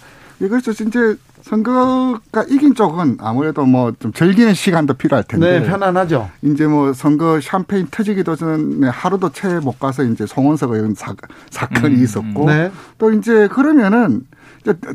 예, 0.41 0.47
그렇죠. 0.47 0.73
진짜 0.73 1.13
선거가 1.43 2.43
이긴 2.49 2.73
쪽은 2.73 3.17
아무래도 3.21 3.67
뭐 3.67 3.91
좀 3.99 4.11
즐기는 4.13 4.51
시간도 4.55 4.95
필요할 4.95 5.25
텐데. 5.25 5.59
네, 5.59 5.67
편안하죠. 5.67 6.27
이제 6.41 6.65
뭐 6.65 6.91
선거 6.93 7.39
샴페인 7.39 7.87
터지기도 7.91 8.35
전에 8.35 8.89
하루도 8.89 9.29
채 9.31 9.59
못 9.59 9.79
가서 9.79 10.05
이제 10.05 10.25
송원석 10.25 10.71
의원 10.71 10.95
사, 10.95 11.13
사건이 11.51 11.97
음. 11.97 12.03
있었고. 12.03 12.47
네. 12.47 12.71
또 12.97 13.11
이제 13.11 13.47
그러면은 13.47 14.21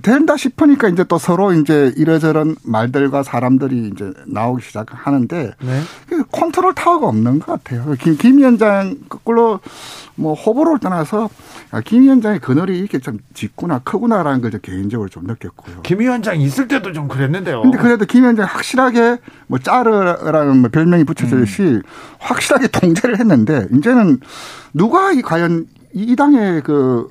된다 0.02 0.36
싶으니까 0.36 0.88
이제 0.88 1.04
또 1.04 1.18
서로 1.18 1.52
이제 1.52 1.92
이러저런 1.96 2.56
말들과 2.62 3.22
사람들이 3.22 3.90
이제 3.92 4.12
나오기 4.26 4.62
시작하는데 4.64 5.52
네. 5.60 5.80
그 6.08 6.24
컨트롤 6.30 6.74
타워가 6.74 7.08
없는 7.08 7.38
것 7.38 7.46
같아요. 7.46 7.94
김, 7.98 8.16
김 8.16 8.38
위원장 8.38 8.96
거꾸로 9.08 9.60
뭐 10.14 10.34
호불호를 10.34 10.78
떠나서 10.80 11.30
김 11.84 12.02
위원장의 12.02 12.40
그늘이 12.40 12.78
이렇게 12.78 12.98
좀 12.98 13.18
짙구나 13.34 13.78
크구나라는 13.80 14.42
걸 14.42 14.50
개인적으로 14.60 15.08
좀 15.08 15.24
느꼈고요. 15.24 15.82
김 15.82 16.00
위원장 16.00 16.40
있을 16.40 16.68
때도 16.68 16.92
좀 16.92 17.08
그랬는데요. 17.08 17.62
근데 17.62 17.78
그래도 17.78 18.04
김 18.04 18.22
위원장 18.22 18.46
확실하게 18.46 19.18
뭐 19.46 19.58
짜르라는 19.58 20.58
뭐 20.58 20.70
별명이 20.70 21.04
붙여졌듯이 21.04 21.62
음. 21.62 21.82
확실하게 22.18 22.68
통제를 22.68 23.18
했는데 23.18 23.66
이제는 23.72 24.20
누가 24.74 25.12
이 25.12 25.22
과연 25.22 25.66
이 25.94 26.16
당의 26.16 26.62
그 26.62 27.08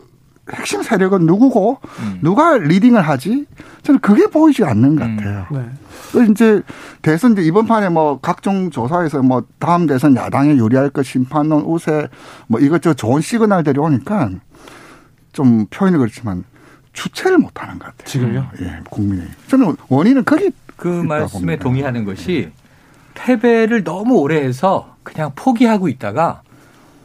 핵심 0.54 0.84
세력은 0.84 1.26
누구고 1.26 1.80
음. 2.00 2.20
누가 2.22 2.58
leading을 2.58 3.02
하지? 3.02 3.46
저는 3.84 4.00
그게 4.00 4.28
보이지 4.28 4.64
않는 4.64 4.96
것 4.96 5.06
음. 5.06 5.18
같아요. 5.18 5.48
음. 5.52 5.78
네. 6.14 6.28
이제 6.32 6.62
대선 7.02 7.34
이제 7.34 7.42
이번 7.42 7.68
판에 7.68 7.90
뭐 7.90 8.20
각종 8.20 8.70
조사에서 8.70 9.22
뭐 9.24 9.44
다음 9.60 9.88
대선 9.88 10.16
야당에 10.16 10.56
유리할 10.56 10.90
것 10.90 11.06
심판론 11.06 11.62
우세 11.64 12.08
뭐 12.48 12.60
이것저것 12.60 12.96
좋은 12.96 13.22
시그널들이 13.22 13.80
오니까 13.80 14.30
좀 15.32 15.66
표현이 15.70 15.98
그렇지만 15.98 16.44
주체를 16.94 17.38
못 17.38 17.52
하는 17.62 17.80
것 17.80 17.86
같아요. 17.86 18.06
지금요? 18.06 18.48
예, 18.62 18.80
국민의. 18.90 19.28
저는 19.48 19.76
원인은 19.88 20.26
거기 20.26 20.52
그 20.76 20.88
말씀에 20.88 21.40
봅니다. 21.40 21.64
동의하는 21.64 22.04
것이 22.04 22.52
패배를 23.14 23.84
너무 23.84 24.18
오래 24.18 24.42
해서 24.44 24.96
그냥 25.04 25.32
포기하고 25.36 25.88
있다가 25.88 26.42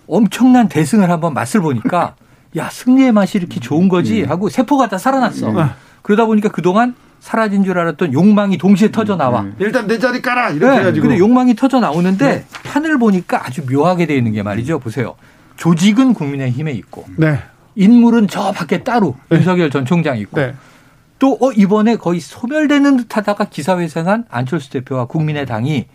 엄청난 0.09 0.68
대승을 0.68 1.11
한번 1.11 1.34
맛을 1.34 1.61
보니까 1.61 2.16
야 2.57 2.71
승리의 2.71 3.13
맛이 3.13 3.39
이렇게 3.39 3.61
좋은 3.61 3.89
거지 3.89 4.23
음. 4.23 4.31
하고 4.31 4.49
세포가 4.49 4.89
다 4.89 4.99
살아났어. 4.99 5.53
네. 5.53 5.65
그러다 6.03 6.25
보니까 6.27 6.49
그동안 6.49 6.95
사라진 7.21 7.65
줄 7.65 7.79
알았던 7.79 8.13
욕망이 8.13 8.57
동시에 8.57 8.91
터져 8.91 9.17
나와. 9.17 9.43
음. 9.43 9.55
일단 9.59 9.87
내 9.87 9.99
자리 9.99 10.23
깔아 10.23 10.51
이렇게 10.51 10.73
네. 10.73 10.81
해가지고. 10.81 11.09
근데 11.09 11.19
욕망이 11.19 11.55
터져 11.55 11.81
나오는데 11.81 12.27
네. 12.27 12.45
판을 12.65 12.99
보니까 12.99 13.45
아주 13.47 13.63
묘하게 13.71 14.07
돼 14.07 14.17
있는 14.17 14.33
게 14.33 14.43
말이죠. 14.43 14.79
보세요. 14.79 15.17
조직은 15.57 16.15
국민의힘에 16.15 16.73
있고 16.73 17.07
네. 17.17 17.39
인물은 17.75 18.29
저 18.29 18.53
밖에 18.53 18.83
따로 18.83 19.17
네. 19.29 19.39
윤석열 19.39 19.71
전 19.71 19.85
총장이 19.85 20.21
있고 20.23 20.41
네. 20.41 20.55
또 21.19 21.37
어, 21.41 21.51
이번에 21.53 21.97
거의 21.97 22.21
소멸되는 22.21 22.97
듯하다가 22.99 23.47
기사회생한 23.47 24.25
안철수 24.31 24.71
대표와 24.71 25.07
국민의당이 25.07 25.87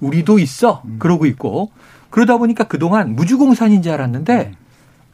우리도 0.00 0.38
있어 0.38 0.82
음. 0.84 0.96
그러고 0.98 1.26
있고 1.26 1.70
그러다 2.10 2.38
보니까 2.38 2.64
그동안 2.64 3.14
무주공산인 3.14 3.82
줄 3.82 3.92
알았는데 3.92 4.52
음. 4.54 4.61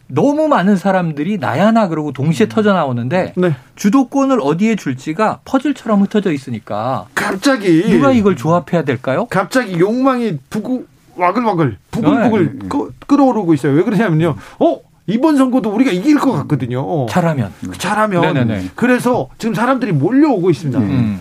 너무 0.08 0.48
많은 0.48 0.76
사람들이 0.76 1.38
나야나 1.38 1.88
그러고 1.88 2.12
동시에 2.12 2.46
음. 2.46 2.48
터져 2.48 2.72
나오는데 2.72 3.34
네. 3.36 3.54
주도권을 3.76 4.40
어디에 4.42 4.74
줄지가 4.74 5.40
퍼즐처럼 5.44 6.02
흩어져 6.02 6.32
있으니까 6.32 7.06
갑자기 7.14 7.82
누가 7.88 8.10
이걸 8.12 8.34
조합해야 8.36 8.82
될까요? 8.84 9.26
갑자기 9.30 9.78
욕망이 9.78 10.38
부구 10.50 10.86
와글와글 11.16 11.76
부글부글 11.90 12.58
네. 12.58 12.68
끌어오르고 13.06 13.54
있어요. 13.54 13.72
왜 13.72 13.82
그러냐면요. 13.82 14.36
어 14.60 14.80
이번 15.06 15.36
선거도 15.36 15.70
우리가 15.70 15.90
이길 15.90 16.18
것 16.18 16.32
같거든요. 16.32 17.06
잘하면 17.06 17.52
잘하면 17.76 18.20
네네네. 18.22 18.70
그래서 18.76 19.28
지금 19.38 19.54
사람들이 19.54 19.92
몰려오고 19.92 20.50
있습니다. 20.50 20.78
음. 20.78 21.20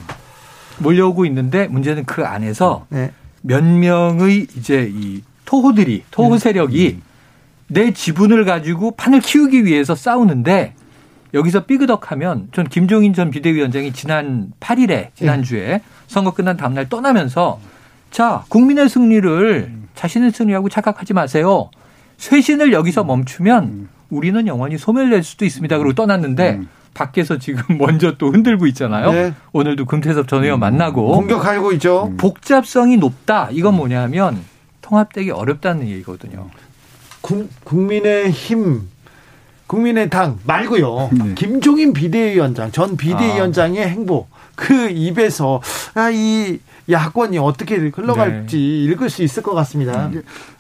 몰려오고 0.80 1.26
있는데 1.26 1.68
문제는 1.68 2.06
그 2.06 2.26
안에서 2.26 2.86
네. 2.90 3.12
몇 3.42 3.64
명의 3.64 4.48
이제 4.58 4.92
이 4.94 5.24
토호들이 5.46 6.04
토호 6.12 6.34
네. 6.34 6.40
세력이 6.40 7.00
음. 7.02 7.07
내 7.68 7.92
지분을 7.94 8.46
가지고 8.46 8.92
판을 8.92 9.20
키우기 9.20 9.66
위해서 9.66 9.96
싸우는데 9.96 10.74
여기서 11.34 11.66
삐그덕하면 11.66 12.50
전 12.54 12.68
김종인 12.68 13.14
전 13.14 13.30
비대위원장이 13.30 13.92
지난 13.92 14.52
8일에 14.60 15.10
지난주에 15.16 15.82
선거 16.08 16.32
끝난 16.32 16.56
다음날 16.56 16.88
떠나면서 16.88 17.60
자 18.12 18.46
국민의 18.48 18.88
승리를 18.88 19.72
자신의 19.96 20.32
승리라고 20.32 20.70
착각하지 20.70 21.14
마세요. 21.14 21.70
쇄신을 22.18 22.72
여기서 22.72 23.04
멈추면 23.04 23.90
우리는 24.10 24.48
영원히 24.48 24.78
소멸될 24.78 25.24
수도 25.24 25.44
있습니다. 25.44 25.78
그리고 25.78 25.94
떠났는데 25.94 26.62
밖에서 26.94 27.38
지금 27.38 27.62
먼저 27.78 28.18
또 28.18 28.32
흔들고 28.32 28.66
있잖아요. 28.68 29.12
네. 29.12 29.34
오늘도 29.52 29.86
금태섭 29.86 30.28
전 30.28 30.44
의원 30.44 30.60
만나고 30.60 31.12
공격하고 31.12 31.74
있죠. 31.74 32.14
복잡성이 32.18 32.98
높다. 32.98 33.50
이건 33.52 33.76
뭐냐면 33.76 34.40
통합되기 34.82 35.32
어렵다는 35.32 35.88
얘기거든요. 35.90 36.50
국민의힘 37.64 38.88
국민의당 39.68 40.40
말고요. 40.46 41.10
네. 41.12 41.34
김종인 41.36 41.94
비대위원장 41.94 42.72
전 42.72 42.96
비대위원장의 42.96 43.84
아. 43.84 43.88
행보 43.88 44.28
그 44.56 44.90
입에서 44.90 45.62
아이 45.94 46.60
야권이 46.90 47.38
어떻게 47.38 47.76
흘러갈지 47.76 48.58
네. 48.58 48.84
읽을 48.86 49.10
수 49.10 49.24
있을 49.24 49.44
것 49.44 49.54
같습니다. 49.54 50.10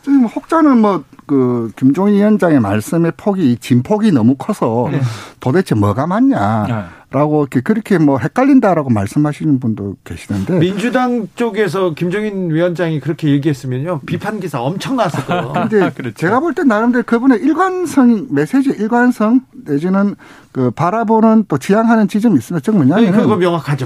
지금 0.01 0.25
혹자는 0.25 0.77
뭐 0.79 1.03
그 1.27 1.69
김종인 1.75 2.15
위원장의 2.15 2.61
말씀의 2.61 3.11
폭이 3.17 3.57
진폭이 3.59 4.11
너무 4.13 4.35
커서 4.35 4.87
네. 4.89 5.01
도대체 5.41 5.75
뭐가 5.75 6.07
맞냐라고 6.07 7.41
이렇게 7.41 7.59
그렇게 7.59 7.97
뭐 7.97 8.17
헷갈린다라고 8.17 8.89
말씀하시는 8.89 9.59
분도 9.59 9.97
계시는데 10.05 10.57
민주당 10.59 11.27
쪽에서 11.35 11.93
김종인 11.93 12.49
위원장이 12.49 13.01
그렇게 13.01 13.27
얘기했으면요 13.27 13.99
비판 14.05 14.39
기사 14.39 14.61
엄청 14.61 14.95
났을 14.95 15.25
거예요. 15.25 15.51
근데 15.51 15.91
그렇죠. 15.93 16.15
제가 16.15 16.39
볼 16.39 16.53
때 16.53 16.63
나름대로 16.63 17.03
그분의 17.03 17.41
일관성 17.41 18.27
메시지 18.31 18.69
일관성 18.69 19.41
내지는 19.65 20.15
그 20.53 20.71
바라보는 20.71 21.45
또 21.49 21.57
지향하는 21.57 22.07
지점이 22.07 22.37
있습니다. 22.37 22.63
즉 22.63 22.75
뭐냐면 22.77 23.11
네, 23.11 23.11
그거 23.11 23.35
명확하죠. 23.35 23.85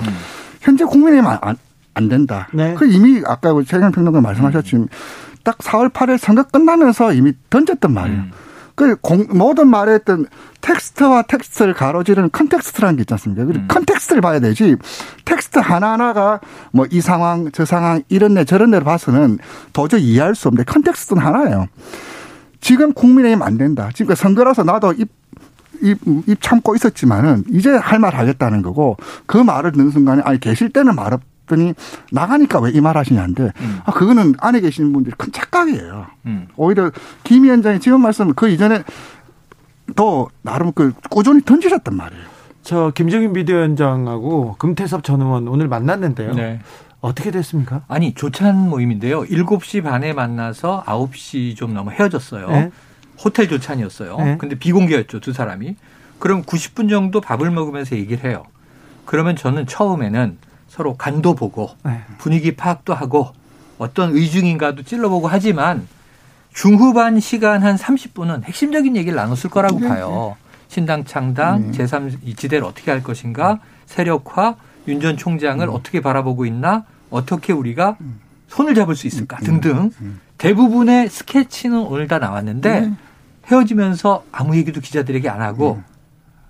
현재 0.62 0.86
국민의힘 0.86 1.26
안, 1.28 1.58
안 1.94 2.10
된다. 2.10 2.48
네. 2.54 2.74
그 2.76 2.86
이미 2.86 3.22
아까 3.26 3.54
최경 3.66 3.92
평론가 3.92 4.22
말씀하셨지만 4.22 4.88
딱 5.44 5.58
4월 5.60 5.92
8일 5.92 6.18
선거 6.18 6.44
끝나면서 6.44 7.14
이미 7.14 7.34
던졌단 7.50 7.92
말이에요. 7.94 8.20
음. 8.22 8.32
그 8.76 8.96
공, 9.02 9.28
모든 9.32 9.68
말에 9.68 9.94
했던 9.94 10.26
텍스트와 10.62 11.24
텍스트를 11.24 11.74
가로지르는 11.74 12.30
context라는 12.32 12.96
게 12.96 13.02
있지 13.02 13.14
않습니까? 13.14 13.46
그 13.46 13.52
음. 13.52 13.66
context를 13.68 14.22
봐야 14.22 14.40
되지 14.40 14.76
텍스트 15.26 15.60
하나하나가 15.60 16.40
뭐 16.72 16.86
이 16.90 17.02
상황, 17.02 17.52
저 17.52 17.66
상황, 17.66 18.02
이런 18.10 18.34
데 18.34 18.44
저런 18.46 18.72
데로 18.72 18.86
봐서는 18.86 19.40
도저히 19.74 20.04
이해할 20.04 20.36
수 20.36 20.48
없는데 20.48 20.72
context는 20.72 21.22
하나예요. 21.22 21.68
지금 22.62 22.94
국민의힘 22.94 23.42
안 23.42 23.58
된다. 23.58 23.90
지금 23.94 24.10
그 24.10 24.16
선거라서 24.16 24.64
나도 24.64 24.94
입, 24.94 25.10
입, 25.82 25.98
입 26.28 26.42
참고 26.42 26.76
있었지만은 26.76 27.44
이제 27.50 27.72
할 27.72 28.00
말 28.00 28.16
하겠다는 28.16 28.62
거고 28.62 28.98
그 29.26 29.38
말을 29.38 29.72
듣는 29.74 29.90
순간에 29.92 30.22
아니 30.24 30.40
계실 30.40 30.70
때는 30.70 30.96
말 30.96 31.14
없, 31.14 31.22
그랬더니 31.52 31.74
나가니까 32.12 32.60
왜 32.60 32.72
이 32.72 32.80
말 32.82 32.98
하시냐는데 32.98 33.52
음. 33.60 33.80
아 33.86 33.92
그거는 33.92 34.34
안에 34.40 34.62
계시는 34.62 34.94
분들이 34.94 35.14
큰 35.18 35.32
착각이에요. 35.32 36.08
음. 36.26 36.48
오히려 36.56 36.92
김 37.24 37.44
위원장이 37.44 37.80
지금 37.80 38.02
말씀 38.02 38.34
그 38.34 38.50
이전에 38.50 38.84
또 39.96 40.30
나름 40.42 40.72
그 40.74 40.94
꾸준히 41.10 41.44
던지셨단 41.44 41.96
말이에요. 41.96 42.24
저 42.64 42.92
김정인 42.96 43.34
비대위원장하고 43.34 44.56
금태섭 44.58 45.04
전 45.04 45.22
의원 45.22 45.48
오늘 45.48 45.68
만났는데요. 45.68 46.34
네. 46.34 46.60
어떻게 47.02 47.32
됐습니까? 47.32 47.82
아니 47.88 48.14
조찬 48.14 48.70
모임인데요. 48.70 49.24
7시 49.24 49.84
반에 49.84 50.14
만나서 50.14 50.84
9시 50.86 51.56
좀 51.56 51.74
넘어 51.74 51.92
헤어졌어요. 51.92 52.48
네. 52.50 52.72
호텔 53.24 53.48
조찬이었어요. 53.50 54.18
네. 54.18 54.38
근데 54.40 54.56
비공개였죠, 54.56 55.20
두 55.20 55.34
사람이. 55.34 55.76
그럼 56.20 56.44
90분 56.44 56.90
정도 56.90 57.20
밥을 57.20 57.50
먹으면서 57.52 57.96
얘기를 57.96 58.30
해요. 58.30 58.44
그러면 59.06 59.36
저는 59.36 59.66
처음에는 59.66 60.38
서로 60.72 60.96
간도 60.96 61.36
보고 61.36 61.70
네. 61.84 62.00
분위기 62.18 62.56
파악도 62.56 62.94
하고 62.94 63.34
어떤 63.78 64.16
의중인가도 64.16 64.84
찔러보고 64.84 65.28
하지만 65.28 65.86
중후반 66.54 67.20
시간 67.20 67.62
한 67.62 67.76
30분은 67.76 68.44
핵심적인 68.46 68.96
얘기를 68.96 69.18
나눴을 69.18 69.50
거라고 69.52 69.82
네. 69.82 69.90
봐요. 69.90 70.38
신당 70.70 71.04
창당, 71.04 71.72
네. 71.74 71.78
제3지대를 71.78 72.64
어떻게 72.64 72.90
할 72.90 73.04
것인가, 73.04 73.60
세력화, 73.86 74.56
윤 74.88 75.02
전 75.02 75.18
총장을 75.18 75.68
음. 75.68 75.74
어떻게 75.74 76.00
바라보고 76.00 76.46
있나, 76.46 76.86
어떻게 77.10 77.52
우리가 77.52 77.98
손을 78.48 78.74
잡을 78.74 78.96
수 78.96 79.08
있을까 79.08 79.40
음. 79.42 79.44
등등 79.44 79.92
음. 80.00 80.22
대부분의 80.38 81.10
스케치는 81.10 81.80
오늘 81.80 82.08
다 82.08 82.18
나왔는데 82.18 82.94
헤어지면서 83.48 84.24
아무 84.32 84.56
얘기도 84.56 84.80
기자들에게 84.80 85.28
안 85.28 85.42
하고 85.42 85.82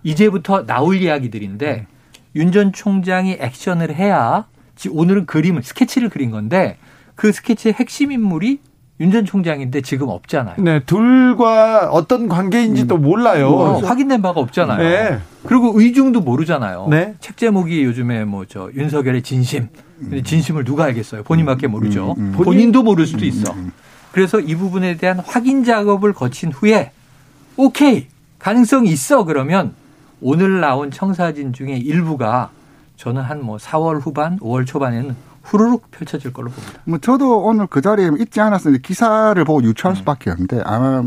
이제부터 0.03 0.67
나올 0.67 0.97
이야기들인데 0.97 1.87
윤 2.35 2.51
전 2.51 2.71
총장이 2.73 3.37
액션을 3.39 3.95
해야 3.95 4.45
오늘은 4.89 5.25
그림을 5.25 5.63
스케치를 5.63 6.09
그린 6.09 6.31
건데 6.31 6.77
그 7.15 7.31
스케치의 7.31 7.73
핵심 7.73 8.11
인물이 8.11 8.59
윤 8.99 9.11
전 9.11 9.25
총장인데 9.25 9.81
지금 9.81 10.09
없잖아요. 10.09 10.57
네, 10.59 10.79
둘과 10.85 11.89
어떤 11.91 12.27
관계인지도 12.27 12.95
음. 12.95 13.01
몰라요. 13.01 13.49
뭐, 13.49 13.79
확인된 13.79 14.21
바가 14.21 14.39
없잖아요. 14.41 14.77
네. 14.77 15.19
그리고 15.43 15.71
의중도 15.79 16.21
모르잖아요. 16.21 16.87
네. 16.89 17.15
책 17.19 17.35
제목이 17.37 17.83
요즘에 17.83 18.25
뭐 18.25 18.45
저 18.47 18.69
윤석열의 18.75 19.23
진심. 19.23 19.69
근데 19.99 20.21
진심을 20.21 20.63
누가 20.65 20.83
알겠어요? 20.85 21.23
본인밖에 21.23 21.65
모르죠. 21.67 22.13
음, 22.17 22.21
음, 22.21 22.25
음. 22.37 22.43
본인도 22.43 22.83
모를 22.83 23.07
수도 23.07 23.25
있어. 23.25 23.55
그래서 24.11 24.39
이 24.39 24.55
부분에 24.55 24.97
대한 24.97 25.19
확인 25.19 25.63
작업을 25.63 26.13
거친 26.13 26.51
후에 26.51 26.91
오케이 27.57 28.05
가능성이 28.37 28.89
있어 28.91 29.23
그러면 29.25 29.73
오늘 30.21 30.59
나온 30.61 30.91
청사진 30.91 31.53
중에 31.53 31.77
일부가 31.77 32.49
저는 32.97 33.21
한 33.23 33.41
뭐 33.41 33.57
4월 33.57 33.99
후반, 34.01 34.37
5월 34.39 34.65
초반에는 34.67 35.15
후루룩 35.43 35.89
펼쳐질 35.89 36.31
걸로 36.31 36.51
봅니다. 36.51 36.79
뭐 36.85 36.99
저도 36.99 37.39
오늘 37.43 37.65
그 37.65 37.81
자리에 37.81 38.11
있지 38.19 38.39
않았어요. 38.39 38.77
기사를 38.83 39.43
보고 39.43 39.63
유추할 39.63 39.93
음. 39.93 39.95
수밖에 39.97 40.29
없는데 40.29 40.61
아마 40.63 41.03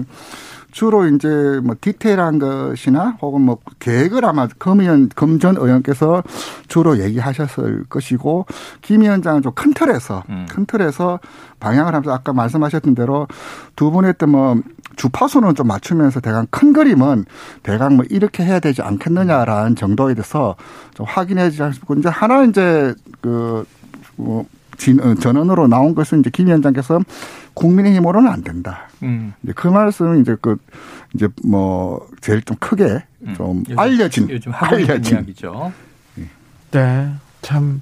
주로 0.75 1.07
이제 1.07 1.29
뭐 1.63 1.77
디테일한 1.81 2.41
것이나 2.41 3.17
혹은 3.23 3.43
뭐 3.43 3.59
계획을 3.79 4.25
아마 4.25 4.49
검 4.59 4.81
의원, 4.81 5.09
검전 5.15 5.57
의원께서 5.57 6.25
주로 6.67 6.99
얘기하셨을 6.99 7.85
것이고 7.89 8.47
김 8.83 9.03
위원장은 9.03 9.43
좀 9.43 9.55
큰 9.55 9.73
틀에서 9.73 10.25
음. 10.29 10.47
큰 10.51 10.67
틀에서 10.67 11.21
방향을 11.61 11.95
하면서 11.95 12.13
아까 12.13 12.33
말씀하셨던 12.33 12.97
대로 12.97 13.29
두분 13.77 14.05
했던 14.05 14.31
뭐 14.31 14.61
주파수는 14.97 15.55
좀 15.55 15.69
맞추면서 15.69 16.19
대강 16.21 16.49
큰 16.51 16.73
그림은 16.73 17.25
대강 17.63 17.95
뭐 17.97 18.05
이렇게 18.11 18.45
해야 18.45 18.59
되지 18.59 18.83
않겠느냐라는 18.83 19.77
정도에 19.77 20.15
대해서 20.15 20.57
좀 20.95 21.07
확인해 21.09 21.51
주지 21.51 21.63
않습니까? 21.63 21.95
이제 21.95 22.09
하나 22.09 22.43
이제 22.43 22.95
그, 23.21 23.65
뭐, 24.17 24.45
전원으로 24.77 25.67
나온 25.69 25.95
것은 25.95 26.21
이제 26.21 26.31
김 26.31 26.47
위원장께서 26.47 27.01
국민의힘으로는 27.55 28.31
안 28.31 28.43
된다. 28.43 28.89
음. 29.03 29.33
이제 29.43 29.53
그 29.55 29.69
말씀은 29.69 30.21
이제 30.21 30.37
그, 30.41 30.57
이제 31.15 31.29
뭐, 31.45 32.07
제일 32.21 32.43
좀 32.43 32.57
크게 32.59 33.05
음. 33.23 33.35
좀 33.37 33.51
음. 33.51 33.65
요즘, 33.69 33.79
알려진. 33.79 34.31
요즘 34.31 34.53
있는 34.79 35.05
이야기죠. 35.05 35.73
네. 36.71 37.11
참. 37.43 37.81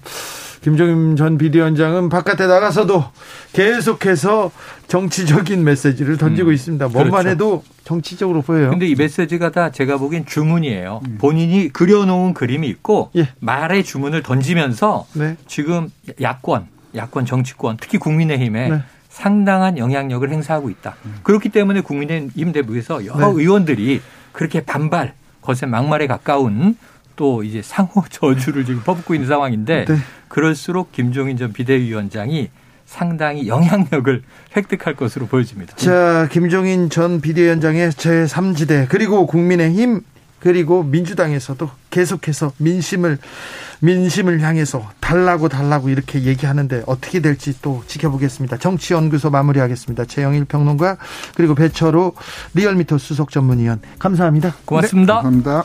김종인 0.62 1.16
전 1.16 1.38
비대위원장은 1.38 2.08
바깥에 2.08 2.46
나가서도 2.46 3.04
계속해서 3.52 4.52
정치적인 4.86 5.64
메시지를 5.64 6.16
던지고 6.16 6.50
음, 6.50 6.54
있습니다. 6.54 6.88
뭔만 6.88 7.22
그렇죠. 7.22 7.28
해도 7.28 7.64
정치적으로 7.82 8.42
보여요. 8.42 8.70
근데 8.70 8.86
이 8.86 8.94
메시지가 8.94 9.50
다 9.50 9.72
제가 9.72 9.98
보기엔 9.98 10.24
주문이에요. 10.24 11.00
음. 11.04 11.18
본인이 11.20 11.68
그려놓은 11.68 12.32
그림이 12.32 12.68
있고 12.68 13.10
예. 13.16 13.30
말의 13.40 13.82
주문을 13.82 14.22
던지면서 14.22 15.06
네. 15.14 15.36
지금 15.48 15.90
야권, 16.20 16.68
야권 16.94 17.26
정치권, 17.26 17.76
특히 17.80 17.98
국민의힘에 17.98 18.68
네. 18.68 18.82
상당한 19.08 19.76
영향력을 19.76 20.28
행사하고 20.30 20.70
있다. 20.70 20.96
음. 21.04 21.16
그렇기 21.22 21.50
때문에 21.50 21.80
국민의힘 21.82 22.52
내부에서 22.52 23.04
여러 23.04 23.32
네. 23.32 23.42
의원들이 23.42 24.00
그렇게 24.32 24.62
반발, 24.62 25.14
거센 25.42 25.70
막말에 25.70 26.06
가까운 26.06 26.76
또 27.16 27.42
이제 27.42 27.60
상호 27.62 28.04
저주를 28.08 28.64
지금 28.64 28.82
퍼붓고 28.82 29.14
있는 29.14 29.28
상황인데 29.28 29.84
네. 29.86 29.96
그럴수록 30.28 30.92
김종인 30.92 31.36
전 31.36 31.52
비대위원장이 31.52 32.50
상당히 32.86 33.48
영향력을 33.48 34.22
획득할 34.56 34.94
것으로 34.96 35.26
보여집니다. 35.26 35.76
자, 35.76 36.28
김종인 36.30 36.90
전 36.90 37.20
비대위원장의 37.20 37.90
제3지대 37.90 38.86
그리고 38.88 39.26
국민의힘 39.26 40.02
그리고 40.42 40.82
민주당에서도 40.82 41.70
계속해서 41.90 42.52
민심을 42.56 43.18
민심을 43.78 44.40
향해서 44.40 44.90
달라고 44.98 45.48
달라고 45.48 45.88
이렇게 45.88 46.24
얘기하는데 46.24 46.82
어떻게 46.86 47.20
될지 47.20 47.54
또 47.62 47.84
지켜보겠습니다. 47.86 48.56
정치연구소 48.56 49.30
마무리하겠습니다. 49.30 50.04
최영일 50.06 50.44
평론가 50.46 50.96
그리고 51.36 51.54
배철호 51.54 52.14
리얼미터 52.54 52.98
수석 52.98 53.30
전문위원 53.30 53.80
감사합니다. 54.00 54.54
고맙습니다. 54.64 55.18
네, 55.18 55.22
감사합니다. 55.22 55.64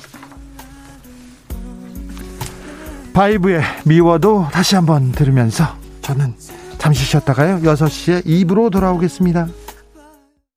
바이브의 3.13 3.63
미워도 3.85 4.49
다시 4.51 4.75
한번 4.75 5.11
들으면서 5.11 5.75
저는 6.03 6.35
잠시 6.77 7.03
쉬었다가요. 7.03 7.61
6시에 7.61 8.23
2부로 8.25 8.69
돌아오겠습니다. 8.71 9.47